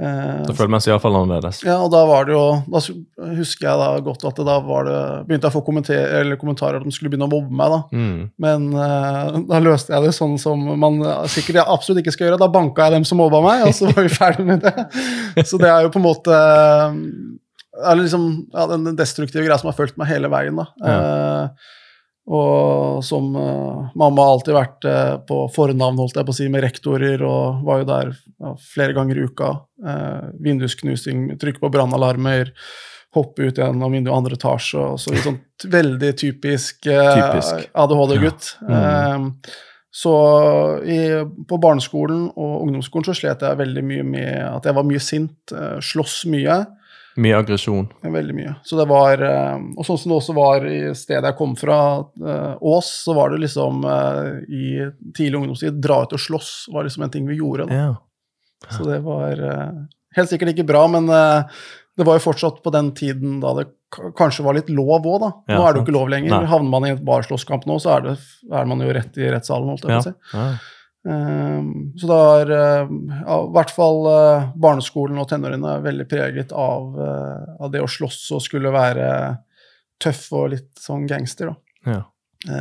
eh, 0.00 0.40
Da 0.46 0.54
føler 0.56 0.72
man 0.74 0.82
seg 0.84 0.92
iallfall 0.94 1.18
annerledes. 1.18 1.60
ja, 1.66 1.76
og 1.82 1.90
da 1.94 2.02
var 2.08 2.26
det 2.28 2.34
jo 2.34 2.44
Da 2.66 2.82
husker 3.38 3.68
jeg 3.68 3.80
da 3.80 3.88
godt 4.04 4.26
at 4.28 4.40
det 4.40 4.46
da 4.48 4.58
var 4.64 4.88
det 4.88 4.98
begynte 5.28 5.48
jeg 5.48 5.54
å 5.54 5.58
få 5.58 5.84
eller 5.94 6.40
kommentarer 6.40 6.80
at 6.80 6.86
de 6.86 6.94
skulle 6.94 7.12
begynne 7.12 7.28
å 7.28 7.34
mobbe 7.34 7.54
meg. 7.54 7.74
da. 7.74 7.80
Mm. 7.92 8.18
Men 8.40 8.66
uh, 8.74 9.38
da 9.50 9.62
løste 9.62 9.94
jeg 9.94 10.06
det 10.06 10.14
sånn 10.16 10.36
som 10.40 10.60
man 10.80 11.00
sikkert 11.30 11.64
absolutt 11.64 12.02
ikke 12.02 12.14
skal 12.14 12.28
gjøre. 12.28 12.40
Da 12.42 12.50
banka 12.52 12.88
jeg 12.88 12.98
dem 12.98 13.06
som 13.08 13.20
mobba 13.20 13.40
meg, 13.44 13.64
og 13.68 13.74
så 13.76 13.88
var 13.90 14.04
vi 14.04 14.12
ferdig 14.12 14.46
med 14.48 14.64
det. 14.64 14.74
Så 15.48 15.58
det 15.60 15.68
er 15.70 15.84
jo 15.84 15.92
på 15.92 16.00
en 16.00 16.06
måte 16.06 16.34
eh, 16.34 16.98
er 17.90 17.98
liksom, 17.98 18.26
ja, 18.54 18.66
den 18.70 18.96
destruktive 18.98 19.44
greia 19.44 19.58
som 19.60 19.70
har 19.70 19.76
fulgt 19.76 19.98
meg 20.00 20.10
hele 20.10 20.30
veien. 20.32 20.60
da. 20.60 20.66
Eh, 20.90 21.72
og 22.24 23.02
som 23.04 23.34
uh, 23.36 23.90
Mamma 23.94 24.24
har 24.24 24.38
alltid 24.38 24.56
vært 24.56 24.86
uh, 24.88 25.16
på 25.28 25.42
fornavn 25.52 25.98
holdt 26.00 26.16
jeg 26.16 26.24
på 26.24 26.32
å 26.32 26.36
si, 26.38 26.48
med 26.52 26.64
rektorer, 26.64 27.20
og 27.20 27.60
var 27.66 27.82
jo 27.82 27.88
der 27.90 28.14
ja, 28.14 28.54
flere 28.72 28.96
ganger 28.96 29.20
i 29.20 29.26
uka. 29.28 29.50
Uh, 29.84 30.32
vindusknusing, 30.44 31.34
trykke 31.40 31.60
på 31.60 31.72
brannalarmer, 31.74 32.54
hoppe 33.14 33.50
ut 33.50 33.60
gjennom 33.60 33.92
vinduet 33.92 34.16
andre 34.16 34.38
etasje. 34.38 34.80
og 34.80 34.96
så 35.02 35.12
sånn 35.20 35.36
veldig 35.70 36.10
typisk, 36.18 36.88
eh, 36.90 37.12
Typisk. 37.14 37.68
ADHD-gutt. 37.70 38.48
Ja. 38.66 38.80
Eh, 38.80 39.52
så 39.94 40.14
i, 40.82 40.98
på 41.46 41.58
barneskolen 41.62 42.24
og 42.32 42.64
ungdomsskolen 42.64 43.06
så 43.06 43.14
slet 43.14 43.44
jeg 43.46 43.60
veldig 43.60 43.84
mye 43.86 44.06
med 44.08 44.32
at 44.48 44.66
jeg 44.66 44.74
var 44.74 44.88
mye 44.88 44.98
sint, 44.98 45.54
slåss 45.78 46.24
mye. 46.32 46.56
Mye 47.16 47.36
aggresjon. 47.38 47.86
Veldig 48.02 48.34
mye. 48.34 48.54
Så 48.66 48.76
det 48.78 48.88
var, 48.90 49.20
eh, 49.22 49.54
Og 49.78 49.86
sånn 49.86 49.98
som 50.00 50.10
det 50.10 50.16
også 50.18 50.34
var 50.34 50.64
i 50.66 50.80
stedet 50.98 51.24
jeg 51.30 51.36
kom 51.38 51.54
fra, 51.56 51.76
eh, 52.26 52.56
Ås, 52.60 52.88
så 53.04 53.14
var 53.14 53.30
det 53.30 53.38
liksom 53.44 53.84
eh, 53.86 54.30
i 54.50 54.66
tidlig 55.14 55.38
ungdomstid 55.38 55.80
Dra 55.80 56.02
ut 56.02 56.12
og 56.16 56.18
slåss 56.18 56.50
var 56.74 56.84
liksom 56.88 57.04
en 57.06 57.10
ting 57.14 57.26
vi 57.30 57.38
gjorde. 57.38 57.68
Da. 57.68 57.74
Ja. 57.74 57.94
Så 58.70 58.84
det 58.88 59.00
var 59.04 59.36
helt 60.16 60.30
sikkert 60.30 60.54
ikke 60.54 60.66
bra, 60.66 60.86
men 60.88 61.06
det 61.06 62.04
var 62.06 62.16
jo 62.16 62.24
fortsatt 62.32 62.62
på 62.64 62.72
den 62.72 62.92
tiden 62.96 63.40
da 63.42 63.52
det 63.58 63.66
kanskje 64.16 64.42
var 64.46 64.56
litt 64.56 64.70
lov 64.72 65.04
òg, 65.04 65.18
da. 65.20 65.28
Ja, 65.52 65.58
nå 65.58 65.66
er 65.66 65.72
det 65.74 65.80
jo 65.80 65.84
ikke 65.84 65.94
lov 65.98 66.08
lenger. 66.10 66.30
Nei. 66.32 66.46
Havner 66.50 66.70
man 66.72 66.86
i 66.88 66.92
et 66.94 67.02
barslåsskamp 67.04 67.66
nå, 67.68 67.76
så 67.82 67.92
er, 67.98 68.06
det, 68.08 68.14
er 68.50 68.64
man 68.70 68.80
jo 68.82 68.88
rett 68.96 69.18
i 69.20 69.28
rettssalen, 69.30 69.68
holdt 69.70 69.84
jeg 69.84 69.92
Ja. 69.92 70.00
på 70.00 70.08
å 70.08 70.08
si. 70.08 70.72
Ehm, 71.08 71.92
så 72.00 72.08
da 72.08 72.20
er 72.40 72.52
eh, 72.56 72.92
ja, 73.26 73.36
i 73.36 73.52
hvert 73.52 73.72
fall 73.76 74.06
eh, 74.08 74.46
barneskolen 74.56 75.20
og 75.20 75.28
tenårene 75.28 75.76
veldig 75.84 76.06
preget 76.08 76.54
av, 76.56 76.96
eh, 76.96 77.52
av 77.60 77.72
det 77.74 77.82
å 77.84 77.90
slåss 77.90 78.22
og 78.36 78.42
skulle 78.44 78.72
være 78.72 79.06
tøff 80.00 80.26
og 80.32 80.50
litt 80.54 80.70
sånn 80.80 81.06
gangster. 81.08 81.52
da. 81.52 81.92
Ja. 81.92 82.02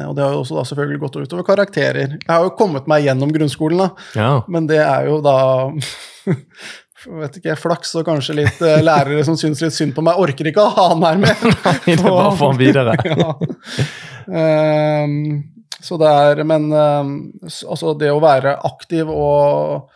Og 0.08 0.14
det 0.16 0.24
har 0.24 0.32
jo 0.32 0.44
også 0.46 0.56
da 0.56 0.62
selvfølgelig 0.64 1.00
gått 1.02 1.18
utover 1.26 1.44
karakterer. 1.44 2.14
Jeg 2.16 2.30
har 2.30 2.46
jo 2.46 2.54
kommet 2.56 2.86
meg 2.88 3.04
gjennom 3.04 3.34
grunnskolen, 3.36 3.82
da, 3.82 4.06
ja. 4.16 4.30
men 4.48 4.70
det 4.70 4.80
er 4.80 5.10
jo 5.10 5.18
da 5.20 5.36
vet 7.20 7.36
ikke, 7.42 7.58
flaks 7.60 7.92
og 8.00 8.06
kanskje 8.08 8.38
litt 8.38 8.62
uh, 8.64 8.78
lærere 8.80 9.26
som 9.28 9.36
syns 9.40 9.60
litt 9.60 9.76
synd 9.76 9.92
på 9.98 10.06
meg. 10.06 10.20
Orker 10.24 10.48
ikke 10.48 10.64
å 10.64 10.72
ha 10.72 10.86
han 10.94 11.04
her 11.04 11.20
med. 11.20 11.44
Det 11.84 11.98
er 11.98 12.04
bare 12.06 12.30
å 12.30 12.38
få 12.40 12.54
han 12.54 12.62
videre. 12.62 12.96
ja. 13.12 13.34
Ehm, 14.32 15.18
så 15.84 15.98
det 16.00 16.10
er 16.10 16.44
Men 16.48 16.70
ehm, 16.72 17.14
altså 17.44 17.94
det 18.00 18.12
å 18.14 18.22
være 18.24 18.56
aktiv 18.70 19.10
og, 19.12 19.92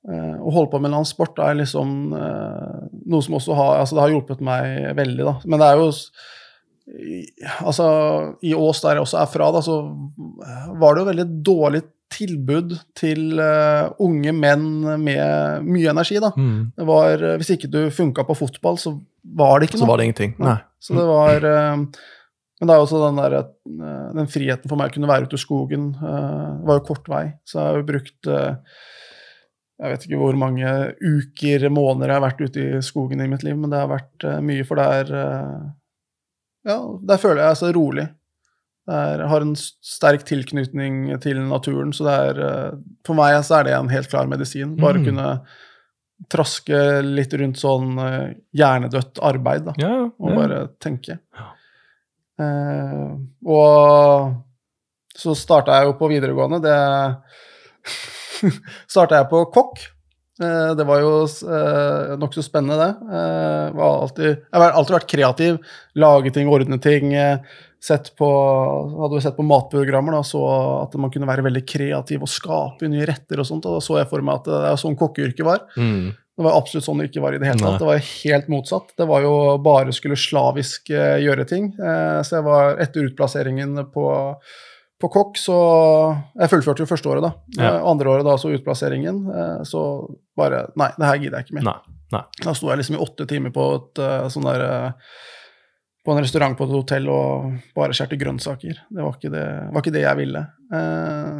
å 0.00 0.52
holde 0.54 0.70
på 0.72 0.78
med 0.80 0.88
en 0.88 0.94
eller 0.94 1.02
annen 1.02 1.10
sport 1.10 1.38
er 1.44 1.58
liksom 1.58 1.90
eh, 2.16 2.76
noe 3.12 3.20
som 3.26 3.36
også 3.36 3.56
har 3.58 3.82
Altså 3.82 3.98
det 3.98 4.04
har 4.06 4.14
hjulpet 4.14 4.40
meg 4.40 4.94
veldig, 4.96 5.26
da. 5.28 5.34
Men 5.44 5.60
det 5.60 5.68
er 5.68 5.80
jo 5.82 5.90
Altså, 7.60 7.86
i 8.42 8.54
Ås, 8.56 8.80
der 8.82 8.98
jeg 8.98 9.04
også 9.04 9.20
er 9.20 9.28
fra, 9.30 9.50
da, 9.54 9.60
så 9.62 9.76
var 10.80 10.96
det 10.96 11.02
jo 11.02 11.10
veldig 11.10 11.26
dårlig 11.46 11.82
tilbud 12.10 12.72
til 12.98 13.38
eh, 13.38 13.90
unge 14.02 14.32
menn 14.34 14.64
med 14.98 15.66
mye 15.66 15.92
energi, 15.92 16.18
da. 16.22 16.32
Mm. 16.34 16.72
Det 16.74 16.86
var, 16.88 17.22
eh, 17.22 17.36
hvis 17.38 17.52
ikke 17.54 17.70
du 17.70 17.78
funka 17.94 18.24
på 18.26 18.36
fotball, 18.40 18.80
så 18.82 18.96
var 19.22 19.60
det 19.60 19.70
ikke 19.70 19.78
Så 19.78 19.84
noe. 19.84 19.92
var 19.92 20.00
det 20.00 20.08
ingenting. 20.08 20.34
Nei. 20.42 20.56
Så 20.82 20.96
det 20.96 21.06
var 21.06 21.46
eh, 21.52 21.84
Men 22.60 22.68
det 22.68 22.74
er 22.76 22.82
også 22.84 22.98
den, 23.06 23.16
der, 23.16 23.34
eh, 23.40 24.12
den 24.18 24.28
friheten 24.28 24.68
for 24.68 24.76
meg 24.76 24.90
å 24.90 24.94
kunne 24.98 25.08
være 25.08 25.24
ute 25.30 25.38
i 25.38 25.40
skogen. 25.40 25.94
eh, 25.96 26.58
Det 26.60 26.66
var 26.68 26.80
jo 26.80 26.86
kort 26.90 27.08
vei, 27.08 27.24
så 27.48 27.58
jeg 27.58 27.66
har 27.70 27.78
jo 27.80 27.86
brukt 27.88 28.26
eh, 28.28 28.54
Jeg 29.80 29.92
vet 29.94 30.02
ikke 30.04 30.18
hvor 30.20 30.36
mange 30.36 30.72
uker, 31.00 31.62
måneder 31.72 32.10
jeg 32.12 32.18
har 32.20 32.26
vært 32.28 32.40
ute 32.44 32.64
i 32.76 32.80
skogen 32.84 33.22
i 33.24 33.28
mitt 33.32 33.42
liv, 33.46 33.56
men 33.56 33.70
det 33.72 33.78
har 33.80 33.88
vært 33.88 34.24
eh, 34.28 34.40
mye, 34.44 34.64
for 34.68 34.76
det 34.76 34.88
er 35.00 35.12
Ja, 36.68 36.76
der 37.08 37.16
føler 37.22 37.40
jeg 37.40 37.48
meg 37.54 37.56
så 37.62 37.70
rolig. 37.72 38.08
Jeg 38.90 39.28
har 39.30 39.40
en 39.44 39.54
sterk 39.56 40.24
tilknytning 40.26 41.18
til 41.22 41.38
naturen, 41.46 41.92
så 41.96 42.04
det 42.04 42.14
er 42.26 42.40
eh, 42.44 42.70
For 43.06 43.14
meg 43.16 43.38
så 43.46 43.60
er 43.60 43.64
det 43.70 43.74
en 43.78 43.88
helt 43.92 44.10
klar 44.12 44.28
medisin. 44.28 44.76
Bare 44.76 44.98
Mm. 45.00 45.04
kunne 45.08 45.40
traske 46.28 46.80
litt 47.06 47.32
rundt 47.40 47.56
sånn 47.56 47.94
eh, 48.04 48.34
hjernedødt 48.52 49.22
arbeid, 49.24 49.64
da 49.64 49.72
Ja, 49.80 49.94
og 50.10 50.34
bare 50.36 50.68
tenke. 50.78 51.16
Ja. 51.32 51.46
Eh, 52.40 53.06
og 53.50 54.34
så 55.20 55.36
starta 55.36 55.78
jeg 55.78 55.90
jo 55.90 55.96
på 56.00 56.10
videregående. 56.12 56.60
Det 56.64 56.78
starta 58.94 59.20
jeg 59.20 59.30
på 59.32 59.44
kokk. 59.54 59.82
Eh, 60.40 60.70
det 60.78 60.86
var 60.88 61.02
jo 61.04 61.14
eh, 61.24 62.14
nokså 62.20 62.44
spennende, 62.46 62.78
det. 62.80 62.92
Var 63.76 63.88
alltid, 63.88 64.30
jeg 64.30 64.62
har 64.62 64.70
alltid 64.70 64.98
vært 64.98 65.10
kreativ. 65.16 65.58
Lage 66.00 66.32
ting, 66.36 66.52
ordne 66.52 66.80
ting. 66.82 67.12
Sett 67.80 68.10
på, 68.16 68.28
hadde 69.00 69.16
jo 69.16 69.22
sett 69.24 69.38
på 69.38 69.44
matprogrammer 69.48 70.18
da, 70.18 70.24
så 70.26 70.40
at 70.82 70.96
man 71.00 71.12
kunne 71.12 71.28
være 71.28 71.46
veldig 71.46 71.62
kreativ 71.68 72.26
og 72.26 72.28
skape 72.28 72.90
nye 72.92 73.06
retter 73.08 73.40
og 73.40 73.48
sånt. 73.48 73.68
Og 73.68 73.78
da 73.78 73.84
så 73.84 74.02
jeg 74.02 74.10
for 74.10 74.24
meg 74.24 74.42
at 74.42 74.50
det 74.50 74.58
er 74.68 74.82
sånn 74.82 74.98
kokkeyrket 75.00 75.46
var. 75.46 75.64
Mm. 75.80 76.10
Det 76.40 76.44
var 76.46 76.56
absolutt 76.56 76.86
sånn 76.86 77.00
det 77.02 77.10
ikke 77.10 77.20
var 77.20 77.34
i 77.36 77.38
det 77.42 77.48
hele 77.50 77.60
tatt. 77.60 77.74
Nei. 77.74 77.78
Det 77.82 77.88
var 77.90 78.04
helt 78.08 78.46
motsatt. 78.48 78.92
Det 78.96 79.06
var 79.10 79.24
jo 79.26 79.32
bare 79.60 79.92
skulle 79.92 80.16
slavisk 80.16 80.88
eh, 80.88 81.18
gjøre 81.20 81.44
ting. 81.50 81.66
Eh, 81.76 82.20
så 82.24 82.38
jeg 82.38 82.46
var 82.46 82.80
etter 82.80 83.10
utplasseringen 83.10 83.74
på, 83.92 84.04
på 85.04 85.10
kokk, 85.12 85.36
så 85.36 85.58
Jeg 86.40 86.52
fullførte 86.54 86.80
jo 86.80 86.88
første 86.88 87.12
året, 87.12 87.26
da. 87.26 87.34
Ja. 87.58 87.74
Eh, 87.74 87.90
andre 87.92 88.14
året 88.14 88.24
da 88.24 88.38
så 88.40 88.54
utplasseringen. 88.56 89.20
Så 89.68 89.84
bare 90.32 90.62
Nei, 90.80 90.88
det 90.96 91.10
her 91.10 91.20
gidder 91.20 91.42
jeg 91.42 91.50
ikke 91.50 91.58
mer. 91.58 91.68
Nei. 91.68 92.00
Nei. 92.16 92.24
Da 92.40 92.56
sto 92.56 92.72
jeg 92.72 92.80
liksom 92.80 92.96
i 92.96 93.04
åtte 93.04 93.28
timer 93.28 93.52
på 93.52 93.68
et 93.76 94.02
sånn 94.32 94.48
der 94.48 94.66
på 96.00 96.16
en 96.16 96.24
restaurant 96.24 96.56
på 96.56 96.64
et 96.64 96.76
hotell 96.78 97.12
og 97.12 97.52
bare 97.76 97.92
skjærte 97.92 98.16
grønnsaker. 98.16 98.80
Det 98.88 99.04
var 99.04 99.20
ikke 99.20 99.36
det, 99.36 99.46
var 99.76 99.84
ikke 99.84 99.96
det 100.00 100.08
jeg 100.08 100.22
ville. 100.24 100.46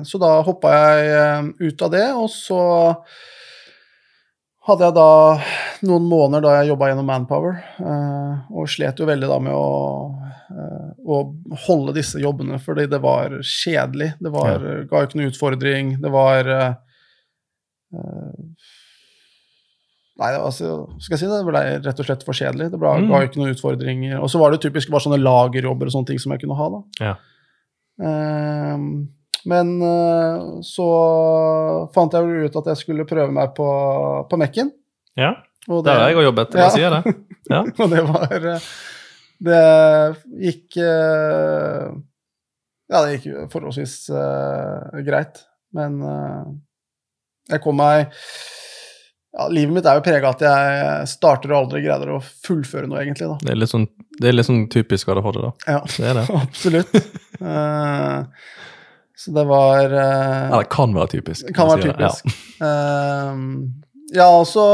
Så 0.04 0.20
da 0.20 0.36
hoppa 0.44 0.76
jeg 0.76 1.52
ut 1.72 1.88
av 1.88 1.96
det, 1.96 2.08
og 2.12 2.28
så 2.36 2.62
hadde 4.70 4.86
jeg 4.88 4.94
da 4.96 5.06
noen 5.88 6.06
måneder 6.08 6.42
da 6.44 6.52
jeg 6.60 6.70
jobba 6.72 6.88
gjennom 6.90 7.06
Manpower, 7.10 7.58
eh, 7.82 8.34
og 8.54 8.68
slet 8.72 8.98
jo 9.02 9.06
veldig 9.08 9.28
da 9.30 9.38
med 9.42 9.52
å, 9.56 9.68
eh, 10.50 10.90
å 11.04 11.18
holde 11.66 11.94
disse 11.96 12.20
jobbene, 12.22 12.58
fordi 12.62 12.86
det 12.90 13.00
var 13.04 13.36
kjedelig. 13.42 14.12
Det 14.20 14.32
var, 14.34 14.58
ga 14.90 15.02
jo 15.02 15.08
ikke 15.10 15.20
noe 15.20 15.30
utfordring. 15.32 15.94
Det 16.02 16.12
var 16.14 16.48
eh, 16.56 16.74
Nei, 20.20 20.32
det 20.34 20.38
var, 20.42 20.50
altså- 20.50 21.00
skal 21.00 21.14
jeg 21.16 21.20
si 21.22 21.26
det, 21.30 21.36
det 21.40 21.46
ble 21.48 21.60
rett 21.80 22.00
og 22.02 22.04
slett 22.06 22.24
for 22.26 22.36
kjedelig. 22.36 22.66
Det 22.70 22.78
ble, 22.78 22.90
Mm. 23.00 23.08
ga 23.08 23.20
ikke 23.24 23.40
noen 23.40 23.54
utfordringer. 23.54 24.18
Og 24.20 24.28
så 24.28 24.38
var 24.38 24.50
det 24.52 24.60
typisk 24.60 24.90
bare 24.92 25.00
sånne 25.00 25.16
lagerjobber 25.22 25.86
og 25.88 25.92
sånne 25.94 26.06
ting 26.10 26.18
som 26.20 26.32
jeg 26.32 26.42
kunne 26.42 26.56
ha, 26.58 26.68
da. 26.68 26.82
Ja. 27.00 27.14
Ehm, 28.04 29.08
men 29.48 29.70
eh, 29.82 30.42
så 30.66 30.86
fant 31.94 32.12
jeg 32.12 32.26
vel 32.26 32.48
ut 32.50 32.58
at 32.60 32.70
jeg 32.72 32.80
skulle 32.82 33.06
prøve 33.08 33.32
meg 33.32 33.54
på, 33.56 33.68
på 34.30 34.38
Mekken. 34.40 34.72
Ja, 35.18 35.34
Og 35.68 35.84
der 35.84 35.98
har 36.00 36.08
jeg 36.10 36.18
òg 36.20 36.26
jobbet. 36.30 36.54
Jeg 36.56 36.64
Ja. 36.66 36.70
sier 36.76 36.90
det. 36.98 37.16
Ja. 37.50 37.64
og 37.66 37.90
det 37.90 38.02
var 38.06 38.34
eh, 38.36 38.66
Det 39.42 39.60
gikk 40.44 40.76
eh, 40.84 41.88
ja, 42.90 43.00
det 43.06 43.16
gikk 43.16 43.50
forholdsvis 43.52 43.94
uh, 44.12 44.98
greit. 45.06 45.40
Men 45.74 46.00
uh, 46.02 46.44
jeg 47.50 47.62
kom 47.62 47.76
meg 47.78 48.08
ja, 49.30 49.44
Livet 49.46 49.76
mitt 49.76 49.86
er 49.86 49.94
jo 50.00 50.02
prega 50.02 50.26
av 50.32 50.34
at 50.34 50.42
jeg 50.42 51.10
starter 51.12 51.52
og 51.54 51.60
aldri 51.60 51.84
greier 51.84 52.10
å 52.16 52.20
fullføre 52.20 52.88
noe, 52.90 52.98
egentlig. 53.04 53.28
da. 53.30 53.36
Det 53.46 53.52
er 53.54 53.60
litt 53.62 53.70
sånn, 53.70 53.86
det 54.18 54.26
er 54.32 54.34
litt 54.34 54.48
sånn 54.48 54.64
typisk 54.74 55.12
ADHD, 55.14 55.38
da. 55.44 55.52
Ja, 55.70 55.80
Det 55.86 56.08
er 56.10 56.18
det. 56.18 56.24
absolutt. 56.42 56.98
Eh, 57.38 58.18
så 59.20 59.34
det 59.36 59.44
var 59.48 59.92
Ja, 59.92 60.56
det 60.56 60.70
kan 60.72 60.94
være 60.96 61.12
typisk. 61.18 61.46
Det 61.46 61.54
kan 61.56 61.68
være 61.68 61.90
typisk. 61.90 62.24
det. 62.24 62.32
typisk. 62.32 62.46
Ehm, 62.70 63.44
ja, 64.14 64.26
og 64.32 64.46
så 64.48 64.64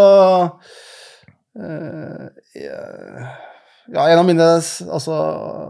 eh, 1.59 3.27
Ja, 3.87 4.09
en 4.09 4.19
av 4.19 4.27
mine 4.27 4.49
Altså 4.91 5.19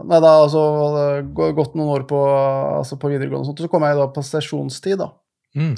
Nei, 0.07 0.21
da 0.23 0.33
altså 0.43 0.63
gått 1.35 1.75
noen 1.77 1.93
år 1.99 2.07
på, 2.09 2.21
altså 2.79 2.97
på 3.01 3.11
videregående, 3.11 3.49
sånt, 3.49 3.61
så 3.61 3.69
kom 3.71 3.85
jeg 3.85 3.99
da 3.99 4.09
på 4.13 4.25
sesjonstid, 4.25 4.97
da. 5.03 5.11
Mm. 5.57 5.75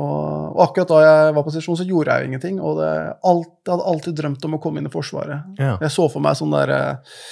Og, 0.00 0.16
og 0.54 0.60
akkurat 0.64 0.92
da 0.92 1.00
jeg 1.02 1.36
var 1.36 1.44
på 1.44 1.52
sesjon, 1.54 1.78
så 1.78 1.86
gjorde 1.88 2.14
jeg 2.14 2.22
jo 2.22 2.30
ingenting. 2.30 2.60
Og 2.62 2.78
det, 2.80 2.90
alt, 3.26 3.50
jeg 3.66 3.74
hadde 3.74 3.88
alltid 3.92 4.18
drømt 4.20 4.46
om 4.48 4.56
å 4.56 4.60
komme 4.62 4.80
inn 4.80 4.88
i 4.88 4.92
Forsvaret. 4.92 5.50
Ja. 5.60 5.74
Jeg 5.82 5.92
så 5.92 6.06
for 6.12 6.24
meg 6.24 6.38
sånn 6.38 6.54
der, 6.54 6.72
eh, 6.76 7.24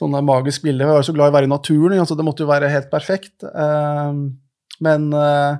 sånn 0.00 0.16
magisk 0.24 0.64
bilde. 0.66 0.86
Jeg 0.86 0.96
var 0.96 1.06
så 1.06 1.14
glad 1.16 1.28
i 1.28 1.34
å 1.34 1.38
være 1.38 1.48
i 1.50 1.54
naturen, 1.54 1.98
altså 2.00 2.16
det 2.18 2.24
måtte 2.26 2.44
jo 2.46 2.50
være 2.50 2.70
helt 2.72 2.88
perfekt. 2.92 3.44
Ehm, 3.44 4.22
men 4.80 5.10
eh, 5.12 5.58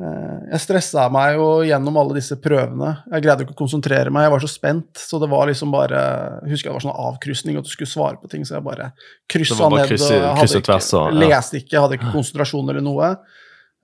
eh, 0.00 0.38
jeg 0.54 0.62
stressa 0.64 1.04
meg 1.12 1.36
jo 1.36 1.48
gjennom 1.68 1.98
alle 2.00 2.16
disse 2.16 2.38
prøvene. 2.40 2.94
Jeg 3.12 3.26
greide 3.26 3.44
ikke 3.44 3.54
å 3.56 3.60
konsentrere 3.60 4.10
meg, 4.14 4.24
jeg 4.26 4.34
var 4.34 4.44
så 4.46 4.50
spent. 4.50 5.02
Så 5.04 5.20
det 5.20 5.28
var 5.32 5.46
liksom 5.50 5.74
bare 5.74 6.00
Jeg 6.46 6.54
husker 6.56 6.70
det 6.72 6.78
var 6.78 6.86
sånn 6.88 7.04
avkrysning, 7.10 7.60
at 7.60 7.68
du 7.68 7.70
skulle 7.74 7.92
svare 7.92 8.16
på 8.22 8.30
ting, 8.32 8.44
så 8.48 8.56
jeg 8.56 8.64
bare 8.66 8.90
kryssa 9.30 9.68
ned. 9.76 9.86
kryss 9.92 10.08
og 10.08 10.10
jeg 10.16 10.22
hadde 10.32 10.40
ikke- 10.62 10.72
ja. 11.12 11.28
Leste 11.28 11.60
ikke, 11.62 11.80
hadde 11.84 11.98
ikke 12.00 12.12
konsentrasjon 12.16 12.70
eller 12.72 12.80
noe. 12.88 13.12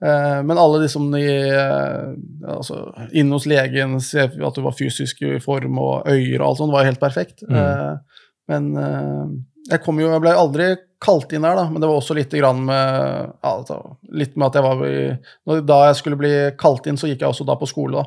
Eh, 0.01 0.41
Men 0.47 0.57
alle 0.57 0.79
de 0.81 0.87
som 0.87 1.13
i, 1.13 1.25
eh, 1.27 2.15
altså, 2.47 3.09
Inn 3.13 3.29
hos 3.31 3.45
legen, 3.45 3.99
ser 4.01 4.31
at 4.31 4.55
du 4.55 4.61
var 4.61 4.71
fysisk 4.71 5.21
i 5.21 5.39
form, 5.39 5.77
og 5.77 6.07
øyer 6.07 6.39
og 6.41 6.47
alt 6.47 6.57
sånt, 6.57 6.71
var 6.71 6.85
helt 6.85 6.99
perfekt. 7.01 7.43
Mm. 7.49 7.99
Men 8.47 9.45
jeg 9.69 9.81
kom 9.85 9.99
jo, 10.01 10.09
jeg 10.11 10.21
ble 10.23 10.33
aldri 10.35 10.69
kalt 10.99 11.31
inn 11.33 11.45
her, 11.47 11.55
da, 11.55 11.67
men 11.71 11.79
det 11.79 11.87
var 11.87 11.99
også 12.01 12.15
litt, 12.17 12.33
grann 12.35 12.63
med, 12.67 13.29
ja, 13.39 13.51
altså, 13.53 13.77
litt 14.11 14.33
med 14.35 14.49
at 14.49 14.57
jeg 14.59 14.65
var 14.65 14.81
i 14.89 15.61
Da 15.69 15.77
jeg 15.87 15.95
skulle 16.01 16.19
bli 16.19 16.31
kalt 16.59 16.89
inn, 16.91 16.97
så 16.99 17.07
gikk 17.07 17.21
jeg 17.23 17.29
også 17.31 17.45
da 17.47 17.55
på 17.61 17.69
skole, 17.69 18.01
da. 18.01 18.05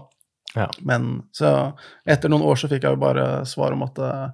Ja. 0.53 0.67
Men 0.85 1.23
så 1.33 1.73
etter 2.05 2.29
noen 2.29 2.45
år 2.45 2.59
så 2.61 2.69
fikk 2.69 2.85
jeg 2.85 2.93
jo 2.99 3.01
bare 3.01 3.47
svar 3.49 3.73
om 3.73 3.87
at 3.87 3.99
eh, 4.05 4.29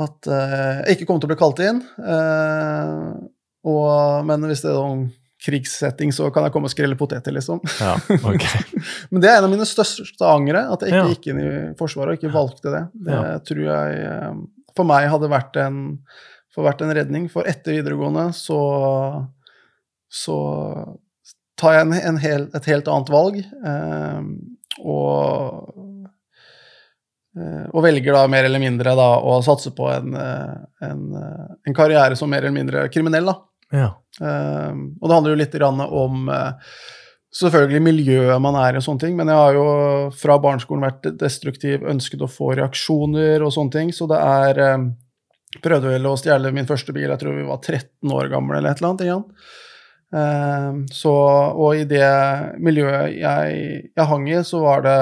at 0.00 0.30
eh, 0.32 0.78
jeg 0.86 0.96
ikke 0.96 1.10
kom 1.10 1.18
til 1.20 1.28
å 1.28 1.32
bli 1.34 1.40
kalt 1.42 1.58
inn. 1.60 1.82
eh, 2.00 3.08
og, 3.68 4.24
men 4.24 4.46
hvis 4.48 4.62
det 4.64 4.70
er 4.72 4.78
noen 4.80 5.02
krigssetting, 5.40 6.12
så 6.12 6.30
kan 6.32 6.44
jeg 6.46 6.52
komme 6.54 6.68
og 6.68 6.72
skrelle 6.72 6.96
poteter, 7.00 7.32
liksom. 7.36 7.60
ja, 7.80 7.94
okay. 8.28 8.60
Men 9.12 9.22
det 9.24 9.28
er 9.30 9.38
en 9.38 9.46
av 9.48 9.52
mine 9.52 9.66
største 9.68 10.24
angre, 10.28 10.66
at 10.72 10.82
jeg 10.84 10.92
ikke 10.92 11.02
Ja. 11.04 11.12
gikk 11.14 11.28
inn 11.32 11.40
i 11.40 11.52
Forsvaret 11.78 12.12
og 12.12 12.18
ikke 12.20 12.32
valgte 12.34 12.72
det. 12.74 12.82
Det 13.08 13.20
tror 13.48 13.62
jeg 13.64 14.02
for 14.76 14.88
meg 14.88 15.08
hadde 15.12 15.30
vært 15.32 15.58
en, 15.62 15.82
for 16.54 16.66
vært 16.66 16.84
en 16.84 16.94
redning. 16.96 17.28
For 17.32 17.48
etter 17.48 17.76
videregående 17.78 18.30
så, 18.36 18.60
så 20.10 20.38
tar 21.60 21.76
jeg 21.76 21.86
en, 21.86 21.94
en 22.12 22.22
hel, 22.22 22.48
et 22.56 22.70
helt 22.72 22.90
annet 22.90 23.12
valg. 23.12 23.38
Eh, 23.42 24.22
og, 24.80 25.76
og 27.70 27.84
velger 27.84 28.16
da 28.16 28.24
mer 28.30 28.48
eller 28.48 28.62
mindre 28.62 28.94
da 28.98 29.10
å 29.20 29.40
satse 29.44 29.74
på 29.76 29.90
en, 29.92 30.16
eh, 30.16 30.56
en, 30.88 31.04
eh, 31.20 31.46
en 31.68 31.76
karriere 31.76 32.18
som 32.18 32.30
mer 32.30 32.44
eller 32.46 32.56
mindre 32.56 32.88
kriminell. 32.92 33.30
da. 33.32 33.38
Ja. 33.70 33.90
Eh, 34.20 34.72
og 35.00 35.06
det 35.06 35.14
handler 35.14 35.34
jo 35.34 35.40
litt 35.42 35.54
grann 35.54 35.80
om 35.84 36.28
eh, 36.28 36.74
selvfølgelig 37.36 37.82
miljøet 37.84 38.42
man 38.42 38.58
er 38.58 38.74
i 38.74 38.80
og 38.80 38.86
sånne 38.86 39.04
ting, 39.04 39.14
men 39.18 39.30
jeg 39.30 39.38
har 39.38 39.56
jo 39.56 39.66
fra 40.18 40.38
barneskolen 40.42 40.86
vært 40.86 41.12
destruktiv, 41.20 41.86
ønsket 41.86 42.24
å 42.26 42.30
få 42.30 42.54
reaksjoner 42.58 43.44
og 43.46 43.54
sånne 43.54 43.76
ting, 43.76 43.94
så 43.94 44.10
det 44.10 44.20
er 44.24 44.64
eh, 44.66 44.90
Prøvde 45.50 45.90
vel 45.90 46.04
å 46.06 46.12
stjele 46.14 46.52
min 46.54 46.68
første 46.68 46.92
bil, 46.94 47.08
jeg 47.10 47.18
tror 47.18 47.34
vi 47.34 47.42
var 47.48 47.58
13 47.58 48.12
år 48.14 48.28
gamle 48.30 48.60
eller 48.60 48.70
et 48.70 48.78
eller 48.78 48.92
annet. 48.92 49.00
igjen. 49.02 49.24
Eh, 50.14 50.76
så, 50.94 51.14
og 51.50 51.78
i 51.78 51.88
det 51.90 52.10
miljøet 52.62 53.16
jeg, 53.16 53.80
jeg 53.90 54.06
hang 54.12 54.28
i, 54.30 54.36
så 54.46 54.60
var 54.62 54.84
det 54.86 54.94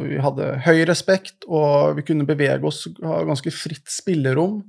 Vi 0.00 0.22
hadde 0.24 0.54
høy 0.64 0.86
respekt, 0.88 1.44
og 1.44 1.98
vi 1.98 2.06
kunne 2.08 2.28
bevege 2.28 2.64
oss, 2.64 2.86
ha 3.04 3.20
ganske 3.28 3.52
fritt 3.52 3.92
spillerom. 3.92 4.62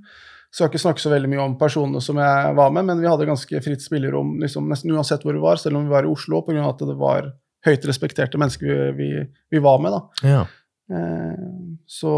Skal 0.54 0.72
ikke 0.72 0.82
snakke 0.82 1.04
så 1.04 1.12
veldig 1.12 1.30
mye 1.30 1.44
om 1.44 1.58
personene 1.60 2.02
som 2.02 2.18
jeg 2.18 2.54
var 2.58 2.72
med, 2.74 2.88
men 2.88 3.02
vi 3.04 3.10
hadde 3.10 3.28
ganske 3.30 3.62
fritt 3.62 3.84
spillerom 3.86 4.40
liksom, 4.42 4.70
nesten 4.72 4.96
uansett 4.96 5.26
hvor 5.26 5.38
vi 5.38 5.44
var, 5.44 5.60
selv 5.62 5.78
om 5.78 5.86
vi 5.86 5.94
var 5.94 6.08
i 6.08 6.10
Oslo, 6.10 6.42
pga. 6.46 6.64
at 6.66 6.82
det 6.82 6.96
var 6.98 7.34
høyt 7.68 7.86
respekterte 7.86 8.40
mennesker 8.42 8.66
vi, 8.66 8.80
vi, 8.98 9.10
vi 9.52 9.62
var 9.62 9.84
med. 9.84 9.94
da. 9.94 10.30
ja. 10.30 10.48
Eh, 10.90 11.46
så 11.86 12.14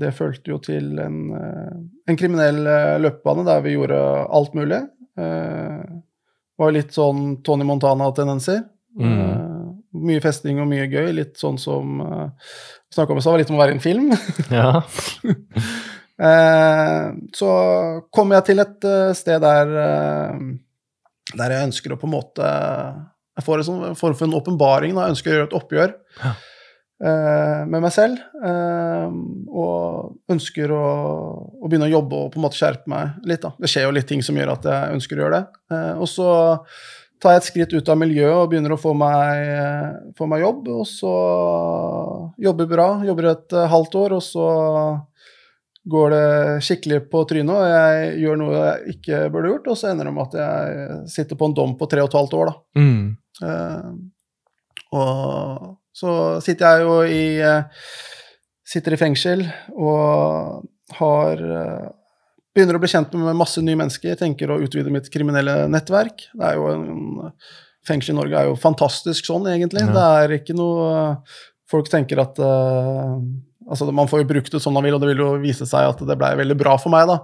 det 0.00 0.12
førte 0.16 0.52
jo 0.52 0.58
til 0.62 0.98
en, 1.00 1.20
eh, 1.38 1.76
en 2.10 2.18
kriminell 2.20 2.60
eh, 2.68 2.96
løpebane 3.00 3.46
der 3.46 3.62
vi 3.64 3.76
gjorde 3.78 4.00
alt 4.28 4.56
mulig. 4.56 4.82
Det 5.14 6.58
var 6.58 6.74
litt 6.74 6.94
sånn 6.94 7.38
Tony 7.46 7.64
Montana-tendenser. 7.66 8.64
Mm. 8.98 9.78
Mye 10.06 10.22
festing 10.22 10.58
og 10.62 10.66
mye 10.70 10.88
gøy. 10.90 11.12
Litt 11.14 11.38
sånn 11.38 11.58
som 11.58 12.02
snakka 12.90 13.14
om 13.14 13.20
i 13.20 13.22
stad, 13.22 13.34
var 13.34 13.42
litt 13.42 13.52
om 13.52 13.58
å 13.58 13.62
være 13.62 13.76
i 13.76 13.78
en 13.78 13.84
film. 13.84 14.10
ja. 14.50 14.82
Eh, 16.22 17.06
så 17.34 17.50
kommer 18.14 18.38
jeg 18.38 18.44
til 18.52 18.62
et 18.62 18.84
eh, 18.86 19.12
sted 19.18 19.40
der, 19.42 19.72
eh, 19.82 20.42
der 21.34 21.54
jeg 21.56 21.68
ønsker 21.70 21.94
å 21.94 21.98
på 21.98 22.06
en 22.06 22.14
måte 22.14 22.50
Jeg 23.34 23.42
får 23.48 23.58
en 23.58 23.66
sånn 23.66 23.96
form 23.98 24.14
for 24.14 24.28
en 24.28 24.36
åpenbaring. 24.38 24.94
Jeg 24.94 25.10
ønsker 25.16 25.32
å 25.32 25.38
gjøre 25.40 25.48
et 25.50 25.56
oppgjør 25.58 25.94
Ja. 26.22 26.34
med 27.66 27.80
meg 27.82 27.90
selv. 27.92 28.20
og 29.50 30.14
ønsker 30.30 30.70
å, 30.70 30.84
å 31.58 31.68
begynne 31.68 31.88
å 31.88 31.94
jobbe 31.96 32.14
og 32.14 32.30
på 32.32 32.38
en 32.38 32.44
måte 32.44 32.56
skjerpe 32.56 32.86
meg 32.86 33.10
litt. 33.26 33.42
da. 33.42 33.50
Det 33.58 33.68
skjer 33.68 33.88
jo 33.88 33.90
litt 33.96 34.06
ting 34.06 34.22
som 34.22 34.36
gjør 34.38 34.52
at 34.52 34.62
jeg 34.70 34.94
ønsker 34.94 35.18
å 35.18 35.24
gjøre 35.24 35.40
det. 35.40 35.80
Og 35.98 36.06
så 36.08 36.28
tar 37.20 37.34
jeg 37.34 37.42
et 37.42 37.48
skritt 37.48 37.74
ut 37.74 37.88
av 37.90 37.98
miljøet 37.98 38.36
og 38.38 38.50
begynner 38.52 38.76
å 38.76 38.78
få 38.80 38.94
meg, 38.94 40.14
få 40.16 40.28
meg 40.30 40.44
jobb. 40.46 40.68
Og 40.68 40.86
så 40.86 41.14
jobber 42.46 42.70
bra, 42.70 42.88
jobber 43.04 43.30
et 43.32 43.50
halvt 43.74 43.98
år, 43.98 44.14
og 44.20 44.22
så 44.22 44.46
går 45.84 46.14
det 46.14 46.26
skikkelig 46.64 47.00
på 47.12 47.22
trynet, 47.28 47.52
og 47.52 47.68
jeg 47.68 48.12
gjør 48.22 48.38
noe 48.40 48.56
jeg 48.56 48.94
ikke 48.94 49.20
burde 49.32 49.50
gjort, 49.52 49.66
og 49.68 49.78
så 49.78 49.90
ender 49.90 50.08
det 50.08 50.14
med 50.16 50.24
at 50.30 50.36
jeg 50.40 50.98
sitter 51.12 51.40
på 51.40 51.48
en 51.50 51.56
dom 51.56 51.74
på 51.80 51.88
tre 51.90 52.04
og 52.04 52.08
et 52.08 52.16
halvt 52.18 52.36
år, 52.38 52.52
da. 52.52 52.80
Mm. 52.80 53.02
Uh, 53.44 53.90
og 54.94 55.74
så 55.94 56.14
sitter 56.44 56.70
jeg 56.70 56.86
jo 56.86 56.96
i 57.02 57.24
uh, 57.42 57.86
Sitter 58.64 58.94
i 58.94 58.96
fengsel 58.96 59.42
og 59.74 60.62
har 60.96 61.42
uh, 61.42 61.88
Begynner 62.54 62.78
å 62.78 62.80
bli 62.80 62.88
kjent 62.88 63.12
med 63.18 63.36
masse 63.36 63.60
nye 63.60 63.76
mennesker, 63.76 64.14
tenker 64.16 64.52
å 64.54 64.60
utvide 64.62 64.92
mitt 64.94 65.10
kriminelle 65.12 65.64
nettverk. 65.66 66.28
Det 66.30 66.46
er 66.46 66.60
jo 66.60 66.68
en 66.70 67.32
Fengsel 67.84 68.14
i 68.14 68.16
Norge 68.16 68.38
er 68.38 68.46
jo 68.48 68.54
fantastisk 68.56 69.26
sånn, 69.26 69.48
egentlig. 69.50 69.82
Ja. 69.82 69.90
Det 69.92 70.04
er 70.22 70.36
ikke 70.38 70.56
noe 70.56 71.18
Folk 71.68 71.88
tenker 71.90 72.20
at 72.22 72.38
Altså, 73.70 73.88
man 73.92 74.08
får 74.10 74.22
jo 74.22 74.30
brukt 74.34 74.52
det 74.52 74.60
som 74.62 74.74
man 74.76 74.84
vil, 74.86 74.96
og 74.96 75.02
det 75.02 75.12
vil 75.12 75.24
jo 75.24 75.30
vise 75.42 75.66
seg 75.68 75.88
at 75.92 76.04
det 76.04 76.16
ble 76.20 76.34
veldig 76.42 76.56
bra 76.60 76.76
for 76.80 76.92
meg, 76.94 77.08
da. 77.10 77.20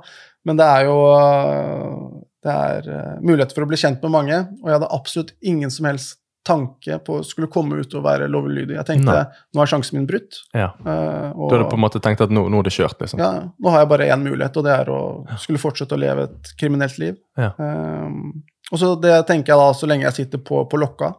Men 0.49 0.57
det 0.57 0.67
er 0.73 0.87
jo 0.89 0.97
eh, 1.13 1.99
Det 2.41 2.55
er 2.55 2.87
eh, 2.89 3.17
muligheter 3.21 3.53
for 3.53 3.67
å 3.67 3.71
bli 3.71 3.81
kjent 3.81 4.01
med 4.07 4.15
mange, 4.15 4.41
og 4.63 4.71
jeg 4.71 4.79
hadde 4.79 4.95
absolutt 4.97 5.35
ingen 5.45 5.73
som 5.73 5.89
helst 5.91 6.17
tanke 6.47 6.97
på 7.05 7.19
å 7.19 7.25
skulle 7.27 7.51
komme 7.53 7.83
ut 7.83 7.95
og 7.95 8.05
være 8.07 8.29
lovlydig. 8.33 8.73
Jeg 8.79 8.89
tenkte 8.89 9.13
Nei. 9.13 9.41
nå 9.53 9.61
er 9.61 9.69
sjansen 9.69 9.99
min 9.99 10.07
brutt. 10.09 10.39
ja. 10.57 10.71
eh, 10.73 11.27
og, 11.35 11.51
Du 11.51 11.57
hadde 11.57 11.69
på 11.69 11.77
en 11.77 11.85
måte 11.85 12.01
tenkt 12.01 12.23
at 12.25 12.33
nå, 12.33 12.47
nå 12.49 12.63
er 12.63 12.69
det 12.69 12.73
kjørt, 12.75 12.97
liksom? 13.03 13.21
ja, 13.21 13.33
nå 13.53 13.75
har 13.75 13.85
jeg 13.85 13.91
bare 13.93 14.09
én 14.09 14.25
mulighet, 14.25 14.57
og 14.57 14.65
det 14.67 14.73
er 14.73 14.93
å 14.95 15.01
skulle 15.43 15.61
fortsette 15.61 15.97
å 15.97 16.01
leve 16.01 16.31
et 16.31 16.55
kriminelt 16.61 16.97
liv. 17.03 17.19
Ja. 17.37 17.53
Um, 17.61 18.41
og 18.71 18.81
så 18.81 18.95
det 19.03 19.19
tenker 19.29 19.53
jeg 19.53 19.61
da 19.61 19.75
så 19.77 19.89
lenge 19.91 20.09
jeg 20.09 20.23
sitter 20.23 20.43
på, 20.47 20.65
på 20.71 20.81
lokka, 20.81 21.13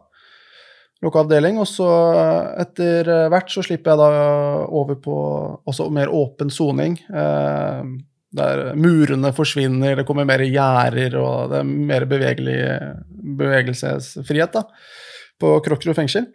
lokka 1.02 1.24
avdeling, 1.24 1.58
og 1.58 1.66
så 1.66 1.88
etter 2.62 3.08
hvert 3.32 3.50
så 3.50 3.64
slipper 3.66 3.92
jeg 3.92 4.00
da 4.00 4.24
over 4.70 4.98
på 5.02 5.16
også 5.68 5.88
mer 5.94 6.12
åpen 6.14 6.52
soning. 6.52 6.98
Eh, 7.10 7.92
der 8.32 8.62
murene 8.78 9.32
forsvinner, 9.36 9.96
det 9.98 10.06
kommer 10.08 10.24
mer 10.28 10.40
gjerder, 10.46 11.18
og 11.20 11.52
det 11.52 11.58
er 11.60 11.72
mer 11.90 12.06
bevegelig 12.08 12.60
bevegelsesfrihet 13.42 14.54
da, 14.56 14.64
på 15.42 15.58
Kroksrud 15.66 15.96
fengsel. 15.98 16.30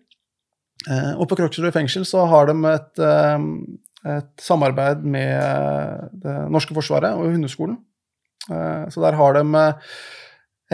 Eh, 0.88 1.14
og 1.18 1.26
på 1.30 1.40
Kroksrud 1.40 1.74
fengsel 1.74 2.06
så 2.08 2.28
har 2.30 2.52
de 2.52 2.58
et, 2.70 3.02
eh, 3.02 3.48
et 4.14 4.32
samarbeid 4.46 5.04
med 5.04 6.14
det 6.22 6.38
norske 6.54 6.78
forsvaret 6.78 7.18
og 7.18 7.34
hundeskolen. 7.34 7.80
Eh, 8.52 8.90
så 8.94 9.04
der 9.04 9.18
har 9.18 9.40
de 9.40 9.44
eh, 9.64 9.74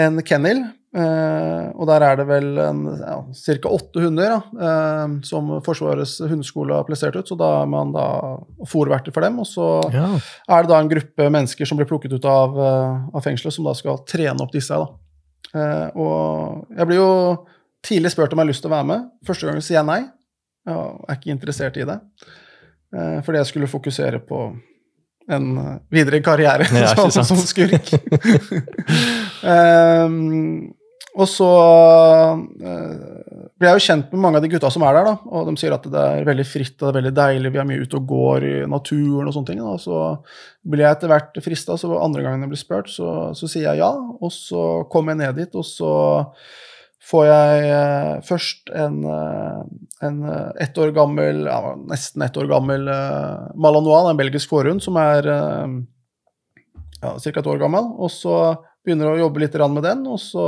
en 0.04 0.22
kennel, 0.28 0.66
eh, 0.68 0.72
og 0.94 1.88
der 1.90 2.04
er 2.06 2.18
det 2.20 2.26
vel 2.30 2.50
ja, 2.56 3.16
ca. 3.34 3.70
åtte 3.74 4.02
hunder 4.04 4.30
da, 4.36 4.40
eh, 4.68 5.16
som 5.26 5.48
Forsvarets 5.66 6.20
hundeskole 6.30 6.76
har 6.78 6.86
plassert 6.86 7.16
ut. 7.18 7.26
Så 7.28 7.38
da 7.40 7.48
er 7.64 7.70
man 7.72 7.92
da 7.96 8.04
fòrverter 8.70 9.14
for 9.16 9.26
dem, 9.26 9.40
og 9.42 9.48
så 9.50 9.70
Ja. 9.94 10.12
er 10.50 10.62
det 10.64 10.70
da 10.70 10.80
en 10.80 10.90
gruppe 10.92 11.30
mennesker 11.34 11.66
som 11.66 11.78
blir 11.80 11.90
plukket 11.90 12.14
ut 12.14 12.26
av, 12.30 12.54
eh, 12.60 13.00
av 13.16 13.24
fengselet, 13.26 13.54
som 13.54 13.66
da 13.66 13.74
skal 13.74 13.98
trene 14.06 14.40
opp 14.46 14.52
disse. 14.54 14.70
da. 14.70 14.88
Eh, 15.56 15.90
og 15.96 16.68
jeg 16.78 16.88
blir 16.88 16.98
jo 17.02 17.46
tidlig 17.84 18.12
spurt 18.12 18.32
om 18.34 18.40
jeg 18.40 18.46
har 18.46 18.52
lyst 18.54 18.62
til 18.62 18.72
å 18.72 18.76
være 18.78 18.86
med. 18.86 19.10
Første 19.26 19.50
gang 19.50 19.62
sier 19.62 19.78
jeg 19.82 19.86
nei. 19.86 20.00
Jeg 20.66 20.78
er 21.10 21.16
ikke 21.18 21.32
interessert 21.34 21.78
i 21.78 21.86
det. 21.90 22.00
Eh, 22.96 23.22
fordi 23.26 23.38
jeg 23.42 23.46
skulle 23.50 23.68
fokusere 23.68 24.20
på 24.26 24.56
en 25.30 25.58
eh, 25.58 25.80
videre 25.92 26.22
karriere 26.22 26.66
som, 26.96 27.10
som 27.12 27.38
skurk. 27.38 27.90
um, 29.44 30.74
og 31.14 31.28
så 31.30 31.48
eh, 32.66 33.44
ble 33.54 33.70
jeg 33.70 33.78
jo 33.78 33.86
kjent 33.86 34.14
med 34.14 34.22
mange 34.24 34.40
av 34.40 34.46
de 34.46 34.50
gutta 34.50 34.72
som 34.74 34.86
er 34.88 34.96
der, 34.98 35.12
da, 35.12 35.14
og 35.30 35.46
de 35.46 35.54
sier 35.62 35.76
at 35.76 35.86
det 35.94 36.02
er 36.02 36.26
veldig 36.26 36.46
fritt 36.50 36.74
og 36.80 36.88
det 36.88 36.90
er 36.90 36.98
veldig 36.98 37.14
deilig, 37.20 37.52
vi 37.54 37.62
er 37.62 37.68
mye 37.70 37.84
ute 37.86 38.00
og 38.00 38.08
går 38.10 38.46
i 38.48 38.54
naturen 38.70 39.30
og 39.30 39.36
sånne 39.36 39.50
ting. 39.52 39.62
Da. 39.62 39.76
Så 39.82 40.00
blir 40.66 40.88
jeg 40.88 40.98
etter 40.98 41.12
hvert 41.12 41.38
frista, 41.46 41.78
så 41.78 41.92
andre 42.00 42.26
gangen 42.26 42.48
jeg 42.48 42.54
blir 42.56 42.62
spurt, 42.64 42.90
så, 42.90 43.30
så 43.38 43.50
sier 43.52 43.70
jeg 43.70 43.84
ja, 43.84 43.92
og 43.94 44.34
så 44.34 44.66
kommer 44.90 45.14
jeg 45.14 45.22
ned 45.22 45.42
dit, 45.44 45.58
og 45.60 45.68
så 45.70 45.94
får 47.04 47.26
jeg 47.30 47.70
eh, 47.70 48.14
først 48.26 48.74
en, 48.82 49.00
eh, 49.14 49.64
en 50.10 50.20
ett 50.66 50.80
år 50.82 50.96
gammel, 50.98 51.46
ja, 51.46 51.76
nesten 51.94 52.26
ett 52.26 52.40
år 52.42 52.50
gammel 52.50 52.90
Malanois, 53.54 54.10
en 54.10 54.18
belgisk 54.18 54.50
forhund, 54.50 54.82
som 54.82 54.98
er 54.98 55.30
ja, 55.30 57.14
ca. 57.14 57.38
et 57.38 57.54
år 57.54 57.62
gammel, 57.62 57.94
og 58.02 58.10
så 58.10 58.40
begynner 58.82 59.12
jeg 59.12 59.22
å 59.22 59.28
jobbe 59.28 59.46
litt 59.46 59.62
med 59.70 59.86
den, 59.86 60.08
og 60.10 60.18
så 60.18 60.48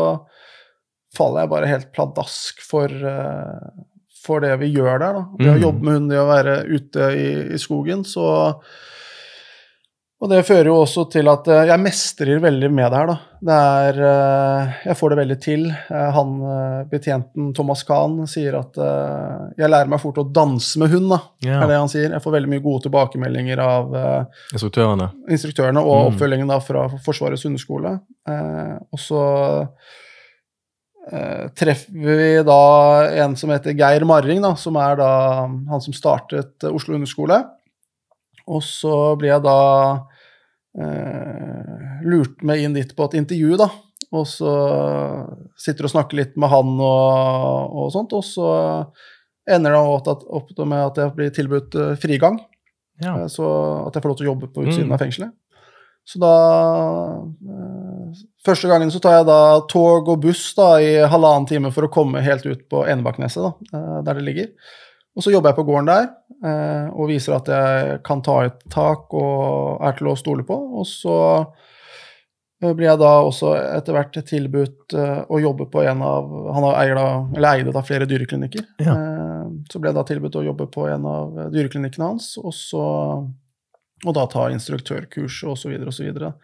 faller 1.17 1.45
jeg 1.45 1.49
bare 1.55 1.71
helt 1.71 1.91
pladask 1.95 2.61
for, 2.61 2.87
eh, 2.89 3.85
for 4.25 4.41
det 4.41 4.55
vi 4.59 4.73
gjør 4.75 4.99
der. 4.99 5.13
Da. 5.13 5.25
Det 5.37 5.51
å 5.53 5.55
Mm. 5.57 5.63
jobbe 5.67 5.81
med 5.83 5.93
hund, 5.99 6.09
det 6.11 6.17
å 6.19 6.27
være 6.29 6.55
ute 6.65 7.09
i, 7.15 7.29
i 7.53 7.57
skogen, 7.61 8.03
så 8.05 8.61
Og 10.23 10.29
det 10.31 10.45
fører 10.47 10.69
jo 10.71 10.77
også 10.79 11.03
til 11.11 11.27
at 11.27 11.45
eh, 11.51 11.65
jeg 11.67 11.81
mestrer 11.83 12.39
veldig 12.41 12.69
med 12.71 12.87
det 12.89 12.97
her, 13.01 13.09
da. 13.11 13.15
Det 13.45 13.55
er 13.59 13.97
eh, 14.07 14.69
Jeg 14.87 14.95
får 14.97 15.09
det 15.11 15.17
veldig 15.19 15.35
til. 15.43 15.65
Han 15.91 16.31
betjenten 16.89 17.49
Thomas 17.53 17.83
Kahn 17.85 18.15
sier 18.25 18.55
at 18.57 18.79
jeg 19.59 19.69
lærer 19.69 19.91
meg 19.91 19.99
fort 20.01 20.17
å 20.17 20.25
danse 20.33 20.79
med 20.81 20.89
hund, 20.95 21.09
da. 21.11 21.19
Ja. 21.43 21.59
Er 21.61 21.67
det 21.67 21.77
han 21.81 21.91
sier. 21.91 22.09
Jeg 22.15 22.23
får 22.23 22.31
veldig 22.39 22.49
mye 22.55 22.63
gode 22.63 22.85
tilbakemeldinger 22.87 23.59
av 23.59 23.91
Instruktørene. 24.55 25.11
instruktørene 25.29 25.83
og 25.83 25.99
Mm. 25.99 26.07
oppfølgingen 26.15 26.47
da 26.47 26.59
fra 26.63 26.87
Forsvarets 27.05 27.43
hundeskole. 27.45 27.99
Og 28.25 28.97
så 28.97 29.21
eh, 31.11 31.45
treffer 31.57 31.93
vi 31.93 32.29
da 32.47 32.59
en 33.25 33.35
som 33.39 33.51
heter 33.53 33.75
Geir 33.77 34.05
Marring, 34.07 34.41
da, 34.43 34.53
som 34.59 34.77
er 34.81 34.97
da 34.99 35.09
han 35.45 35.83
som 35.83 35.95
startet 35.95 36.63
eh, 36.63 36.73
Oslo 36.73 36.95
underskole. 36.97 37.41
Og 38.45 38.61
så 38.65 39.15
blir 39.19 39.33
jeg 39.33 39.43
da 39.45 39.59
eh, 40.77 42.01
lurt 42.05 42.43
med 42.45 42.61
inn 42.61 42.77
dit 42.77 42.95
på 42.95 43.07
et 43.09 43.17
intervju, 43.21 43.57
da. 43.61 43.69
Og 44.15 44.27
så 44.29 44.51
sitter 45.59 45.87
og 45.87 45.91
snakker 45.95 46.19
litt 46.19 46.35
med 46.39 46.51
han 46.51 46.75
og, 46.77 47.73
og 47.81 47.89
sånt, 47.95 48.13
og 48.15 48.23
så 48.23 48.49
ender 49.49 49.73
det 49.75 50.13
opp 50.13 50.53
med 50.61 50.79
at 50.81 51.01
jeg 51.01 51.15
blir 51.17 51.33
tilbudt 51.33 51.75
frigang. 52.01 52.37
Ja. 53.01 53.17
Så 53.27 53.43
at 53.87 53.97
jeg 53.97 54.05
får 54.05 54.11
lov 54.13 54.19
til 54.21 54.27
å 54.27 54.31
jobbe 54.31 54.51
på 54.53 54.63
utsiden 54.63 54.87
Mm. 54.87 54.93
av 54.95 55.01
fengselet. 55.03 55.33
Så 56.05 56.21
da 56.21 56.31
Første 58.45 58.69
gangen 58.69 58.91
så 58.93 59.01
tar 59.01 59.19
jeg 59.19 59.25
da 59.27 59.41
tog 59.71 60.09
og 60.11 60.21
buss 60.21 60.51
da 60.57 60.75
i 60.77 60.89
halvannen 61.09 61.47
time 61.49 61.71
for 61.73 61.87
å 61.87 61.93
komme 61.93 62.21
helt 62.21 62.45
ut 62.45 62.65
på 62.69 62.83
Enebakkneset, 62.85 63.69
eh, 63.73 64.01
der 64.05 64.19
det 64.19 64.25
ligger. 64.25 64.51
Og 65.15 65.23
så 65.23 65.31
jobber 65.31 65.49
jeg 65.49 65.57
på 65.57 65.65
gården 65.65 65.87
der 65.89 66.09
eh, 66.45 66.89
og 66.91 67.09
viser 67.09 67.37
at 67.37 67.49
jeg 67.49 68.01
kan 68.05 68.21
ta 68.25 68.41
et 68.45 68.59
tak 68.69 69.13
og 69.17 69.81
er 69.87 69.95
til 69.97 70.11
å 70.11 70.17
stole 70.19 70.45
på. 70.45 70.57
Og 70.77 70.85
så 70.85 71.15
eh, 71.41 72.69
blir 72.69 72.91
jeg 72.91 73.01
da 73.01 73.13
også 73.25 73.55
etter 73.63 73.97
hvert 73.97 74.19
tilbudt 74.29 74.93
å 74.93 75.39
jobbe 75.41 75.65
på 75.71 75.81
en 75.87 76.03
av 76.05 76.35
Han 76.57 76.67
eller 76.69 77.49
eide 77.49 77.73
da 77.73 77.81
flere 77.87 78.05
dyreklinikker. 78.09 78.67
Ja. 78.85 78.99
Så 79.71 79.81
ble 79.81 79.89
jeg 79.89 79.97
da 79.97 80.05
tilbudt 80.05 80.37
å 80.37 80.45
jobbe 80.45 80.69
på 80.69 80.85
en 80.91 81.09
av 81.09 81.41
dyreklinikkene 81.53 82.11
hans, 82.11 82.35
og, 82.37 82.53
så, 82.53 82.85
og 84.05 84.13
da 84.13 84.27
ta 84.29 84.51
instruktørkurs 84.53 85.41
og 85.49 85.57
så 85.57 85.73
videre 85.73 85.89
og 85.89 85.97
så 85.97 86.05
videre. 86.05 86.35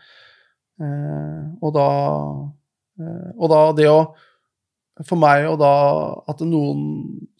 Og 0.79 1.73
da 1.75 1.87
eh, 3.01 3.31
Og 3.37 3.49
da 3.51 3.59
det 3.77 3.87
å 3.91 3.99
For 5.05 5.17
meg 5.19 5.47
og 5.49 5.59
da 5.61 5.73
at 6.29 6.41
noen 6.45 6.81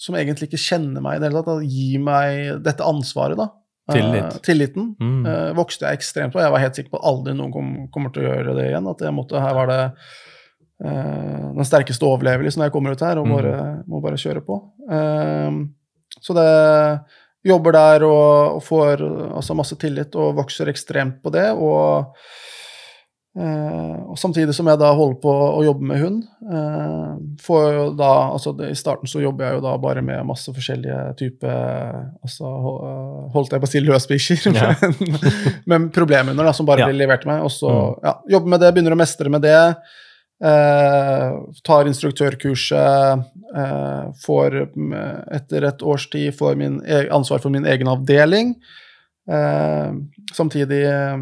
som 0.01 0.15
egentlig 0.17 0.49
ikke 0.49 0.59
kjenner 0.61 1.01
meg 1.03 1.17
i 1.17 1.21
det 1.21 1.29
hele 1.29 1.43
tatt, 1.45 1.63
gir 1.69 1.99
meg 2.01 2.63
dette 2.65 2.83
ansvaret, 2.87 3.37
da. 3.37 3.49
Eh, 3.91 3.93
Tillit. 3.97 4.41
tilliten 4.45 4.95
Mm. 4.99 5.25
eh, 5.27 5.51
vokste 5.57 5.85
jeg 5.85 5.99
ekstremt 5.99 6.33
på. 6.33 6.39
Jeg 6.41 6.51
var 6.53 6.59
helt 6.63 6.75
sikker 6.79 6.91
på 6.95 6.99
at 7.01 7.07
aldri 7.11 7.33
noen 7.37 7.51
kom, 7.53 7.71
kommer 7.93 8.09
til 8.13 8.23
å 8.23 8.29
gjøre 8.31 8.55
det 8.57 8.69
igjen. 8.71 8.87
At 8.89 9.01
jeg 9.05 9.13
måtte, 9.13 9.39
her 9.41 9.53
var 9.57 9.67
det 9.71 9.81
Uh, 10.81 11.51
den 11.53 11.61
sterkeste 11.67 12.07
overlevelsen 12.09 12.57
når 12.57 12.71
jeg 12.71 12.73
kommer 12.73 12.95
ut 12.95 13.01
her, 13.05 13.19
og 13.21 13.27
Mm. 13.27 13.33
bare, 13.35 13.83
må 13.85 13.99
bare 14.01 14.17
kjøre 14.17 14.41
på. 14.41 14.55
Uh, 14.89 15.67
så 16.19 16.33
det 16.33 17.03
jobber 17.45 17.71
der 17.75 18.03
og, 18.07 18.55
og 18.55 18.63
får 18.65 19.03
altså, 19.35 19.53
masse 19.53 19.77
tillit 19.77 20.15
og 20.17 20.33
vokser 20.39 20.71
ekstremt 20.73 21.21
på 21.21 21.29
det. 21.35 21.51
Og, 21.53 21.99
eh, 22.01 22.31
og 23.33 24.17
samtidig 24.19 24.51
som 24.53 24.67
jeg 24.67 24.79
da 24.81 24.89
holder 24.91 25.15
på 25.23 25.31
å 25.31 25.61
jobbe 25.63 25.85
med 25.87 26.01
hund, 26.01 26.23
eh, 26.51 27.13
får 27.39 27.67
jo 27.77 27.85
da 27.95 28.09
altså 28.33 28.51
I 28.67 28.73
starten 28.75 29.07
så 29.07 29.21
jobber 29.23 29.45
jeg 29.47 29.55
jo 29.55 29.61
da 29.63 29.77
bare 29.79 30.01
med 30.03 30.25
masse 30.27 30.51
forskjellige 30.51 31.15
typer 31.21 32.09
altså, 32.25 32.43
ho- 32.43 33.29
Holdt 33.31 33.53
jeg 33.55 33.61
på 33.63 33.69
å 33.69 33.71
si 33.71 33.79
løsbikkjer, 33.79 34.51
Ja. 34.53 34.73
men 35.71 35.87
problemhunder 35.95 36.43
da, 36.43 36.51
som 36.51 36.65
bare 36.67 36.83
Ja. 36.83 36.87
blir 36.91 36.99
levert 37.05 37.21
til 37.23 37.31
meg. 37.31 37.43
Og 37.47 37.51
så 37.55 37.71
Mm. 37.71 37.99
ja, 38.03 38.13
jobber 38.35 38.49
med 38.49 38.59
det, 38.59 38.73
begynner 38.75 38.91
å 38.97 38.99
mestre 38.99 39.29
med 39.31 39.41
det. 39.41 39.75
Eh, 40.43 41.31
tar 41.63 41.85
instruktørkurset, 41.85 43.23
eh, 43.55 44.11
får 44.25 44.57
etter 45.31 45.63
et 45.69 45.81
års 45.83 46.09
tid 46.09 46.33
får 46.35 46.57
min 46.57 46.81
e 46.85 47.07
ansvar 47.13 47.39
for 47.39 47.49
min 47.49 47.63
egen 47.65 47.87
avdeling. 47.87 48.55
Eh, 49.29 49.91
samtidig 50.33 50.83
eh, 50.83 51.17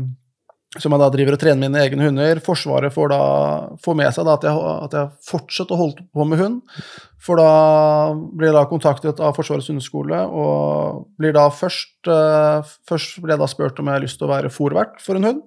som 0.78 0.94
jeg 0.94 1.02
da 1.02 1.10
driver 1.10 1.34
og 1.34 1.42
trener 1.42 1.64
mine 1.64 1.82
egne 1.82 2.06
hunder. 2.06 2.40
Forsvaret 2.46 2.94
får 2.94 3.10
da 3.10 3.22
får 3.82 3.96
med 3.98 4.12
seg 4.14 4.28
at, 4.30 4.46
jeg, 4.46 4.74
at 4.86 4.98
jeg 5.00 5.10
fortsetter 5.26 5.74
å 5.74 5.80
holde 5.80 6.06
på 6.14 6.28
med 6.30 6.42
hund. 6.44 6.60
For 7.20 7.42
da 7.42 8.14
blir 8.14 8.52
jeg 8.52 8.58
da 8.60 8.68
kontaktet 8.70 9.22
av 9.24 9.34
Forsvarets 9.36 9.72
hundeskole, 9.72 10.22
og 10.30 11.08
blir 11.20 11.34
da 11.36 11.48
først 11.52 12.08
uh, 12.08 12.62
Først 12.88 13.18
blir 13.20 13.34
jeg 13.34 13.42
da 13.42 13.50
spurt 13.50 13.82
om 13.82 13.90
jeg 13.90 13.98
har 13.98 14.06
lyst 14.06 14.22
til 14.22 14.30
å 14.30 14.32
være 14.32 14.54
fòrvert 14.54 15.02
for 15.02 15.18
en 15.18 15.26
hund, 15.26 15.42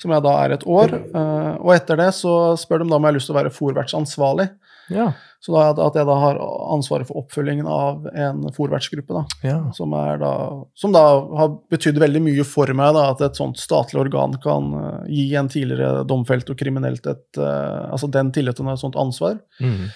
som 0.00 0.12
jeg 0.12 0.24
da 0.28 0.36
er 0.44 0.58
et 0.58 0.68
år. 0.68 0.94
Uh, 1.16 1.54
og 1.64 1.72
etter 1.74 1.98
det 2.02 2.12
så 2.20 2.34
spør 2.60 2.84
de 2.84 2.90
da 2.92 3.00
om 3.00 3.08
jeg 3.08 3.14
har 3.14 3.18
lyst 3.18 3.32
til 3.32 3.36
å 3.38 3.40
være 3.40 3.54
fòrvertsansvarlig. 3.56 4.50
Ja. 4.92 5.12
Så 5.40 5.54
da 5.54 5.68
at 5.70 5.96
jeg 5.96 6.06
da 6.08 6.16
har 6.18 6.40
ansvaret 6.74 7.06
for 7.08 7.22
oppfølgingen 7.22 7.68
av 7.70 8.08
en 8.10 8.42
forvertsgruppe, 8.56 9.14
da. 9.14 9.22
ja. 9.46 9.58
Som, 9.76 9.94
er 9.94 10.18
da, 10.22 10.32
som 10.78 10.94
da 10.94 11.04
har 11.38 11.54
betydd 11.70 12.00
veldig 12.02 12.22
mye 12.24 12.46
for 12.48 12.72
meg, 12.74 12.96
da, 12.96 13.06
at 13.12 13.22
et 13.26 13.38
sånt 13.38 13.60
statlig 13.60 14.00
organ 14.02 14.34
kan 14.42 14.72
eh, 14.80 15.12
gi 15.14 15.28
en 15.38 15.50
tidligere 15.52 16.04
domfelt 16.08 16.50
og 16.50 16.58
kriminelt 16.58 17.06
et, 17.06 17.28
eh, 17.38 17.82
altså 17.86 18.10
den 18.12 18.32
tilliten 18.34 18.66
og 18.66 18.74
et 18.74 18.82
sånt 18.82 18.98
ansvar. 18.98 19.38
Mm. 19.62 19.90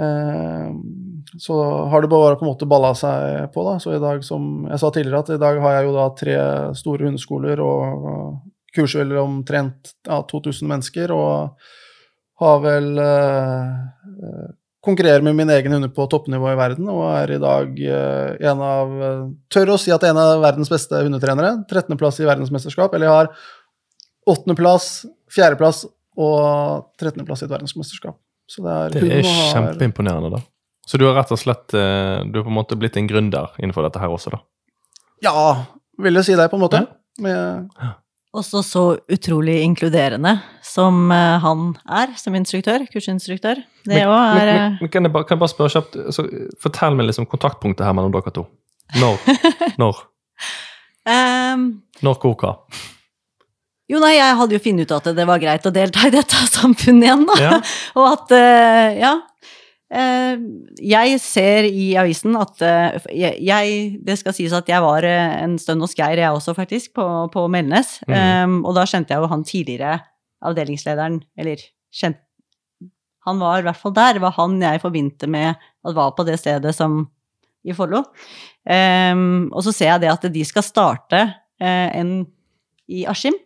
Eh, 0.00 0.70
så 1.38 1.58
har 1.92 2.02
det 2.02 2.08
bare 2.08 2.38
på 2.40 2.46
en 2.46 2.52
måte 2.52 2.68
balla 2.70 2.94
seg 2.96 3.50
på, 3.54 3.66
da. 3.66 3.76
Så 3.82 3.96
i 3.96 4.00
dag, 4.02 4.24
som 4.24 4.64
jeg 4.70 4.80
sa 4.80 4.92
tidligere, 4.94 5.20
at 5.26 5.34
i 5.36 5.42
dag 5.42 5.60
har 5.60 5.76
jeg 5.76 5.90
jo 5.90 5.92
da 5.98 6.08
tre 6.16 6.38
store 6.78 7.10
hundeskoler 7.10 7.60
og 7.64 8.40
kurser 8.74 9.02
vel 9.02 9.18
omtrent 9.20 9.94
ja, 10.06 10.22
2000 10.30 10.68
mennesker, 10.70 11.12
og 11.12 11.60
har 12.40 12.60
vel 12.64 12.98
eh, 13.02 13.72
konkurrerer 14.84 15.20
med 15.24 15.36
mine 15.36 15.52
egne 15.58 15.76
hunder 15.76 15.90
på 15.92 16.06
toppnivå 16.08 16.52
i 16.52 16.56
verden, 16.58 16.88
og 16.88 17.02
er 17.12 17.34
i 17.34 17.40
dag 17.42 17.80
eh, 17.84 18.48
en 18.50 18.62
av 18.64 18.94
eh, 19.04 19.24
Tør 19.52 19.74
å 19.74 19.78
si 19.80 19.92
at 19.92 20.00
jeg 20.06 20.12
er 20.12 20.16
en 20.16 20.22
av 20.22 20.40
verdens 20.44 20.70
beste 20.72 21.02
hundetrenere. 21.04 21.50
13.-plass 21.68 22.20
i 22.22 22.28
verdensmesterskap. 22.28 22.94
Eller 22.96 23.10
jeg 23.10 23.16
har 23.18 23.32
8.-plass, 24.30 24.86
4.-plass 25.36 25.82
og 26.20 26.88
13.-plass 27.00 27.44
i 27.44 27.48
et 27.48 27.52
verdensmesterskap. 27.54 28.16
Så 28.50 28.64
det 28.64 28.72
er, 28.78 28.96
Det 28.96 29.12
er 29.20 29.28
har- 29.28 29.52
kjempeimponerende, 29.52 30.32
da. 30.38 30.42
Så 30.88 30.98
du 30.98 31.04
har 31.06 31.14
rett 31.20 31.30
og 31.30 31.38
slett 31.38 31.74
eh, 31.76 32.24
Du 32.26 32.40
har 32.40 32.46
på 32.46 32.50
en 32.50 32.56
måte 32.56 32.74
blitt 32.80 32.96
en 32.98 33.06
gründer 33.06 33.52
innenfor 33.60 33.84
dette 33.86 34.00
her 34.02 34.10
også, 34.10 34.32
da? 34.32 34.40
Ja, 35.22 35.34
vil 36.00 36.16
jeg 36.18 36.24
si 36.26 36.34
det, 36.40 36.48
på 36.50 36.56
en 36.58 36.64
måte. 36.64 36.80
Ja. 36.80 36.96
Med, 37.20 37.68
Også 38.30 38.60
så 38.62 38.82
utrolig 39.10 39.56
inkluderende 39.64 40.36
som 40.62 41.08
eh, 41.10 41.40
han 41.42 41.72
er 41.90 42.12
som 42.20 42.36
instruktør, 42.38 42.84
kursinstruktør. 42.92 43.58
Det 43.88 44.04
òg 44.04 44.14
er 44.14 44.36
men, 44.36 44.50
eh, 44.52 44.76
men, 44.84 44.90
kan, 44.92 45.08
jeg 45.08 45.14
bare, 45.16 45.26
kan 45.26 45.34
jeg 45.34 45.42
bare 45.42 45.50
spørre 45.50 45.72
kjapt 45.74 45.98
så, 46.14 46.26
Fortell 46.62 46.94
meg 46.94 47.08
liksom 47.08 47.26
kontaktpunktet 47.30 47.82
her 47.88 47.96
mellom 47.98 48.14
dere 48.14 48.34
to. 48.36 48.46
Når? 49.02 49.18
Når? 49.82 49.98
um, 51.10 51.66
Når, 52.06 52.20
hvor, 52.22 52.36
hva? 52.38 52.54
Jo, 53.90 53.98
nei, 53.98 54.12
jeg 54.14 54.38
hadde 54.38 54.54
jo 54.54 54.62
funnet 54.62 54.86
ut 54.86 54.94
at 55.00 55.10
det 55.18 55.26
var 55.26 55.42
greit 55.42 55.66
å 55.66 55.74
delta 55.74 56.06
i 56.06 56.14
dette 56.14 56.46
samfunnet 56.60 57.08
igjen, 57.08 57.26
da. 57.26 57.40
Ja. 57.42 57.58
Og 57.98 58.12
at, 58.12 58.36
uh, 58.36 58.94
ja 58.94 59.16
Jeg 59.90 61.18
ser 61.18 61.66
i 61.66 61.88
avisen 61.98 62.36
at 62.38 62.62
eh, 62.62 63.08
jeg, 63.42 63.80
Det 64.06 64.14
skal 64.20 64.36
sies 64.36 64.52
at 64.54 64.68
jeg 64.70 64.78
var 64.84 65.02
eh, 65.02 65.32
en 65.42 65.56
stund 65.58 65.82
hos 65.82 65.96
Geir, 65.98 66.20
jeg 66.22 66.30
også, 66.30 66.54
faktisk, 66.54 66.92
på, 66.94 67.06
på 67.34 67.46
Melnes. 67.50 67.96
Mm. 68.06 68.14
Em, 68.14 68.56
og 68.62 68.76
da 68.78 68.86
kjente 68.86 69.10
jeg 69.14 69.22
jo 69.22 69.30
han 69.32 69.42
tidligere 69.46 69.98
avdelingslederen, 70.46 71.18
eller 71.36 71.64
kjent 71.90 72.22
han 73.28 73.40
var 73.40 73.60
i 73.60 73.66
hvert 73.66 73.76
fall 73.76 73.92
der. 73.96 74.16
Det 74.16 74.22
var 74.22 74.36
han 74.38 74.60
jeg 74.62 74.80
forbindte 74.82 75.28
med 75.30 75.52
at 75.52 75.96
var 75.96 76.14
på 76.16 76.24
det 76.24 76.38
stedet 76.40 76.72
som 76.76 77.02
i 77.66 77.74
Follo. 77.76 78.04
Um, 78.64 79.50
og 79.52 79.64
så 79.66 79.74
ser 79.76 79.92
jeg 79.92 80.04
det 80.04 80.12
at 80.12 80.24
de 80.32 80.44
skal 80.48 80.64
starte 80.64 81.20
uh, 81.60 81.88
en 81.96 82.22
i 82.90 83.04
Askim. 83.08 83.36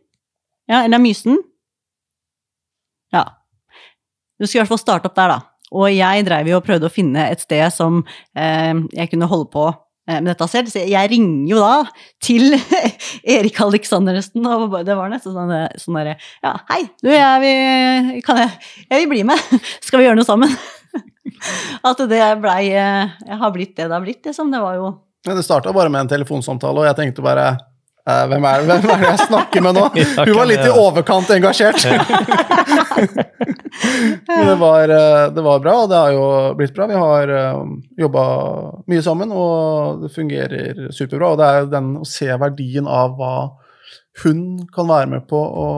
Ja, 0.70 0.84
eller 0.84 1.02
Mysen. 1.02 1.40
Ja. 3.12 3.24
Du 4.38 4.46
skal 4.46 4.60
i 4.60 4.62
hvert 4.62 4.72
fall 4.72 4.82
starte 4.82 5.10
opp 5.10 5.18
der, 5.18 5.34
da. 5.34 5.53
Og 5.74 5.88
jeg 5.90 6.26
dreiv 6.26 6.52
jo 6.52 6.60
og 6.60 6.66
prøvde 6.66 6.86
å 6.86 6.92
finne 6.92 7.26
et 7.32 7.42
sted 7.42 7.66
som 7.74 8.04
eh, 8.38 8.74
jeg 8.94 9.10
kunne 9.12 9.30
holde 9.30 9.50
på 9.52 9.68
Eh, 10.04 10.20
med 10.20 10.34
dette 10.34 10.46
selv. 10.52 10.68
Så 10.68 10.82
jeg 10.84 11.10
ringer 11.10 11.48
jo 11.48 11.60
da 11.62 11.76
til 12.22 12.52
Erik 13.36 13.60
Aleksandersen, 13.64 14.44
og 14.44 14.76
det 14.84 14.96
var 14.98 15.08
nesten 15.12 15.32
sånn, 15.32 15.52
sånn 15.80 15.96
derre 15.96 16.18
Ja, 16.44 16.58
hei, 16.68 16.82
du, 17.00 17.08
jeg 17.08 17.40
vil, 17.44 18.10
kan 18.26 18.42
jeg, 18.42 18.50
jeg 18.90 19.00
vil 19.00 19.12
bli 19.14 19.22
med. 19.30 19.54
Skal 19.86 20.02
vi 20.02 20.08
gjøre 20.08 20.18
noe 20.20 20.28
sammen? 20.28 20.52
At 21.88 22.02
det 22.10 22.20
blei 22.42 22.68
eh, 22.76 23.14
Jeg 23.24 23.40
har 23.40 23.54
blitt 23.54 23.72
det 23.78 23.88
det 23.88 23.96
har 23.96 24.04
blitt, 24.04 24.20
liksom. 24.28 24.52
Det 24.52 24.60
var 24.60 24.76
jo 24.76 24.90
ja, 25.24 25.32
Det 25.32 25.46
starta 25.46 25.72
bare 25.72 25.88
med 25.88 26.04
en 26.04 26.12
telefonsamtale, 26.18 26.82
og 26.82 26.90
jeg 26.90 27.00
tenkte 27.00 27.24
bare 27.24 27.54
hvem 28.04 28.44
er, 28.44 28.60
hvem 28.68 28.82
er, 28.84 28.98
det 29.00 29.06
jeg 29.06 29.26
snakker 29.30 29.62
med 29.64 29.78
nå? 29.78 29.84
Hun 30.28 30.36
var 30.36 30.48
litt 30.48 30.60
i 30.60 30.72
overkant 30.72 31.30
engasjert. 31.32 31.86
Men 34.28 34.50
det 34.50 34.56
var, 34.60 34.92
eh, 34.92 35.32
det 35.32 35.44
var, 35.46 35.62
bra, 35.64 35.76
og 35.82 35.88
det 35.88 35.96
har 35.96 36.12
jo 36.12 36.26
blitt 36.58 36.74
bra. 36.76 36.84
Vi 36.90 36.98
har 37.00 37.32
eh, 37.32 37.62
jobba 38.04 38.24
mye 38.92 39.04
sammen, 39.06 39.32
og 39.32 40.04
det 40.04 40.10
fungerer 40.12 40.92
superbra. 40.92 41.30
Og 41.32 41.38
det 41.40 41.46
er 41.48 41.56
jo 41.62 41.70
den 41.72 41.88
å 42.02 42.04
se 42.08 42.28
verdien 42.28 42.86
av 42.90 43.16
hva 43.16 43.34
hun 44.20 44.68
kan 44.74 44.90
være 44.90 45.08
med 45.14 45.24
på 45.30 45.40
å, 45.40 45.68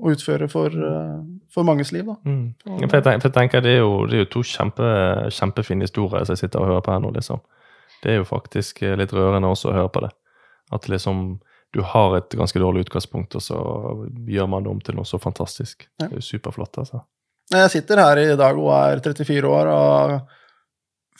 å 0.00 0.14
utføre 0.14 0.48
for, 0.50 0.72
for, 1.52 1.62
manges 1.68 1.92
liv. 1.92 2.08
Da. 2.08 2.16
Mm. 2.24 2.56
For, 2.64 2.96
jeg 2.96 3.04
tenker, 3.04 3.20
for 3.20 3.28
jeg 3.28 3.36
tenker, 3.36 3.60
det 3.68 3.76
er 3.76 3.84
jo, 3.84 3.92
det 4.08 4.16
er 4.16 4.24
jo 4.24 4.30
to 4.32 4.42
kjempe, 4.48 4.88
kjempefine 5.28 5.84
historier 5.84 6.24
som 6.24 6.32
jeg 6.34 6.46
sitter 6.46 6.64
og 6.64 6.72
hører 6.72 6.88
på 6.88 6.96
her 6.96 7.04
nå, 7.04 7.12
liksom. 7.20 7.44
Det 8.00 8.08
er 8.14 8.18
jo 8.22 8.32
faktisk 8.32 8.80
litt 8.96 9.12
rørende 9.12 9.52
også 9.52 9.70
å 9.70 9.76
høre 9.76 9.92
på 9.92 10.00
det. 10.08 10.12
At 10.72 10.88
liksom 10.88 11.36
du 11.74 11.80
har 11.86 12.16
et 12.18 12.34
ganske 12.34 12.58
dårlig 12.58 12.86
utgangspunkt, 12.86 13.36
og 13.38 13.44
så 13.44 13.60
gjør 14.26 14.50
man 14.50 14.66
det 14.66 14.72
om 14.72 14.82
til 14.82 14.98
noe 14.98 15.08
så 15.08 15.20
fantastisk. 15.22 15.86
Ja. 16.00 16.08
Det 16.08 16.12
er 16.12 16.18
jo 16.18 16.28
superflott, 16.32 16.80
altså. 16.82 17.04
Jeg 17.50 17.70
sitter 17.72 17.98
her 17.98 18.20
i 18.22 18.36
dag 18.38 18.58
og 18.58 18.70
er 18.76 19.02
34 19.02 19.48
år 19.50 19.70
og 19.72 20.36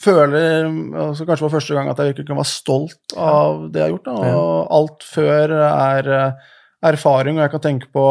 føler 0.01 0.63
altså 0.65 1.27
kanskje 1.27 1.43
for 1.43 1.55
første 1.57 1.75
gang 1.75 1.89
at 1.91 1.99
jeg 1.99 2.13
virkelig 2.13 2.29
kan 2.29 2.39
være 2.39 2.51
stolt 2.51 3.15
av 3.19 3.65
det 3.71 3.81
jeg 3.81 3.87
har 3.89 3.93
gjort. 3.95 4.07
Da. 4.07 4.31
Og 4.39 4.77
alt 4.79 5.05
før 5.05 5.55
er 5.59 6.11
erfaring, 6.91 7.37
og 7.37 7.45
jeg 7.45 7.53
kan 7.53 7.65
tenke 7.67 7.91
på 7.93 8.05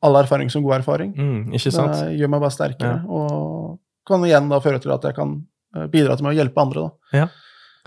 all 0.00 0.16
erfaring 0.16 0.50
som 0.52 0.64
god 0.64 0.78
erfaring. 0.80 1.12
Mm, 1.12 1.54
ikke 1.58 1.72
sant? 1.74 1.98
Det 1.98 2.16
gjør 2.16 2.32
meg 2.32 2.44
bare 2.44 2.54
sterkere, 2.54 2.96
ja. 3.02 3.04
og 3.04 3.78
kan 4.08 4.24
igjen 4.24 4.48
da 4.50 4.60
føre 4.64 4.80
til 4.82 4.94
at 4.94 5.04
jeg 5.06 5.16
kan 5.18 5.36
eh, 5.76 5.86
bidra 5.92 6.16
til 6.16 6.30
å 6.30 6.34
hjelpe 6.34 6.62
andre. 6.62 6.86
da. 6.86 7.18
Ja. 7.20 7.26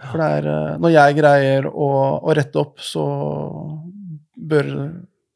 For 0.09 0.21
det 0.21 0.29
er 0.39 0.49
eh, 0.51 0.75
Når 0.83 0.93
jeg 0.93 1.17
greier 1.17 1.69
å, 1.69 1.89
å 2.21 2.35
rette 2.35 2.61
opp, 2.61 2.83
så 2.83 3.05
bør 4.33 4.69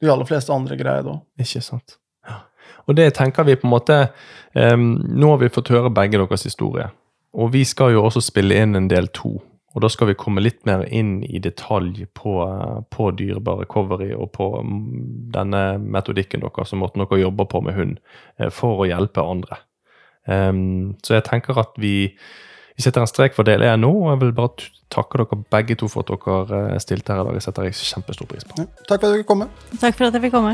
de 0.02 0.12
aller 0.12 0.30
fleste 0.30 0.54
andre 0.54 0.78
greie 0.80 1.04
det 1.06 1.14
òg. 1.14 1.24
Ikke 1.42 1.64
sant. 1.66 1.98
Ja. 2.28 2.42
Og 2.86 2.98
det 3.00 3.12
tenker 3.18 3.48
vi 3.48 3.58
på 3.58 3.68
en 3.68 3.74
måte 3.74 4.00
um, 4.54 4.90
Nå 5.02 5.34
har 5.34 5.42
vi 5.42 5.54
fått 5.54 5.72
høre 5.74 5.94
begge 5.94 6.20
deres 6.20 6.46
historie. 6.48 6.90
Og 7.38 7.54
vi 7.54 7.64
skal 7.68 7.94
jo 7.96 8.06
også 8.08 8.24
spille 8.24 8.58
inn 8.58 8.78
en 8.78 8.90
del 8.92 9.10
to. 9.16 9.38
Og 9.78 9.84
da 9.84 9.90
skal 9.94 10.10
vi 10.10 10.18
komme 10.18 10.42
litt 10.42 10.64
mer 10.66 10.88
inn 10.90 11.20
i 11.28 11.38
detalj 11.44 12.08
på, 12.18 12.34
på 12.90 13.10
dyrebar 13.20 13.60
recovery 13.62 14.10
og 14.16 14.32
på 14.34 14.48
mm, 14.66 14.80
denne 15.36 15.64
metodikken 15.84 16.42
deres 16.42 16.74
og 16.74 16.82
måten 16.82 17.04
dere 17.04 17.20
jobber 17.22 17.50
på 17.52 17.62
med 17.68 17.78
hund 17.78 18.00
eh, 18.40 18.50
for 18.50 18.82
å 18.82 18.88
hjelpe 18.90 19.22
andre. 19.22 19.60
Um, 20.26 20.98
så 21.06 21.20
jeg 21.20 21.28
tenker 21.30 21.60
at 21.62 21.78
vi 21.80 22.10
vi 22.78 22.86
setter 22.86 23.02
en 23.02 23.10
strek 23.10 23.34
for 23.34 23.48
del 23.48 23.66
én 23.66 23.82
nå, 23.82 23.90
og 23.90 24.12
jeg 24.12 24.22
vil 24.22 24.34
bare 24.38 24.68
takke 24.94 25.18
dere 25.24 25.40
begge 25.50 25.78
to 25.82 25.90
for 25.90 26.06
at 26.06 26.12
dere 26.14 26.60
eh, 26.76 26.82
stilte 26.84 27.16
her 27.16 27.24
i 27.24 27.26
dag. 27.26 27.40
Jeg 27.40 27.46
setter 27.48 27.66
jeg 27.66 27.78
kjempestor 27.80 28.30
pris 28.30 28.46
på. 28.46 28.62
Ja, 28.62 28.68
takk 28.86 29.02
for 29.02 29.10
at 29.10 29.16
dere 29.16 29.26
kom. 29.26 29.46
Takk 29.82 29.98
for 29.98 30.08
at 30.08 30.18
jeg 30.18 30.28
fikk 30.28 30.36
komme. 30.38 30.54